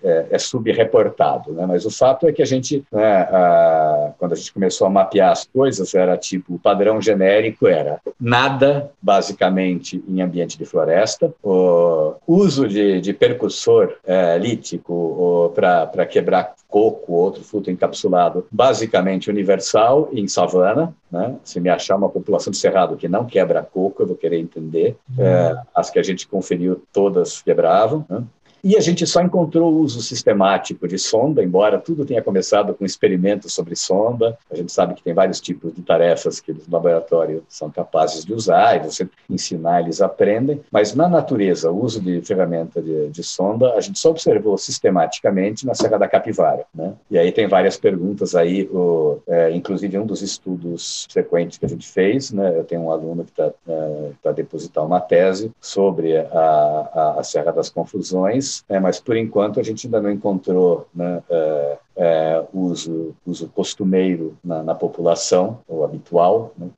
[0.03, 1.67] é, é subreportado, né?
[1.67, 5.33] mas o fato é que a gente, né, a, quando a gente começou a mapear
[5.33, 12.15] as coisas, era tipo, o padrão genérico era nada, basicamente, em ambiente de floresta, o
[12.27, 20.29] uso de, de percussor é, lítico para quebrar coco, outro fruto encapsulado, basicamente universal em
[20.29, 20.95] savana.
[21.11, 21.37] Né?
[21.45, 24.97] Se me achar uma população de cerrado que não quebra coco, eu vou querer entender.
[25.17, 25.25] Uhum.
[25.25, 28.05] É, as que a gente conferiu, todas quebravam.
[28.09, 28.23] Né?
[28.63, 32.85] E a gente só encontrou o uso sistemático de sonda, embora tudo tenha começado com
[32.85, 34.37] experimentos sobre sonda.
[34.51, 38.35] A gente sabe que tem vários tipos de tarefas que os laboratórios são capazes de
[38.35, 40.61] usar, e você ensinar, eles aprendem.
[40.71, 45.67] Mas na natureza, o uso de ferramenta de, de sonda, a gente só observou sistematicamente
[45.67, 46.65] na Serra da Capivara.
[46.75, 46.93] Né?
[47.11, 51.69] E aí tem várias perguntas aí, o, é, inclusive um dos estudos sequentes que a
[51.69, 52.59] gente fez, né?
[52.59, 57.23] eu tenho um aluno que está é, tá depositar uma tese sobre a, a, a
[57.23, 62.45] Serra das Confusões, é, mas por enquanto a gente ainda não encontrou né, é, é,
[62.53, 66.69] uso, uso costumeiro na, na, população, ou habitual, né,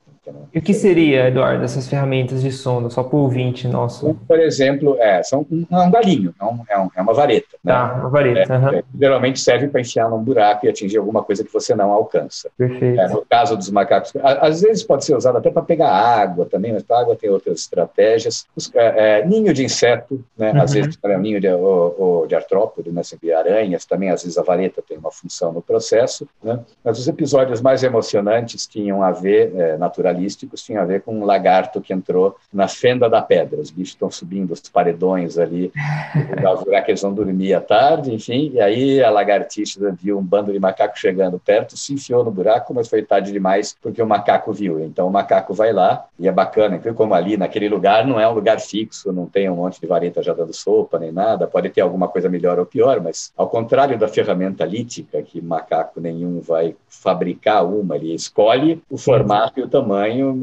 [0.53, 4.15] E o que seria, Eduardo, essas ferramentas de sonda, só para o ouvinte nosso?
[4.27, 6.45] Por exemplo, é, são um, um galinho, é,
[6.77, 7.57] um, é, uma vareta.
[7.63, 7.73] Né?
[7.73, 8.53] Tá, uma vareta.
[8.75, 12.49] É, geralmente serve para enfiar num buraco e atingir alguma coisa que você não alcança.
[12.57, 12.99] Perfeito.
[12.99, 16.73] É, no caso dos macacos, às vezes pode ser usado até para pegar água também,
[16.73, 18.45] mas para água tem outras estratégias.
[18.55, 20.51] Os, é, ninho de inseto, né?
[20.51, 20.61] Uhum.
[20.61, 23.03] às vezes é um ninho de, ou, ou de artrópode, né?
[23.03, 26.27] sempre aranhas, também às vezes a vareta tem uma função no processo.
[26.43, 26.59] Né?
[26.83, 29.77] Mas os episódios mais emocionantes tinham a ver, é,
[30.09, 33.59] naturalísticos, tinham a ver com um lagarto que entrou na fenda da pedra.
[33.59, 35.71] Os bichos estão subindo os paredões ali,
[36.59, 40.51] lugar que eles vão dormir à tarde, enfim, e aí a lagartixa viu um bando
[40.51, 44.51] de macacos chegando perto, se enfiou no buraco, mas foi tarde demais porque o macaco
[44.51, 44.79] viu.
[44.83, 48.27] Então o macaco vai lá e é bacana, viu como ali naquele lugar não é
[48.27, 51.69] um lugar fixo, não tem um monte de vareta já dando sopa nem nada, pode
[51.69, 56.41] ter alguma coisa melhor ou pior, mas ao contrário da ferramenta lítica, que macaco nenhum
[56.41, 59.98] vai fabricar uma, ele escolhe o formato e o tamanho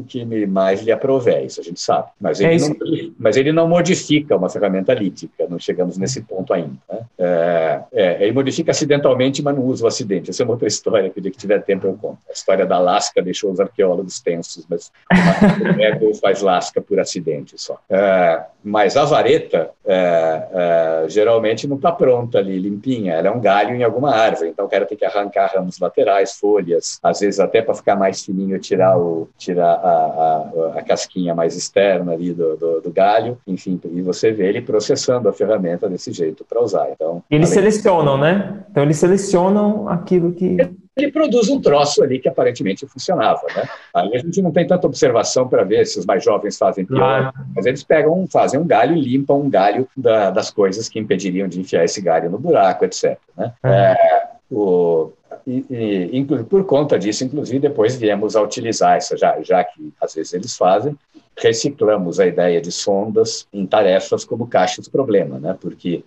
[0.07, 2.09] que mais lhe aprover, isso a gente sabe.
[2.19, 2.75] Mas ele, é não,
[3.17, 6.77] mas ele não modifica uma ferramenta lítica, não chegamos nesse ponto ainda.
[6.89, 6.99] Né?
[7.17, 10.29] É, é, ele modifica acidentalmente, mas não usa o acidente.
[10.29, 12.19] Essa é uma outra história que, de que tiver tempo, eu conto.
[12.29, 17.55] A história da lasca deixou os arqueólogos tensos, mas o ego faz lasca por acidente
[17.57, 17.79] só.
[17.89, 23.13] É, mas a vareta, é, é, geralmente não está pronta ali, limpinha.
[23.13, 26.33] Ela é um galho em alguma árvore, então o cara tem que arrancar ramos laterais,
[26.33, 31.33] folhas, às vezes até para ficar mais fininho, tirar, o, tirar a, a, a casquinha
[31.33, 35.87] mais externa ali do, do, do, galho, enfim, e você vê ele processando a ferramenta
[35.87, 36.89] desse jeito para usar.
[36.91, 38.65] Então, eles selecionam, né?
[38.69, 40.57] Então eles selecionam aquilo que
[40.97, 43.69] ele produz um troço ali que aparentemente funcionava, né?
[43.93, 47.31] Aí a gente não tem tanta observação para ver se os mais jovens fazem pior,
[47.55, 51.47] mas eles pegam, fazem um galho e limpam um galho da, das coisas que impediriam
[51.47, 53.17] de enfiar esse galho no buraco, etc.
[53.37, 53.53] Né?
[53.63, 53.69] É.
[53.69, 55.11] É, o,
[55.45, 60.13] e, e, por conta disso, inclusive, depois viemos a utilizar isso, já, já que às
[60.13, 60.97] vezes eles fazem,
[61.37, 65.55] reciclamos a ideia de sondas em tarefas como caixas problema, né?
[65.59, 66.03] Porque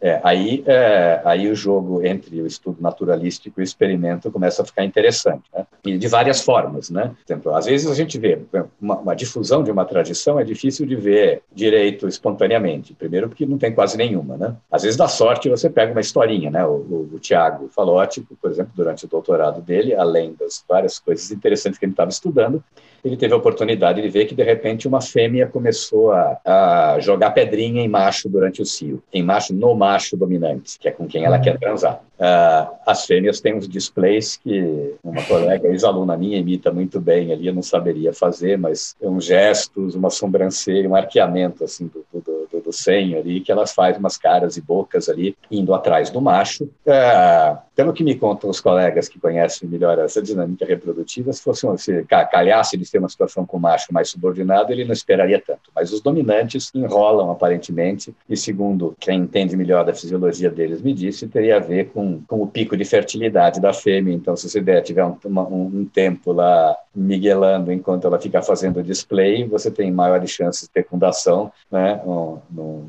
[0.00, 4.64] é, aí, é, aí o jogo entre o estudo naturalístico e o experimento começa a
[4.64, 5.66] ficar interessante, né?
[5.86, 7.14] E de várias formas, né?
[7.26, 8.38] Por exemplo, às vezes a gente vê
[8.80, 12.92] uma, uma, difusão de uma tradição é difícil de ver direito espontaneamente.
[12.92, 14.54] Primeiro porque não tem quase nenhuma, né?
[14.70, 16.64] Às vezes dá sorte você pega uma historinha, né?
[16.66, 21.30] O, o, o Tiago Falotti, por exemplo, durante o doutorado dele, além das várias coisas
[21.30, 22.62] interessantes que ele estava estudando,
[23.02, 27.30] ele teve a oportunidade de ver que, de repente, uma fêmea começou a, a jogar
[27.30, 29.85] pedrinha em macho durante o cio, em macho no macho
[30.16, 32.00] dominante, que é com quem ela quer transar.
[32.18, 37.46] Uh, as fêmeas têm uns displays que uma colega, ex-aluna minha, imita muito bem ali,
[37.46, 42.60] eu não saberia fazer, mas uns gestos, uma sobrancelha, um arqueamento assim do, do, do,
[42.62, 46.64] do senho ali, que elas fazem umas caras e bocas ali, indo atrás do macho.
[46.64, 51.66] Uh, pelo que me contam os colegas que conhecem melhor essa dinâmica reprodutiva, se fosse
[51.76, 55.70] se calhasse de ter uma situação com o macho mais subordinado, ele não esperaria tanto.
[55.74, 61.28] Mas os dominantes enrolam aparentemente, e segundo quem entende melhor da fisiologia deles me disse,
[61.28, 64.14] teria a ver com com, o pico de fertilidade da fêmea.
[64.14, 68.82] Então, se você der, tiver um, uma, um, tempo lá miguelando enquanto ela fica fazendo
[68.82, 72.00] display, você tem maiores chances de fecundação, né?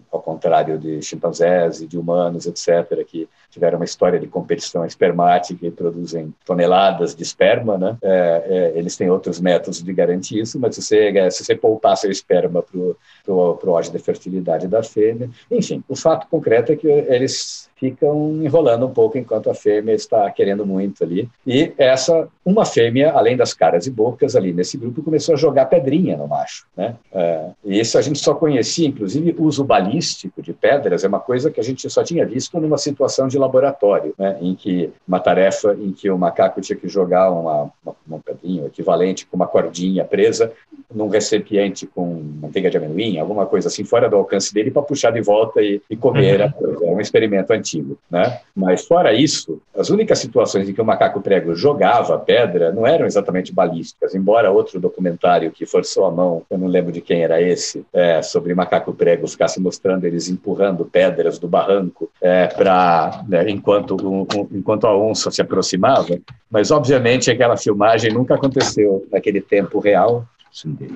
[0.10, 5.68] Ao contrário de chimpanzés e de humanos, etc., que tiveram uma história de competição espermática
[5.68, 7.98] e produzem toneladas de esperma, né?
[8.02, 11.98] É, é, eles têm outros métodos de garantir isso, mas se você, se você poupar
[11.98, 16.88] seu esperma para o ódio de fertilidade da fêmea, enfim, o fato concreto é que
[16.88, 21.30] eles ficam enrolando um pouco enquanto a fêmea está querendo muito ali.
[21.45, 25.66] E essa, uma fêmea, além das caras e bocas ali nesse grupo, começou a jogar
[25.66, 26.66] pedrinha no macho.
[26.76, 26.95] Né?
[27.12, 31.52] É, e isso a gente só conhecia, inclusive, uso balístico de pedras é uma coisa
[31.52, 34.38] que a gente só tinha visto numa situação de laboratório, né?
[34.41, 38.22] em que uma tarefa em que o macaco tinha que jogar uma, uma, uma
[38.66, 40.52] equivalente com uma cordinha presa
[40.93, 45.11] num recipiente com manteiga de amendoim, alguma coisa assim, fora do alcance dele, para puxar
[45.11, 46.47] de volta e, e comer uhum.
[46.47, 46.85] a coisa.
[46.85, 48.39] É um experimento antigo antigo, né?
[48.55, 53.05] Mas fora isso, as únicas situações em que o macaco prego jogava pedra não eram
[53.05, 57.41] exatamente balísticas, embora outro documentário que forçou a mão, eu não lembro de quem era
[57.41, 63.49] esse, é, sobre macaco prego ficasse mostrando eles empurrando pedras do barranco é, para né,
[63.49, 66.18] enquanto um, um, enquanto a onça se aproximava,
[66.49, 70.26] mas obviamente aquela filmagem nunca aconteceu naquele tempo real.
[70.58, 70.90] yapsın diye.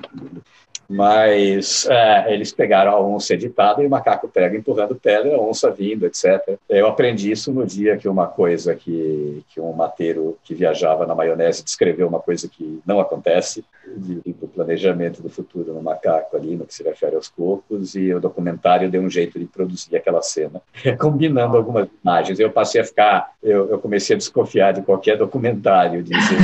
[0.88, 5.70] Mas é, eles pegaram a onça editada e o macaco pega empurrando pedra, a onça
[5.70, 6.58] vindo, etc.
[6.68, 11.14] Eu aprendi isso no dia que uma coisa que, que um mateiro que viajava na
[11.14, 13.64] maionese descreveu uma coisa que não acontece.
[13.96, 18.12] de, do planejamento do futuro no macaco ali, no que se refere aos cocos, e
[18.14, 20.60] o documentário deu um jeito de produzir aquela cena,
[20.98, 22.38] combinando algumas imagens.
[22.38, 26.38] Eu passei a ficar, eu, eu comecei a desconfiar de qualquer documentário, dizer,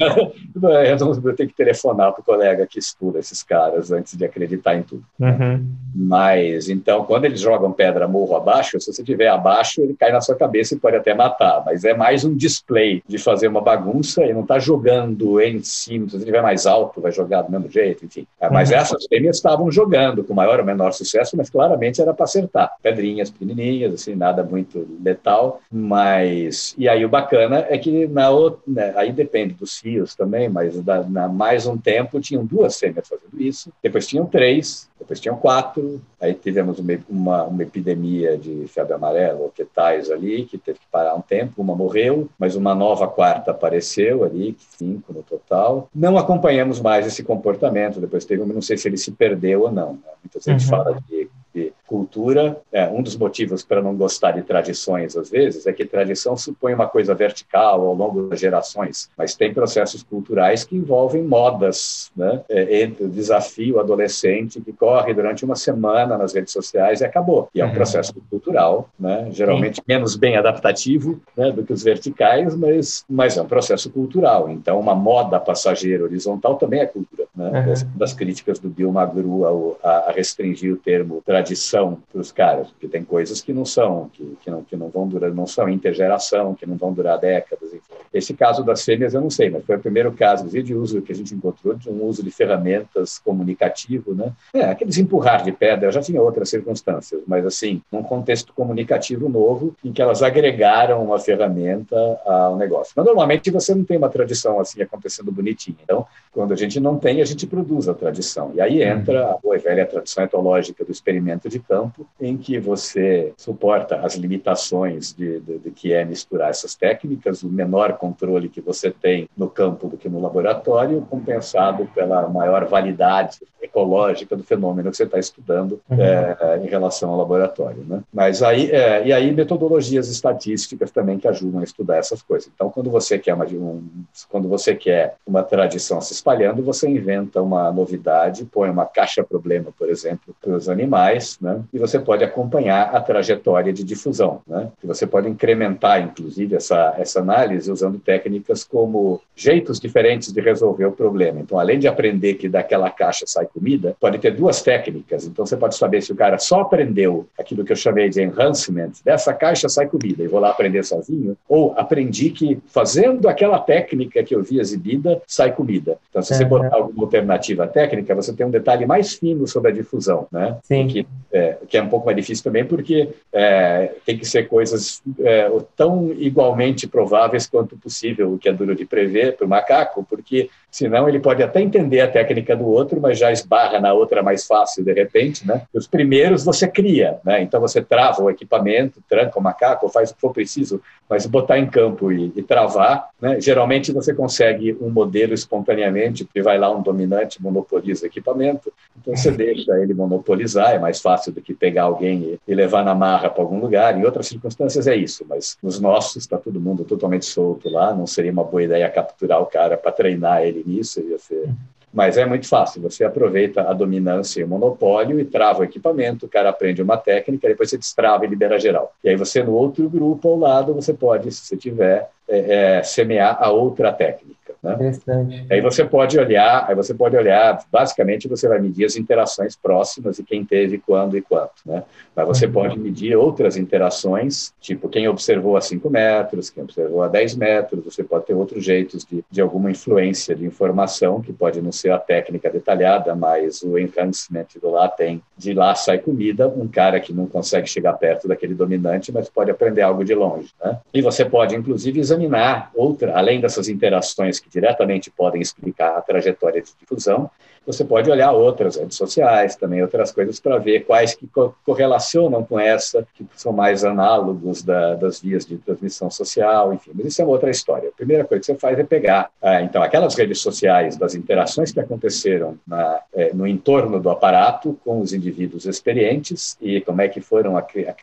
[1.24, 4.82] eu tenho que telefonar para o colega que estuda esses caras antes de acreditar em
[4.82, 5.04] tudo.
[5.20, 5.66] Uhum.
[5.94, 10.20] Mas, então, quando eles jogam pedra morro abaixo, se você estiver abaixo, ele cai na
[10.20, 14.24] sua cabeça e pode até matar, mas é mais um display de fazer uma bagunça
[14.24, 17.70] e não está jogando em cima, se você estiver mais alto, vai jogar do mesmo
[17.70, 18.26] jeito, enfim.
[18.40, 18.76] É, mas uhum.
[18.76, 22.72] essas fêmeas estavam jogando com maior ou menor sucesso, mas claramente era para acertar.
[22.82, 26.74] Pedrinhas pequenininhas, assim, nada muito letal, mas...
[26.76, 30.80] E aí o bacana é que na outra, né, aí depende dos fios também, mas
[30.82, 35.36] da, na mais um tempo tinham duas fêmeas fazendo isso, depois tinham três, depois tinham
[35.36, 40.58] quatro, aí tivemos uma, uma, uma epidemia de febre amarela, ou que tais ali, que
[40.58, 45.22] teve que parar um tempo, uma morreu, mas uma nova quarta apareceu ali, cinco no
[45.22, 45.88] total.
[45.94, 49.94] Não acompanhamos mais esse comportamento, depois teve, não sei se ele se perdeu ou não.
[49.94, 50.12] Né?
[50.22, 50.70] Muita gente uhum.
[50.70, 52.60] fala de de cultura.
[52.72, 56.74] É, um dos motivos para não gostar de tradições, às vezes, é que tradição supõe
[56.74, 62.42] uma coisa vertical ao longo das gerações, mas tem processos culturais que envolvem modas, né?
[62.48, 67.48] É, entre o desafio adolescente que corre durante uma semana nas redes sociais e acabou.
[67.54, 67.74] E é um uhum.
[67.74, 69.28] processo cultural, né?
[69.30, 69.82] geralmente Sim.
[69.86, 74.48] menos bem adaptativo né, do que os verticais, mas, mas é um processo cultural.
[74.50, 77.26] Então, uma moda passageira horizontal também é cultura.
[77.34, 77.66] Né?
[77.66, 77.90] Uhum.
[77.96, 82.68] Das críticas do Bill Magru a, a restringir o termo tradição tradição para os caras,
[82.70, 85.68] porque tem coisas que não são, que, que, não, que não vão durar, não são
[85.68, 87.72] intergeração, que não vão durar décadas.
[87.72, 87.82] Enfim.
[88.12, 91.12] Esse caso das fêmeas eu não sei, mas foi o primeiro caso de uso que
[91.12, 94.32] a gente encontrou de um uso de ferramentas comunicativo, né?
[94.54, 99.74] É, aqueles empurrar de pedra já tinha outras circunstâncias, mas assim, num contexto comunicativo novo
[99.84, 102.92] em que elas agregaram uma ferramenta ao negócio.
[102.96, 105.76] Mas normalmente você não tem uma tradição assim acontecendo bonitinha.
[105.82, 108.52] Então, quando a gente não tem, a gente produz a tradição.
[108.54, 112.58] E aí entra a boa e velha tradição etológica do experimento de campo, em que
[112.58, 118.48] você suporta as limitações de, de, de, que é misturar essas técnicas, o menor controle
[118.48, 124.44] que você tem no campo do que no laboratório, compensado pela maior validade ecológica do
[124.44, 126.00] fenômeno que você está estudando uhum.
[126.00, 127.84] é, em relação ao laboratório.
[127.84, 128.02] Né?
[128.12, 132.50] Mas aí, é, e aí metodologias estatísticas também que ajudam a estudar essas coisas.
[132.54, 133.82] Então, quando você quer uma, um,
[134.28, 139.88] quando você quer uma tradição se espalhando, você inventa uma novidade, põe uma caixa-problema, por
[139.88, 141.53] exemplo, para os animais, né?
[141.72, 144.40] E você pode acompanhar a trajetória de difusão.
[144.46, 144.68] Né?
[144.82, 150.86] E você pode incrementar, inclusive, essa, essa análise usando técnicas como jeitos diferentes de resolver
[150.86, 151.40] o problema.
[151.40, 155.26] Então, além de aprender que daquela caixa sai comida, pode ter duas técnicas.
[155.26, 158.92] Então, você pode saber se o cara só aprendeu aquilo que eu chamei de enhancement,
[159.04, 164.22] dessa caixa sai comida, e vou lá aprender sozinho, ou aprendi que fazendo aquela técnica
[164.22, 165.98] que eu vi exibida, sai comida.
[166.10, 169.74] Então, se você botar alguma alternativa técnica, você tem um detalhe mais fino sobre a
[169.74, 170.56] difusão, né?
[170.62, 170.86] Sim.
[170.86, 175.02] Que é, que é um pouco mais difícil também, porque é, tem que ser coisas
[175.20, 180.06] é, tão igualmente prováveis quanto possível, o que é duro de prever para o macaco,
[180.08, 184.24] porque senão ele pode até entender a técnica do outro, mas já esbarra na outra
[184.24, 185.46] mais fácil de repente.
[185.46, 185.62] Né?
[185.72, 187.40] Os primeiros você cria, né?
[187.40, 191.60] então você trava o equipamento, tranca o macaco, faz o que for preciso, mas botar
[191.60, 193.40] em campo e, e travar, né?
[193.40, 199.14] geralmente você consegue um modelo espontaneamente, porque vai lá um dominante, monopoliza o equipamento, então
[199.14, 202.96] você deixa ele monopolizar, é mais fácil do que pegar alguém e, e levar na
[202.96, 203.96] marra para algum lugar.
[203.96, 208.08] Em outras circunstâncias é isso, mas nos nossos está todo mundo totalmente solto lá, não
[208.08, 211.48] seria uma boa ideia capturar o cara para treinar ele nisso, ia ser
[211.94, 212.82] mas é muito fácil.
[212.82, 216.96] Você aproveita a dominância e o monopólio e trava o equipamento, o cara aprende uma
[216.96, 218.92] técnica, depois você destrava e libera geral.
[219.04, 222.82] E aí você, no outro grupo ao lado, você pode, se você tiver, é, é,
[222.82, 224.43] semear a outra técnica.
[224.64, 224.74] Né?
[224.74, 225.46] Interessante.
[225.50, 230.18] Aí você pode olhar, aí você pode olhar, basicamente você vai medir as interações próximas
[230.18, 231.82] e quem teve quando e quanto, né?
[232.16, 232.52] Mas você uhum.
[232.52, 237.84] pode medir outras interações, tipo quem observou a 5 metros, quem observou a 10 metros,
[237.84, 241.90] você pode ter outros jeitos de, de alguma influência de informação, que pode não ser
[241.90, 246.98] a técnica detalhada, mas o enhancement do lá tem, de lá sai comida, um cara
[247.00, 250.78] que não consegue chegar perto daquele dominante, mas pode aprender algo de longe, né?
[250.94, 256.62] E você pode, inclusive, examinar outra, além dessas interações que diretamente podem explicar a trajetória
[256.62, 257.30] de difusão,
[257.66, 262.44] você pode olhar outras redes sociais, também outras coisas, para ver quais que co correlacionam
[262.44, 266.90] com essa, que são mais análogos da, das vias de transmissão social, enfim.
[266.94, 267.88] Mas isso é outra história.
[267.88, 271.72] A primeira coisa que você faz é pegar, ah, então, aquelas redes sociais das interações
[271.72, 277.08] que aconteceram na, é, no entorno do aparato com os indivíduos experientes e como é
[277.08, 277.56] que foram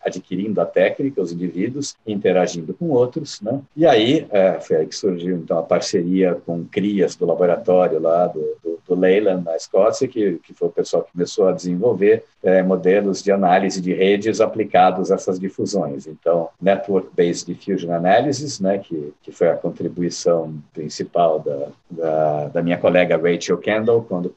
[0.04, 3.60] adquirindo a técnica, os indivíduos interagindo com outros, né?
[3.76, 8.28] E aí, é, foi aí que surgiu, então, a parceria com crias do laboratório lá
[8.28, 12.24] do, do, do Leyland, na Escócia, que, que foi o pessoal que começou a desenvolver
[12.42, 16.08] é, modelos de análise de redes aplicados a essas difusões.
[16.08, 22.78] Então, Network-Based Diffusion Analysis, né, que, que foi a contribuição principal da, da, da minha
[22.78, 24.34] colega Rachel Kendall, quando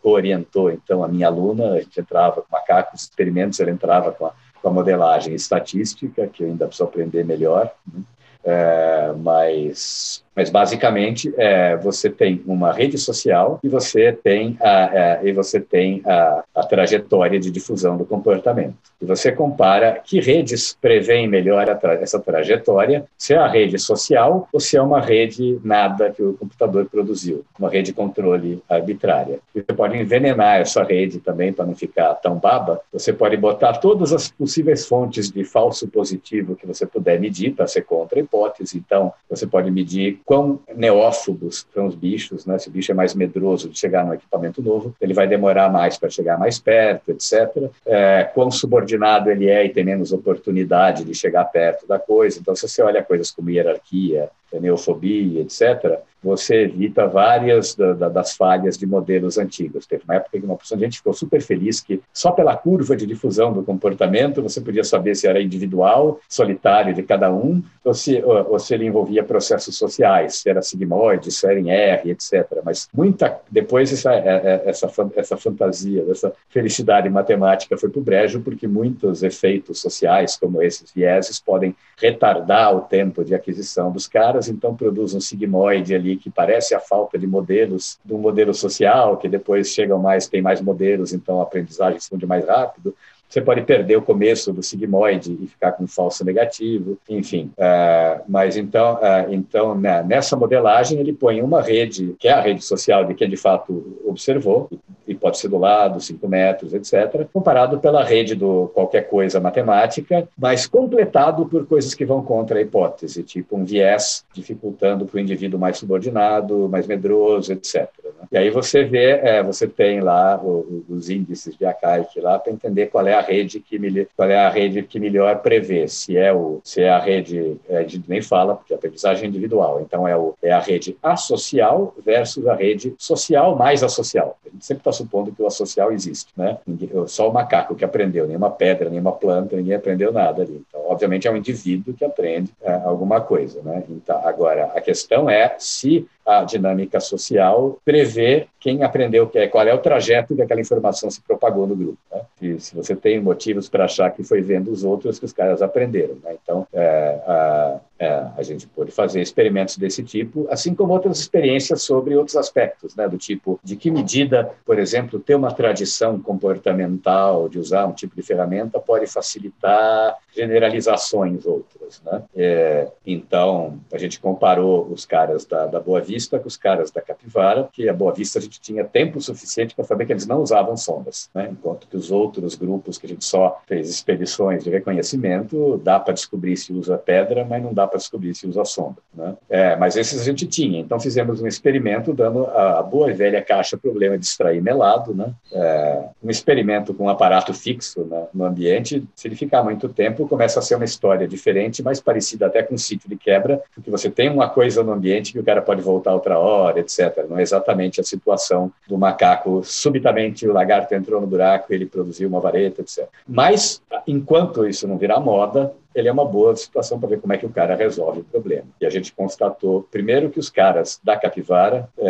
[0.00, 4.32] co-orientou, então, a minha aluna, a gente entrava com macacos, experimentos, ela entrava com a,
[4.60, 8.02] com a modelagem estatística, que eu ainda preciso aprender melhor, né?
[8.42, 15.24] é, mas mas basicamente é, você tem uma rede social e você tem a, a
[15.24, 18.74] e você tem a, a, trajetória de difusão do comportamento.
[19.00, 24.48] E você compara que redes prevêem melhor tra essa trajetória, se é a rede social
[24.52, 29.38] ou se é uma rede nada que o computador produziu, uma rede de controle arbitrária.
[29.54, 32.80] E você pode envenenar essa rede também para não ficar tão baba.
[32.92, 37.66] Você pode botar todas as possíveis fontes de falso positivo que você puder medir para
[37.66, 38.78] ser contra a hipótese.
[38.78, 42.58] Então, você pode medir quão neófobos são os bichos, né?
[42.58, 45.98] Se o bicho é mais medroso de chegar no equipamento novo, ele vai demorar mais
[45.98, 47.70] para chegar mais perto, etc.
[47.84, 52.38] É, quão subordinado ele é e tem menos oportunidade de chegar perto da coisa.
[52.40, 58.34] Então, se você olha coisas como hierarquia, neofobia, etc., você evita várias da, da, das
[58.34, 59.86] falhas de modelos antigos.
[59.86, 62.96] Teve uma época que uma porção de gente ficou super feliz que só pela curva
[62.96, 67.92] de difusão do comportamento você podia saber se era individual, solitário de cada um, ou
[67.92, 72.10] se, ou, ou se ele envolvia processos sociais, se era sigmoide, se era em R,
[72.10, 72.60] etc.
[72.64, 78.02] Mas muita depois essa, é, é, essa, essa fantasia, essa felicidade matemática foi para o
[78.02, 84.06] brejo, porque muitos efeitos sociais, como esses vieses, podem retardar o tempo de aquisição dos
[84.06, 89.16] caras, então produz um sigmoide ali que parece a falta de modelos do modelo social,
[89.16, 92.94] que depois chegam mais, tem mais modelos, então a aprendizagem se funde mais rápido.
[93.28, 97.50] Você pode perder o começo do sigmoide e ficar com falso negativo, enfim.
[97.58, 102.40] Uh, mas então, uh, então né, nessa modelagem ele põe uma rede, que é a
[102.40, 104.70] rede social de quem de fato observou,
[105.06, 110.28] e pode ser do lado, 5 metros, etc., comparado pela rede do qualquer coisa matemática,
[110.38, 115.20] mas completado por coisas que vão contra a hipótese, tipo um viés dificultando para o
[115.20, 117.88] indivíduo mais subordinado, mais medroso, etc.
[118.02, 118.28] Né?
[118.32, 122.52] E aí você vê, é, você tem lá o, os índices de Akaik lá para
[122.52, 123.78] entender qual é a rede que
[124.16, 127.78] qual é a rede que melhor prevê, se é o se é a rede, é,
[127.78, 130.96] a gente nem fala porque a aprendizagem é individual, então é o é a rede
[131.02, 134.38] associal versus a rede social mais associal.
[134.44, 136.58] A gente sempre está supondo que o associal existe, né?
[137.06, 140.62] Só o macaco que aprendeu, nenhuma pedra, nenhuma planta, ninguém aprendeu nada ali.
[140.68, 143.82] Então, obviamente, é um indivíduo que aprende é, alguma coisa, né?
[143.88, 149.66] Então, agora, a questão é se a dinâmica social prevê quem aprendeu que é, qual
[149.66, 151.98] é o trajeto que aquela informação se propagou no grupo.
[152.10, 152.20] Né?
[152.40, 155.60] E se você tem motivos para achar que foi vendo os outros que os caras
[155.60, 156.16] aprenderam.
[156.22, 156.36] Né?
[156.42, 161.82] Então, é, a, é, a gente pode fazer experimentos desse tipo, assim como outras experiências
[161.82, 163.08] sobre outros aspectos, né?
[163.08, 168.14] do tipo de que medida, por exemplo, ter uma tradição comportamental de usar um tipo
[168.14, 172.02] de ferramenta pode facilitar generalizações outras.
[172.04, 172.22] Né?
[172.36, 177.00] É, então, a gente comparou os caras da, da Boa Vista com os caras da
[177.00, 180.42] Capivara, que a Boa Vista a gente tinha tempo suficiente para saber que eles não
[180.42, 181.48] usavam sondas, né?
[181.50, 186.12] enquanto que os outros grupos que a gente só fez expedições de reconhecimento, dá para
[186.12, 188.96] descobrir se usa pedra, mas não dá para descobrir se usa sonda.
[189.14, 189.36] Né?
[189.48, 193.40] É, mas esses a gente tinha, então fizemos um experimento dando a, boa e velha
[193.40, 195.32] caixa problema de extrair melado, né?
[195.52, 200.26] É, um experimento com um aparato fixo né, no ambiente, se ele ficar muito tempo,
[200.26, 203.90] começa a ser uma história diferente, mais parecida até com um sítio de quebra, porque
[203.90, 207.24] você tem uma coisa no ambiente que o cara pode voltar outra hora, etc.
[207.28, 212.28] Não é exatamente a situação do macaco, subitamente o lagarto entrou no buraco, ele produziu
[212.28, 213.06] uma vareta, etc.
[213.26, 217.38] Mas, enquanto isso não virar moda, ele é uma boa situação para ver como é
[217.38, 218.66] que o cara resolve o problema.
[218.80, 222.08] E a gente constatou, primeiro, que os caras da capivara, é,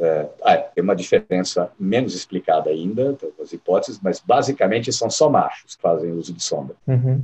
[0.00, 5.74] é, ah, tem uma diferença menos explicada ainda, as hipóteses, mas basicamente são só machos
[5.74, 6.76] que fazem uso de sombra.
[6.86, 7.20] Uhum.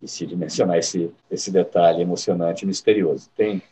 [0.00, 3.28] E se de mencionar esse, esse detalhe emocionante e misterioso.
[3.36, 3.62] Tem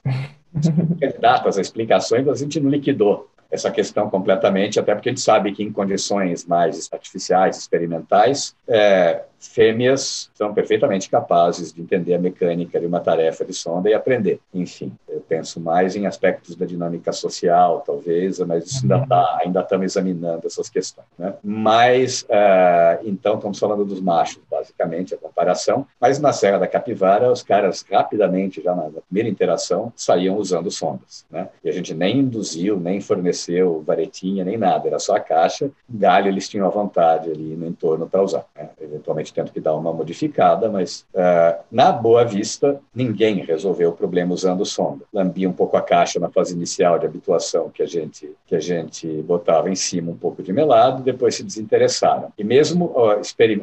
[1.21, 5.63] datas, explicações, a gente não liquidou essa questão completamente, até porque a gente sabe que
[5.63, 12.87] em condições mais artificiais, experimentais, é, fêmeas são perfeitamente capazes de entender a mecânica de
[12.87, 14.41] uma tarefa de sonda e aprender.
[14.53, 19.61] Enfim, eu penso mais em aspectos da dinâmica social, talvez, mas isso ainda tá, ainda
[19.61, 21.07] estamos examinando essas questões.
[21.19, 21.35] Né?
[21.43, 25.87] Mas, uh, então, estamos falando dos machos, basicamente, a comparação.
[26.01, 30.71] Mas na Serra da Capivara, os caras rapidamente, já na, na primeira interação, saíam usando
[30.71, 31.25] sondas.
[31.31, 31.49] Né?
[31.65, 35.71] E a gente nem induziu, nem forneceu varetinha, nem nada, era só a caixa.
[35.89, 38.45] Galho eles tinham à vontade ali no entorno para usar.
[38.57, 38.69] Né?
[38.81, 44.33] Eventualmente tendo que dar uma modificada, mas uh, na Boa Vista ninguém resolveu o problema
[44.33, 45.05] usando sonda.
[45.13, 48.57] Uh, lambia um pouco a caixa na fase inicial de habituação que a gente que
[48.57, 52.33] a gente botava em cima um pouco de melado, depois se desinteressaram.
[52.37, 52.93] E mesmo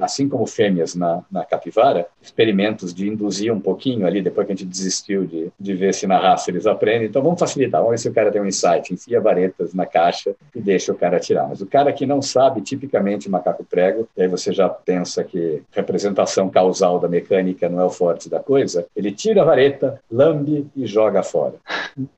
[0.01, 4.55] assim como fêmeas na, na capivara, experimentos de induzir um pouquinho ali, depois que a
[4.55, 7.07] gente desistiu de, de ver se na raça eles aprendem.
[7.07, 10.35] Então vamos facilitar, vamos ver se o cara tem um insight, enfia varetas na caixa
[10.55, 11.47] e deixa o cara tirar.
[11.47, 15.58] Mas o cara que não sabe, tipicamente macaco prego, e aí você já pensa que
[15.71, 20.67] representação causal da mecânica não é o forte da coisa, ele tira a vareta, lambe
[20.75, 21.55] e joga fora.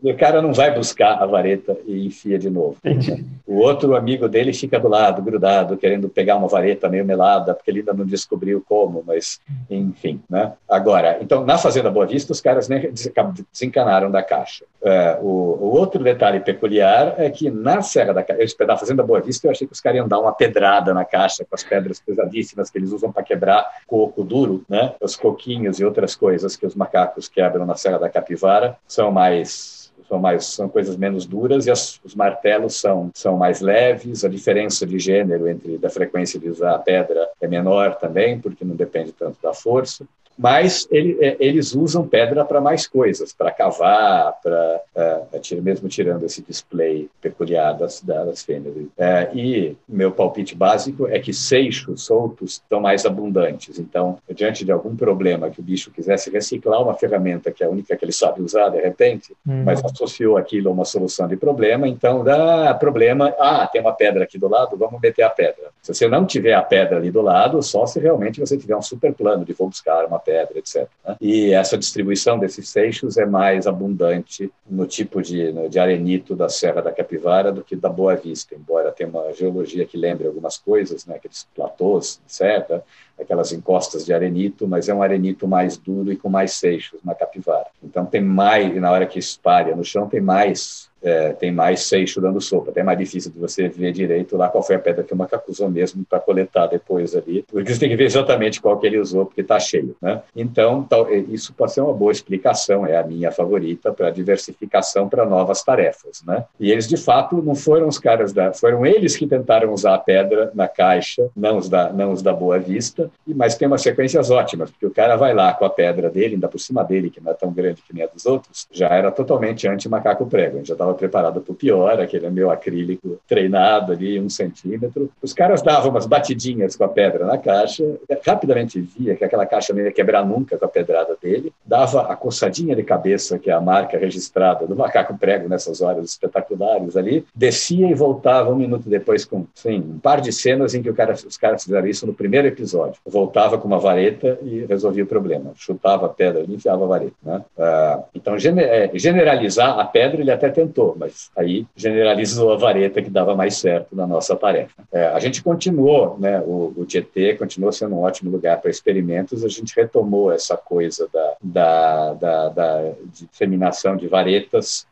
[0.03, 2.77] E o cara não vai buscar a vareta e enfia de novo.
[2.84, 3.26] Entendi.
[3.45, 7.69] O outro amigo dele fica do lado, grudado, querendo pegar uma vareta meio melada, porque
[7.69, 9.39] ele ainda não descobriu como, mas
[9.69, 10.22] enfim.
[10.30, 10.53] Né?
[10.69, 14.65] Agora, então, na Fazenda Boa Vista, os caras nem desencanaram da caixa.
[14.84, 19.22] É, o, o, outro detalhe peculiar é que na Serra da Caixa, na Fazenda Boa
[19.22, 21.99] Vista, eu achei que os caras iam dar uma pedrada na caixa com as pedras
[21.99, 24.93] pesadíssimas que eles usam para quebrar coco duro, né?
[24.99, 29.89] os coquinhos e outras coisas que os macacos quebram na Serra da Capivara são mais
[30.07, 34.25] são mais são coisas menos duras e as, os martelos são são mais leves.
[34.25, 38.65] A diferença de gênero entre da frequência de usar a pedra é menor também, porque
[38.65, 40.05] não depende tanto da força
[40.37, 45.87] mas ele, é, eles usam pedra para mais coisas, para cavar, para é, é mesmo
[45.87, 48.75] tirando esse display peculiar das, das fêmeas.
[48.97, 53.79] É, e meu palpite básico é que seixos soltos estão mais abundantes.
[53.79, 57.69] Então, diante de algum problema que o bicho quisesse reciclar uma ferramenta que é a
[57.69, 59.63] única que ele sabe usar, de repente, uhum.
[59.63, 63.33] mas associou aquilo a uma solução de problema, então dá problema.
[63.39, 65.71] Ah, tem uma pedra aqui do lado, vamos meter a pedra.
[65.81, 68.81] Se você não tiver a pedra ali do lado, só se realmente você tiver um
[68.81, 70.88] super plano de vou buscar uma pedra etc.
[71.06, 71.15] Né?
[71.19, 76.81] E essa distribuição desses seixos é mais abundante no tipo de, de arenito da Serra
[76.81, 81.06] da Capivara do que da Boa Vista, embora tenha uma geologia que lembre algumas coisas,
[81.06, 81.15] né?
[81.15, 82.81] aqueles platôs, etc.,
[83.22, 87.15] aquelas encostas de arenito, mas é um arenito mais duro e com mais seixos na
[87.15, 87.68] capivara.
[87.84, 92.22] Então tem mais, na hora que espalha no chão, tem mais é, tem mais seixo
[92.22, 95.14] dando sopa, até mais difícil de você ver direito lá qual foi a pedra que
[95.14, 98.77] o macaco usou mesmo para coletar depois ali, porque você tem que ver exatamente qual
[98.80, 100.22] que ele usou, porque está cheio, né?
[100.35, 105.10] Então, tal, é, isso pode ser uma boa explicação, é a minha favorita para diversificação
[105.10, 106.45] para novas tarefas, né?
[106.60, 108.53] E eles, de fato, não foram os caras da...
[108.53, 112.34] foram eles que tentaram usar a pedra na caixa, não os da, não os da
[112.34, 116.09] Boa Vista, mas tem umas sequências ótimas, porque o cara vai lá com a pedra
[116.09, 118.67] dele, ainda por cima dele, que não é tão grande que nem a dos outros,
[118.71, 123.91] já era totalmente anti-macaco prego, já estava preparado para o pior, aquele meu acrílico treinado
[123.91, 125.09] ali, um centímetro.
[125.21, 127.83] Os caras davam umas batidinhas com a pedra na caixa,
[128.25, 132.15] rapidamente via que aquela caixa não ia quebrar nunca com a pedrada dele, dava a
[132.15, 137.25] coçadinha de cabeça, que é a marca registrada do macaco prego nessas horas espetaculares ali,
[137.35, 141.13] descia e voltava um minuto depois com assim, um par de cenas em que cara,
[141.13, 142.90] os caras fizeram isso no primeiro episódio.
[143.05, 145.51] Voltava com uma vareta e resolvia o problema.
[145.55, 147.15] Chutava a pedra e enfiava a vareta.
[147.23, 147.43] Né?
[147.57, 153.09] Ah, então, é, generalizar a pedra ele até tentou, mas aí generalizou a vareta que
[153.09, 154.84] dava mais certo na nossa tarefa.
[154.91, 159.43] É, a gente continuou, né, o, o Tietê continuou sendo um ótimo lugar para experimentos,
[159.43, 164.85] a gente retomou essa coisa da, da, da, da disseminação de varetas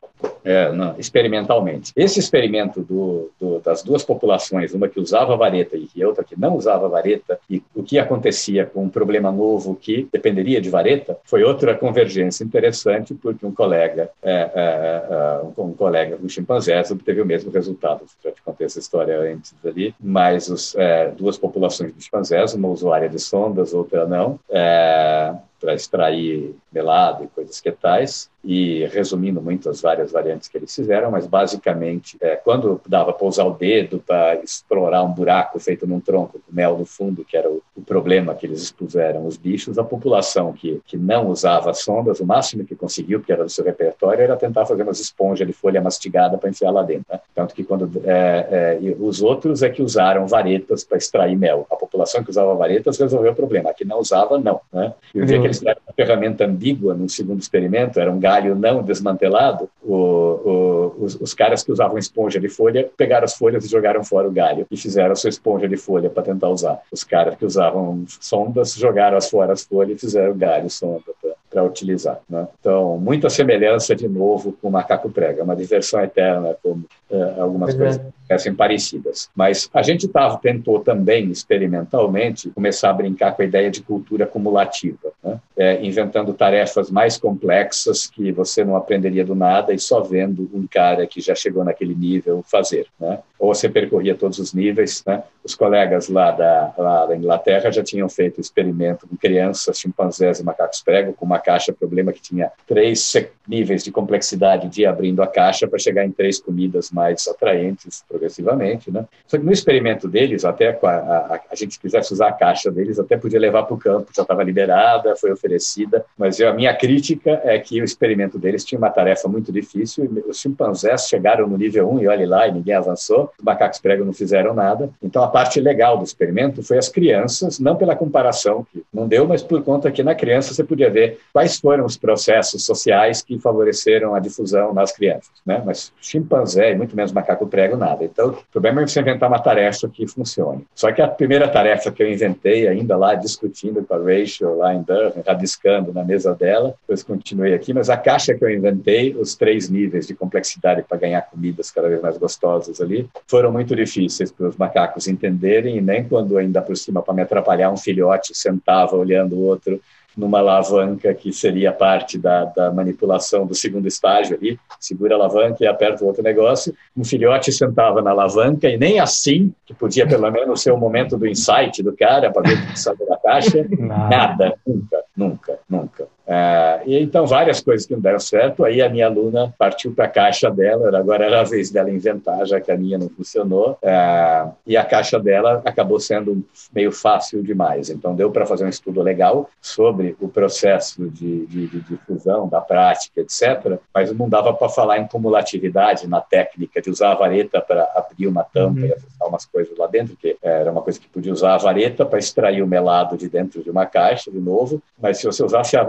[0.43, 1.91] é, não, experimentalmente.
[1.95, 6.55] Esse experimento do, do, das duas populações, uma que usava vareta e outra que não
[6.55, 11.43] usava vareta, e o que acontecia com um problema novo que dependeria de vareta, foi
[11.43, 17.25] outra convergência interessante, porque um colega, é, é, é um colega do chimpanzés obteve o
[17.25, 18.05] mesmo resultado.
[18.23, 22.69] Já te contei essa história antes ali, mas os, é, duas populações de chimpanzés, uma
[22.69, 29.41] usuária de sondas, outra não, é, para extrair melado e coisas que tais, e resumindo
[29.41, 33.51] muito as várias variantes que eles fizeram, mas basicamente, é, quando dava para usar o
[33.51, 37.61] dedo para explorar um buraco feito num tronco com mel no fundo, que era o,
[37.75, 42.25] o, problema que eles expuseram os bichos, a população que, que não usava sondas, o
[42.25, 45.81] máximo que conseguiu, porque era do seu repertório, era tentar fazer umas esponjas de folha
[45.81, 47.05] mastigada para enfiar lá dentro.
[47.11, 47.19] Né?
[47.35, 51.67] Tanto que quando é, é, os outros é que usaram varetas para extrair mel.
[51.69, 53.71] A população que usava varetas resolveu o problema.
[53.71, 54.61] A que não usava, não.
[54.71, 54.93] Né?
[55.13, 58.55] E o dia que eles deram uma ferramenta ambígua no segundo experimento, era um galho
[58.55, 63.65] não desmantelado, o, o, os, os, caras que usavam esponja de folha pegaram as folhas
[63.65, 66.79] e jogaram fora o galho e fizeram a sua esponja de folha para tentar usar.
[66.91, 71.03] Os caras que usavam sondas jogaram as fora as folhas e fizeram galho sonda
[71.49, 72.19] para utilizar.
[72.29, 72.47] Né?
[72.59, 77.73] Então, muita semelhança, de novo, com o macaco prega, uma diversão eterna, como é, algumas
[77.73, 79.29] coisas parecem parecidas.
[79.35, 84.27] Mas a gente tava, tentou também, experimentalmente, começar a brincar com a ideia de cultura
[84.27, 85.39] cumulativa, né?
[85.57, 90.67] é, inventando tarefas mais complexas que você não aprenderia do nada e só vendo um
[90.67, 92.85] cara que já chegou naquele nível fazer.
[92.99, 93.19] Né?
[93.39, 95.03] Ou você percorria todos os níveis.
[95.05, 95.23] Né?
[95.43, 100.43] Os colegas lá da, lá da Inglaterra já tinham feito experimento com crianças, chimpanzés e
[100.43, 103.13] macacos prego, com caixa problema que tinha três
[103.47, 108.03] níveis de complexidade de ir abrindo a caixa para chegar em três comidas mais atraentes
[108.07, 109.05] progressivamente, né?
[109.27, 112.99] Só que no experimento deles, até a, a, a gente quisesse usar a caixa deles,
[112.99, 116.73] até podia levar para o campo, já estava liberada, foi oferecida, mas eu, a minha
[116.75, 121.57] crítica é que o experimento deles tinha uma tarefa muito difícil, os chimpanzés chegaram no
[121.57, 125.23] nível 1 e olhe lá, e ninguém avançou, os macacos pregos não fizeram nada, então
[125.23, 129.41] a parte legal do experimento foi as crianças, não pela comparação, que não deu, mas
[129.41, 134.15] por conta que na criança você podia ver quais foram os processos sociais que favoreceram
[134.15, 135.61] a difusão nas crianças, né?
[135.65, 138.03] Mas chimpanzé e muito menos macaco prego, nada.
[138.03, 140.65] Então, o problema é você inventar uma tarefa que funcione.
[140.73, 144.73] Só que a primeira tarefa que eu inventei, ainda lá discutindo com a Rachel lá
[144.73, 149.15] em Durham, rabiscando na mesa dela, depois continuei aqui, mas a caixa que eu inventei,
[149.15, 153.75] os três níveis de complexidade para ganhar comidas cada vez mais gostosas ali, foram muito
[153.75, 157.77] difíceis para os macacos entenderem, e nem quando ainda por cima, para me atrapalhar, um
[157.77, 159.79] filhote sentava olhando o outro
[160.17, 165.63] numa alavanca que seria parte da, da, manipulação do segundo estágio ali, segura a alavanca
[165.63, 170.07] e aperta o outro negócio, um filhote sentava na alavanca e nem assim, que podia
[170.07, 173.17] pelo menos ser o momento do insight do cara para ver o que sabe da
[173.17, 176.07] caixa, nada, nunca, nunca, nunca.
[176.29, 178.63] Uh, e então várias coisas que não deram certo.
[178.63, 180.95] Aí a minha aluna partiu para a caixa dela.
[180.95, 183.71] Agora era a vez dela inventar, já que a minha não funcionou.
[183.81, 187.89] Uh, e a caixa dela acabou sendo meio fácil demais.
[187.89, 192.61] Então deu para fazer um estudo legal sobre o processo de, de, de difusão da
[192.61, 193.79] prática, etc.
[193.91, 198.27] Mas não dava para falar em cumulatividade na técnica de usar a vareta para abrir
[198.27, 198.85] uma tampa uhum.
[198.85, 202.05] e acessar umas coisas lá dentro, que era uma coisa que podia usar a vareta
[202.05, 204.79] para extrair o melado de dentro de uma caixa, de novo.
[205.01, 205.83] Mas se você usasse a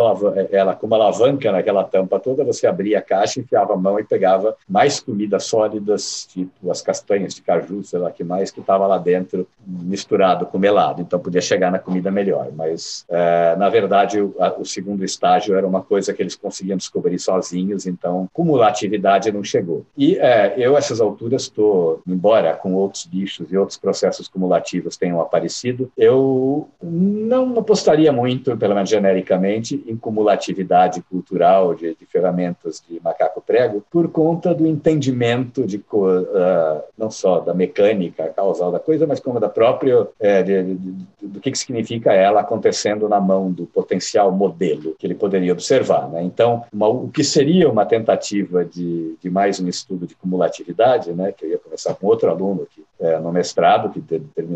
[0.50, 4.04] ela com uma alavanca naquela tampa toda, você abria a caixa, enfiava a mão e
[4.04, 8.86] pegava mais comidas sólidas, tipo as castanhas de caju, sei lá que mais, que estava
[8.86, 11.00] lá dentro, misturado com melado.
[11.00, 12.48] Então podia chegar na comida melhor.
[12.54, 16.76] Mas, é, na verdade, o, a, o, segundo estágio era uma coisa que eles conseguiam
[16.76, 19.84] descobrir sozinhos, então cumulatividade não chegou.
[19.96, 24.96] E é, eu, a essas alturas, estou, embora com outros bichos e outros processos cumulativos
[24.96, 32.06] tenham aparecido, eu não apostaria muito, pelo menos genericamente, em cumulatividade cumulatividade cultural de, de,
[32.06, 38.70] ferramentas de macaco prego por conta do entendimento de uh, não só da mecânica causal
[38.70, 43.08] da coisa, mas como da própria é, de, de, do que, que significa ela acontecendo
[43.08, 46.08] na mão do potencial modelo que ele poderia observar.
[46.10, 46.22] Né?
[46.22, 51.32] Então, uma, o que seria uma tentativa de, de mais um estudo de cumulatividade, né,
[51.32, 54.02] que eu ia começar com outro aluno aqui é, no mestrado, que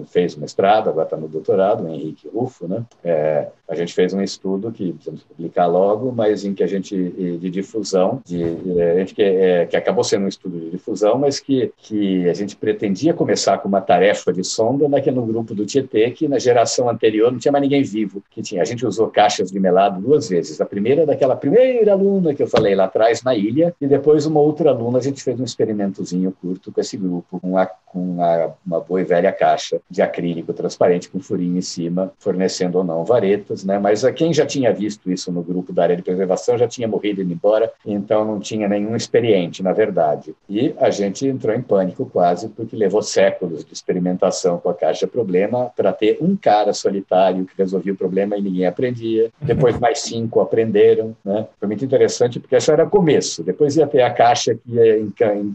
[0.06, 2.84] fez o mestrado, agora está no doutorado, o Henrique Rufo, né?
[3.02, 6.94] É, a gente fez um estudo que precisamos publicar logo, mas em que a gente,
[6.94, 8.44] de difusão, de,
[8.80, 12.34] a gente que, é, que acabou sendo um estudo de difusão, mas que, que a
[12.34, 16.88] gente pretendia começar com uma tarefa de sonda naquele grupo do Tietê, que na geração
[16.88, 18.60] anterior não tinha mais ninguém vivo, que tinha.
[18.60, 20.60] A gente usou caixas de melado duas vezes.
[20.60, 24.40] A primeira daquela primeira aluna que eu falei lá atrás, na ilha, e depois uma
[24.40, 28.34] outra aluna, a gente fez um experimentozinho curto com esse grupo, com a, com a
[28.65, 33.05] uma, boa e velha caixa de acrílico transparente com furinho em cima, fornecendo ou não
[33.05, 33.78] varetas, né?
[33.78, 36.89] Mas a quem já tinha visto isso no grupo da área de preservação já tinha
[36.89, 40.35] morrido e ido embora, então não tinha nenhum experiente, na verdade.
[40.48, 45.06] E a gente entrou em pânico quase, porque levou séculos de experimentação com a caixa
[45.06, 49.31] problema para ter um cara solitário que resolvia o problema e ninguém aprendia.
[49.40, 51.47] Depois mais cinco aprenderam, né?
[51.59, 53.43] Foi muito interessante porque isso era começo.
[53.43, 54.98] Depois ia ter a caixa que ia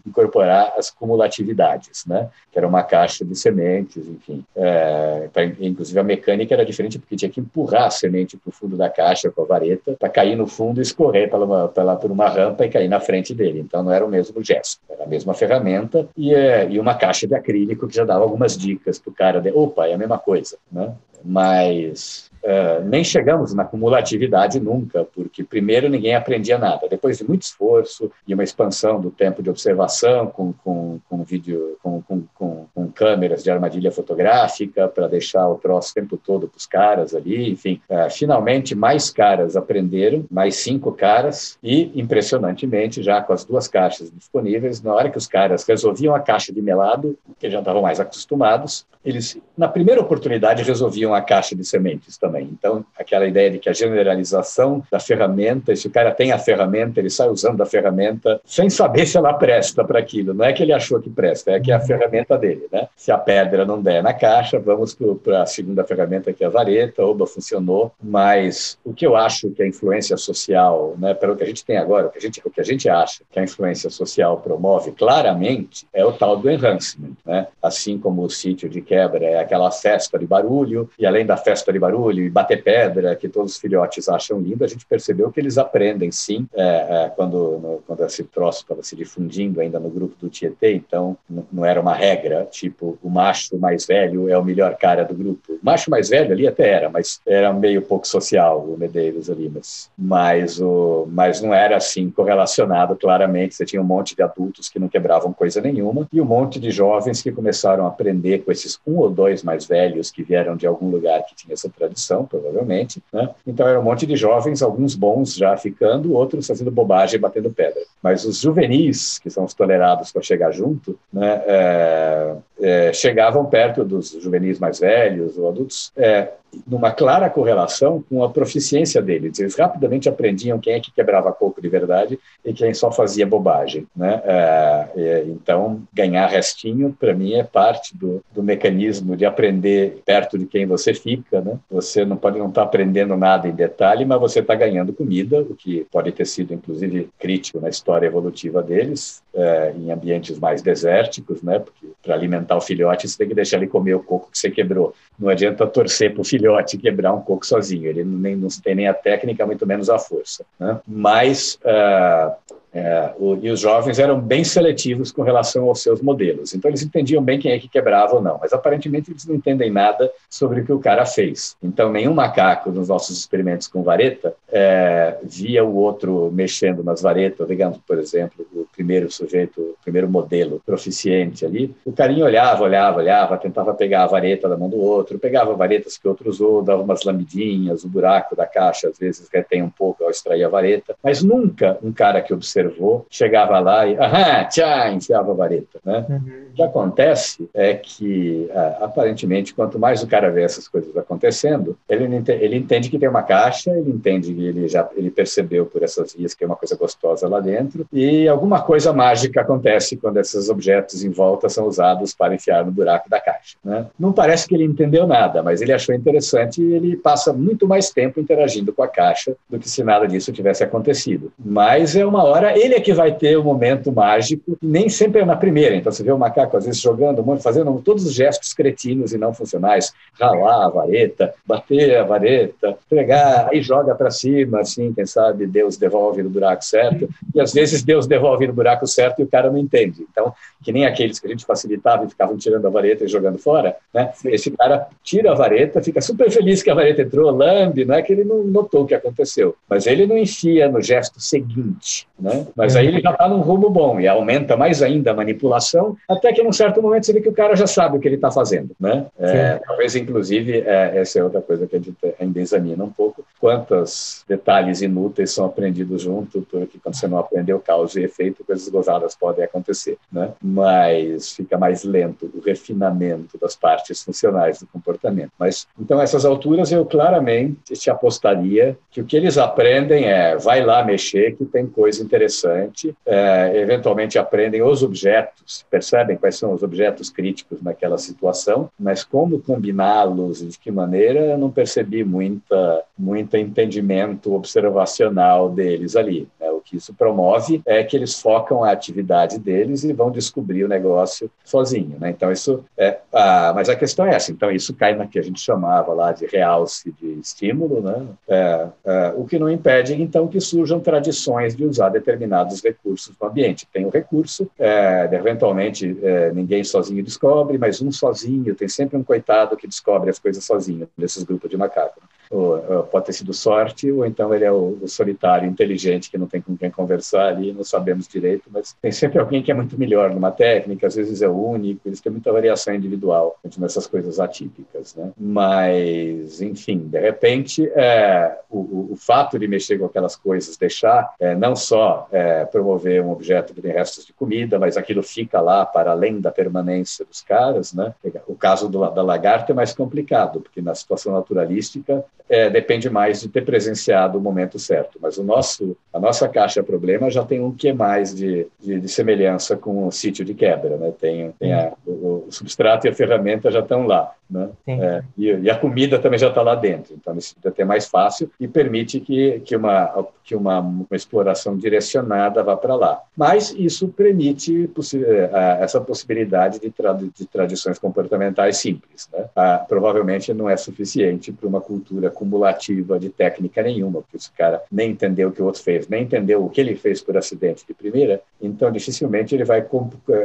[0.06, 2.30] incorporar as cumulatividades, né?
[2.52, 4.44] Que era uma caixa de sementes, enfim.
[4.56, 8.54] É, pra, inclusive a mecânica era diferente porque tinha que empurrar a semente para o
[8.54, 12.12] fundo da caixa com a vareta para cair no fundo e escorrer pela, pela, por
[12.12, 13.60] uma rampa e cair na frente dele.
[13.60, 17.28] Então não era o mesmo gesto, era a mesma ferramenta e, é, e uma caixa
[17.28, 20.18] de acrílico que já dava algumas dicas para o cara de, opa, é a mesma
[20.18, 20.94] coisa, né?
[21.24, 26.88] Mas Uh, nem chegamos na cumulatividade nunca, porque primeiro ninguém aprendia nada.
[26.90, 31.78] Depois de muito esforço e uma expansão do tempo de observação com, com, com vídeo,
[31.84, 36.48] com, com, com, com câmeras de armadilha fotográfica para deixar o troço o tempo todo
[36.48, 43.04] para os caras ali, enfim, uh, finalmente mais caras aprenderam, mais cinco caras e impressionantemente
[43.04, 46.62] já com as duas caixas disponíveis, na hora que os caras resolviam a caixa de
[46.62, 52.18] melado, que já estavam mais acostumados, eles na primeira oportunidade resolviam a caixa de sementes
[52.18, 52.29] também.
[52.38, 57.00] Então, aquela ideia de que a generalização da ferramenta, se o cara tem a ferramenta,
[57.00, 60.34] ele sai usando a ferramenta sem saber se ela presta para aquilo.
[60.34, 62.88] Não é que ele achou que presta, é que é a ferramenta dele, né?
[62.96, 66.50] Se a pedra não der na caixa, vamos para a segunda ferramenta, que é a
[66.50, 67.92] vareta, oba, funcionou.
[68.02, 72.08] Mas o que eu acho que a influência social, né, que a gente tem agora,
[72.08, 75.88] o que a gente, o que a gente acha que a influência social promove claramente
[75.94, 77.48] é o tal do enhancement, né?
[77.62, 81.72] Assim como o sítio de quebra é aquela festa de barulho, e além da festa
[81.72, 85.32] de barulho, folha e bater pedra, que todos os filhotes acham lindo, a gente percebeu
[85.32, 89.80] que eles aprendem sim, é, é, quando, no, quando esse troço estava se difundindo ainda
[89.80, 91.18] no grupo do Tietê, então
[91.52, 95.54] não era uma regra, tipo, o macho mais velho é o melhor cara do grupo.
[95.54, 99.50] O macho mais velho ali até era, mas era meio pouco social o Medeiros ali,
[99.50, 103.56] mas, mas, o, mas não era assim correlacionado claramente.
[103.56, 106.72] Você tinha um monte de adultos que não quebravam coisa nenhuma e um monte de
[106.72, 110.66] jovens que começaram a aprender com esses um ou dois mais velhos que vieram de
[110.66, 113.02] algum lugar que tinha essa tradição, provavelmente.
[113.12, 113.30] Né?
[113.46, 117.52] Então era um monte de jovens, alguns bons já ficando, outros fazendo bobagem e batendo
[117.52, 117.82] pedra.
[118.02, 123.84] Mas os juvenis, que são os tolerados para chegar junto, né, é, é, chegavam perto
[123.84, 126.30] dos juvenis mais velhos ou adultos, é,
[126.68, 129.40] numa clara correlação com a proficiência deles.
[129.40, 133.88] Eles rapidamente aprendiam quem é que quebrava coco de verdade e quem só fazia bobagem.
[133.96, 134.22] Né?
[134.26, 140.46] É, então, ganhar restinho, para mim, é parte do, do, mecanismo de aprender perto de
[140.46, 141.42] quem você fica.
[141.42, 141.58] Né?
[141.70, 145.42] Você não pode não estar tá aprendendo nada em detalhe, mas você está ganhando comida,
[145.42, 150.62] o que pode ter sido, inclusive, crítico na história evolutiva deles, é, em ambientes mais
[150.62, 151.60] desérticos, né?
[151.60, 154.52] porque para alimentar o filhote você tem que deixar ele comer o coco que você
[154.52, 154.94] quebrou.
[155.18, 158.88] Não adianta torcer para o filhote quebrar um coco sozinho, ele nem, não tem nem
[158.88, 160.46] a técnica, muito menos a força.
[160.60, 160.80] Né?
[160.88, 162.36] Mas uh,
[162.74, 166.54] é, o, e os jovens eram bem seletivos com relação aos seus modelos.
[166.54, 169.72] Então, eles entendiam bem quem é que quebrava ou não, mas aparentemente eles não entendem
[169.72, 171.56] nada sobre o que o cara fez.
[171.64, 177.48] Então, nenhum macaco nos nossos experimentos com vareta é, via o outro mexendo nas varetas,
[177.48, 181.76] digamos, por exemplo, o primeiro sujeito, o primeiro modelo proficiente ali.
[181.84, 185.98] O carinha olhava, olhava, olhava, tentava pegar a vareta da mão do outro, pegava varetas
[185.98, 190.04] que outro usou, dava umas lambidinhas, o buraco da caixa às vezes retém um pouco
[190.04, 194.46] ao extrair a vareta, mas nunca um cara que observa observou, chegava lá e, aham,
[194.50, 195.80] tchá, enfiava a vareta.
[195.84, 196.06] Né?
[196.10, 196.50] Uhum.
[196.52, 198.50] O que acontece é que,
[198.80, 203.24] aparentemente, quanto mais o cara vê essas coisas acontecendo, ele, ele entende que tem uma
[203.24, 206.76] caixa, ele entende que ele já ele percebeu por essas vias que é uma coisa
[206.76, 212.14] gostosa lá dentro, e alguma coisa mágica acontece quando esses objetos em volta são usados
[212.14, 213.58] para enfiar no buraco da caixa.
[213.64, 213.86] Né?
[213.98, 217.90] Não parece que ele entendeu nada, mas ele achou interessante e ele passa muito mais
[217.90, 221.32] tempo interagindo com a caixa do que se nada disso tivesse acontecido.
[221.38, 225.26] Mas é uma hora ele é que vai ter o momento mágico, nem sempre é
[225.26, 225.76] na primeira.
[225.76, 229.34] Então, você vê o macaco, às vezes, jogando, fazendo todos os gestos cretinos e não
[229.34, 235.46] funcionais, ralar a vareta, bater a vareta, pegar, aí joga para cima, assim, quem sabe
[235.46, 239.28] Deus devolve no buraco certo, e às vezes Deus devolve no buraco certo e o
[239.28, 240.06] cara não entende.
[240.12, 243.38] Então, que nem aqueles que a gente facilitava e ficavam tirando a vareta e jogando
[243.38, 244.12] fora, né?
[244.26, 248.02] Esse cara tira a vareta, fica super feliz que a vareta entrou, lambe, não é
[248.02, 252.39] que ele não notou o que aconteceu, mas ele não enfia no gesto seguinte, né?
[252.56, 256.32] Mas aí ele já está num rumo bom e aumenta mais ainda a manipulação, até
[256.34, 258.32] que num certo momento você vê que o cara já sabe o que ele está
[258.32, 259.06] fazendo, né?
[259.18, 263.24] É, talvez, inclusive, é, essa é outra coisa que a gente ainda examina um pouco,
[263.40, 268.68] quantos detalhes inúteis são aprendidos junto, porque quando você não aprendeu causa e efeito, coisas
[268.70, 270.32] gozadas podem acontecer, né?
[270.42, 275.32] Mas fica mais lento o refinamento das partes funcionais do comportamento.
[275.38, 280.64] Mas, então, essas alturas eu claramente te apostaria que o que eles aprendem é vai
[280.64, 282.96] lá mexer que tem coisa interessante interessante.
[283.06, 289.40] É, eventualmente aprendem os objetos, percebem quais são os objetos críticos naquela situação, mas como
[289.40, 296.28] combiná-los, de que maneira, eu não percebi muita, muito entendimento observacional deles ali.
[296.40, 296.50] Né?
[296.52, 300.68] O que isso promove é que eles focam a atividade deles e vão descobrir o
[300.68, 301.98] negócio sozinho.
[302.00, 302.12] Né?
[302.12, 303.00] Então, isso é.
[303.12, 306.12] Ah, mas a questão é essa: então, isso cai na que a gente chamava lá
[306.12, 308.06] de realce de estímulo, né?
[308.28, 312.19] É, é, o que não impede, então, que surjam tradições de usar determinados
[312.62, 313.68] recursos no ambiente.
[313.72, 319.04] Tem o recurso, é, eventualmente é, ninguém sozinho descobre, mas um sozinho, tem sempre um
[319.04, 323.92] coitado que descobre as coisas sozinho, nesses grupos de macacos ou, pode ter sido sorte,
[323.92, 327.52] ou então ele é o, o, solitário inteligente que não tem com quem conversar ali,
[327.52, 331.22] não sabemos direito, mas tem sempre alguém que é muito melhor numa técnica, às vezes
[331.22, 335.12] é o único, eles têm muita variação individual nessas coisas atípicas, né?
[335.18, 341.36] Mas, enfim, de repente, é, o, o, fato de mexer com aquelas coisas, deixar é,
[341.36, 345.66] não só é, promover um objeto que tem restos de comida, mas aquilo fica lá
[345.66, 347.94] para além da permanência dos caras, né?
[348.28, 353.22] O caso do, da lagarta é mais complicado, porque na situação naturalística é, depende mais
[353.22, 355.00] de ter presenciado o momento certo.
[355.02, 358.88] Mas o nosso, a nossa caixa problema já tem um que mais de, de, de,
[358.88, 360.92] semelhança com o sítio de quebra, né?
[361.00, 364.12] Tem, tem a, o, o, substrato e a ferramenta já estão lá.
[364.30, 364.50] Né?
[364.68, 367.88] É, e, e, a comida também já está lá dentro, então isso é até mais
[367.88, 373.02] fácil e permite que, que, uma, que uma, uma exploração direcionada vá para lá.
[373.18, 379.10] Mas isso permite possi é, essa possibilidade de, tra de tradições comportamentais simples.
[379.12, 379.26] Né?
[379.36, 384.62] Ah, provavelmente não é suficiente para uma cultura cumulativa de técnica nenhuma, porque esse cara
[384.72, 387.66] nem entendeu o que o outro fez, nem entendeu o que ele fez por acidente
[387.68, 389.66] de primeira, então dificilmente ele vai,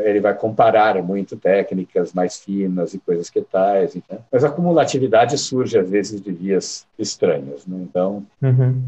[0.05, 3.94] ele vai comparar muito técnicas mais finas e coisas que tais.
[4.11, 4.19] Né?
[4.31, 7.67] Mas a cumulatividade surge às vezes de vias estranhas.
[7.67, 7.79] Né?
[7.83, 8.83] Então, uhum.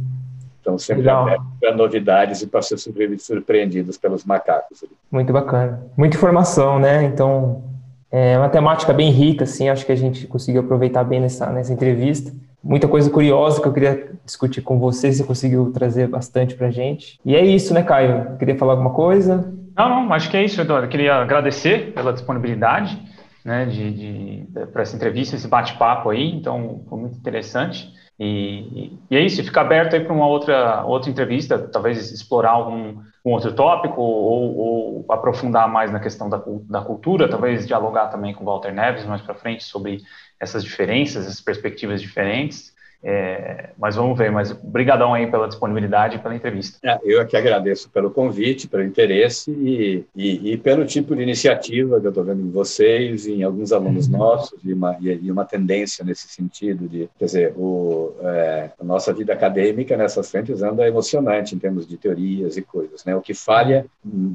[0.60, 4.84] então sempre para novidades e para ser surpreendidos pelos macacos.
[5.10, 5.82] Muito bacana.
[5.96, 7.04] Muita informação, né?
[7.04, 7.62] Então,
[8.10, 11.72] é uma temática bem rica, assim, acho que a gente conseguiu aproveitar bem nessa, nessa
[11.72, 12.32] entrevista.
[12.62, 17.20] Muita coisa curiosa que eu queria discutir com você, você conseguiu trazer bastante para gente.
[17.24, 18.36] E é isso, né, Caio?
[18.38, 19.52] Queria falar alguma coisa?
[19.76, 20.86] Não, não, acho que é isso, Eduardo.
[20.86, 22.98] Eu queria agradecer pela disponibilidade
[23.46, 27.94] né, de, de para essa entrevista, esse bate-papo aí, então foi muito interessante.
[28.18, 32.96] E, e, é isso, fica aberto aí para uma outra, outra entrevista, talvez explorar algum
[33.24, 38.34] um outro tópico ou, ou, aprofundar mais na questão da, da cultura, talvez dialogar também
[38.34, 40.02] com o Walter Neves mais para frente sobre
[40.40, 42.74] essas diferenças, essas perspectivas diferentes.
[43.08, 46.76] É, mas vamos ver, mas brigadão aí pela disponibilidade e pela entrevista.
[46.82, 52.00] É, eu aqui agradeço pelo convite, pelo interesse e, e, e pelo tipo de iniciativa
[52.00, 54.18] que eu estou vendo em vocês, em alguns alunos uhum.
[54.18, 59.12] nossos, e uma, e uma tendência nesse sentido de, quer dizer, o, é, a nossa
[59.12, 63.14] vida acadêmica nessas frentes anda emocionante em termos de teorias e coisas, né?
[63.14, 63.86] O que falha,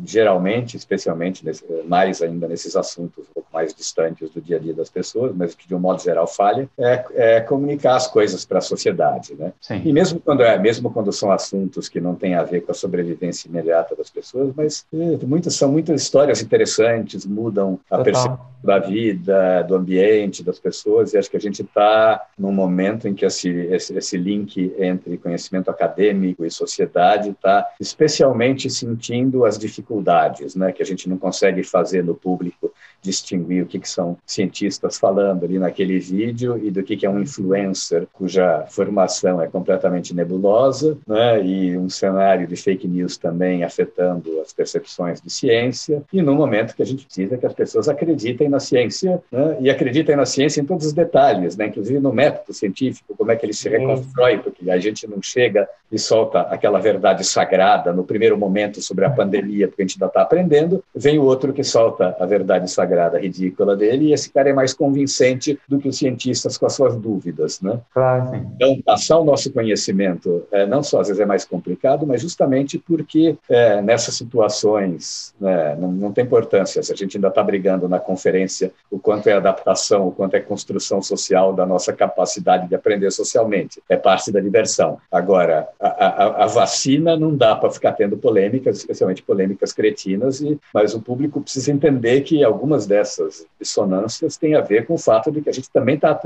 [0.05, 4.73] geralmente, especialmente, nesse, mais ainda nesses assuntos um pouco mais distantes do dia a dia
[4.73, 8.60] das pessoas, mas que de um modo geral falha, é, é comunicar as coisas para
[8.61, 9.51] a sociedade, né?
[9.59, 9.81] Sim.
[9.83, 12.75] E mesmo quando é, mesmo quando são assuntos que não têm a ver com a
[12.75, 18.03] sobrevivência imediata das pessoas, mas é, muitas são muitas histórias interessantes, mudam a Total.
[18.03, 21.13] percepção da vida, do ambiente, das pessoas.
[21.13, 25.17] E acho que a gente está num momento em que esse, esse, esse link entre
[25.17, 30.71] conhecimento acadêmico e sociedade está especialmente sentindo as dificuldades, né?
[30.71, 32.71] Que a gente não consegue fazer no público
[33.01, 37.09] distinguir o que, que são cientistas falando ali naquele vídeo e do que, que é
[37.09, 43.63] um influencer cuja formação é completamente nebulosa, né, e um cenário de fake news também
[43.63, 47.89] afetando as percepções de ciência, e no momento que a gente precisa que as pessoas
[47.89, 52.13] acreditem na ciência, né, e acreditem na ciência em todos os detalhes, né, inclusive no
[52.13, 56.41] método científico, como é que ele se reconstrói, porque a gente não chega e solta
[56.41, 60.83] aquela verdade sagrada no primeiro momento sobre a pandemia, porque a gente ainda está aprendendo,
[60.95, 64.53] vem o outro que solta a verdade sagrada sagrada ridícula dele, e esse cara é
[64.53, 67.79] mais convincente do que os cientistas com as suas dúvidas, né?
[67.93, 68.30] Claro.
[68.37, 72.77] Então, passar o nosso conhecimento, é, não só às vezes é mais complicado, mas justamente
[72.77, 77.87] porque é, nessas situações né, não, não, tem importância se a gente ainda está brigando
[77.89, 82.75] na conferência o quanto é adaptação, o quanto é construção social da nossa capacidade de
[82.75, 83.81] aprender socialmente.
[83.89, 84.97] É parte da diversão.
[85.11, 90.59] Agora, a, a, a vacina não dá para ficar tendo polêmicas, especialmente polêmicas cretinas, e,
[90.73, 95.31] mas o público precisa entender que algumas dessas dissonâncias têm a ver com o fato
[95.31, 96.19] de que a gente também está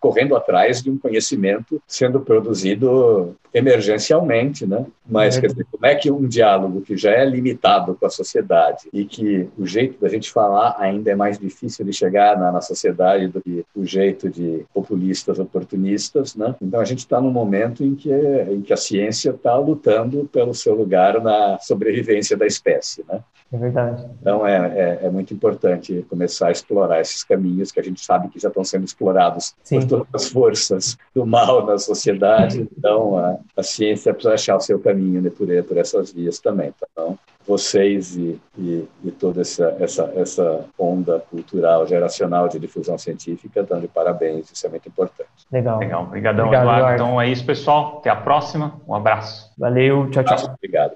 [0.00, 1.51] correndo atrás de um conhecimento
[1.86, 4.86] sendo produzido emergencialmente, né?
[5.06, 8.88] Mas, quer dizer, como é que um diálogo que já é limitado com a sociedade
[8.92, 12.60] e que o jeito da gente falar ainda é mais difícil de chegar na, na
[12.60, 16.54] sociedade do que o jeito de populistas oportunistas, né?
[16.62, 20.54] Então, a gente está num momento em que, em que a ciência está lutando pelo
[20.54, 23.20] seu lugar na sobrevivência da espécie, né?
[23.52, 24.06] É verdade.
[24.20, 28.28] Então, é, é, é, muito importante começar a explorar esses caminhos que a gente sabe
[28.28, 29.80] que já estão sendo explorados Sim.
[29.80, 32.66] por todas as forças do mal na sociedade.
[32.76, 36.72] Então, a, a ciência precisa achar o seu caminho né, por, por essas vias também.
[36.92, 43.62] Então, vocês e, e, e, toda essa, essa, essa onda cultural, geracional de difusão científica,
[43.62, 45.28] dando parabéns, isso é muito importante.
[45.50, 45.78] Legal.
[45.78, 46.04] Legal.
[46.04, 46.80] Obrigadão, Obrigado, Eduardo.
[46.80, 47.02] Eduardo.
[47.02, 47.98] Então é isso, pessoal.
[47.98, 48.80] Até a próxima.
[48.88, 49.52] Um abraço.
[49.58, 50.08] Valeu.
[50.10, 50.54] Tchau, tchau.
[50.56, 50.92] Obrigado.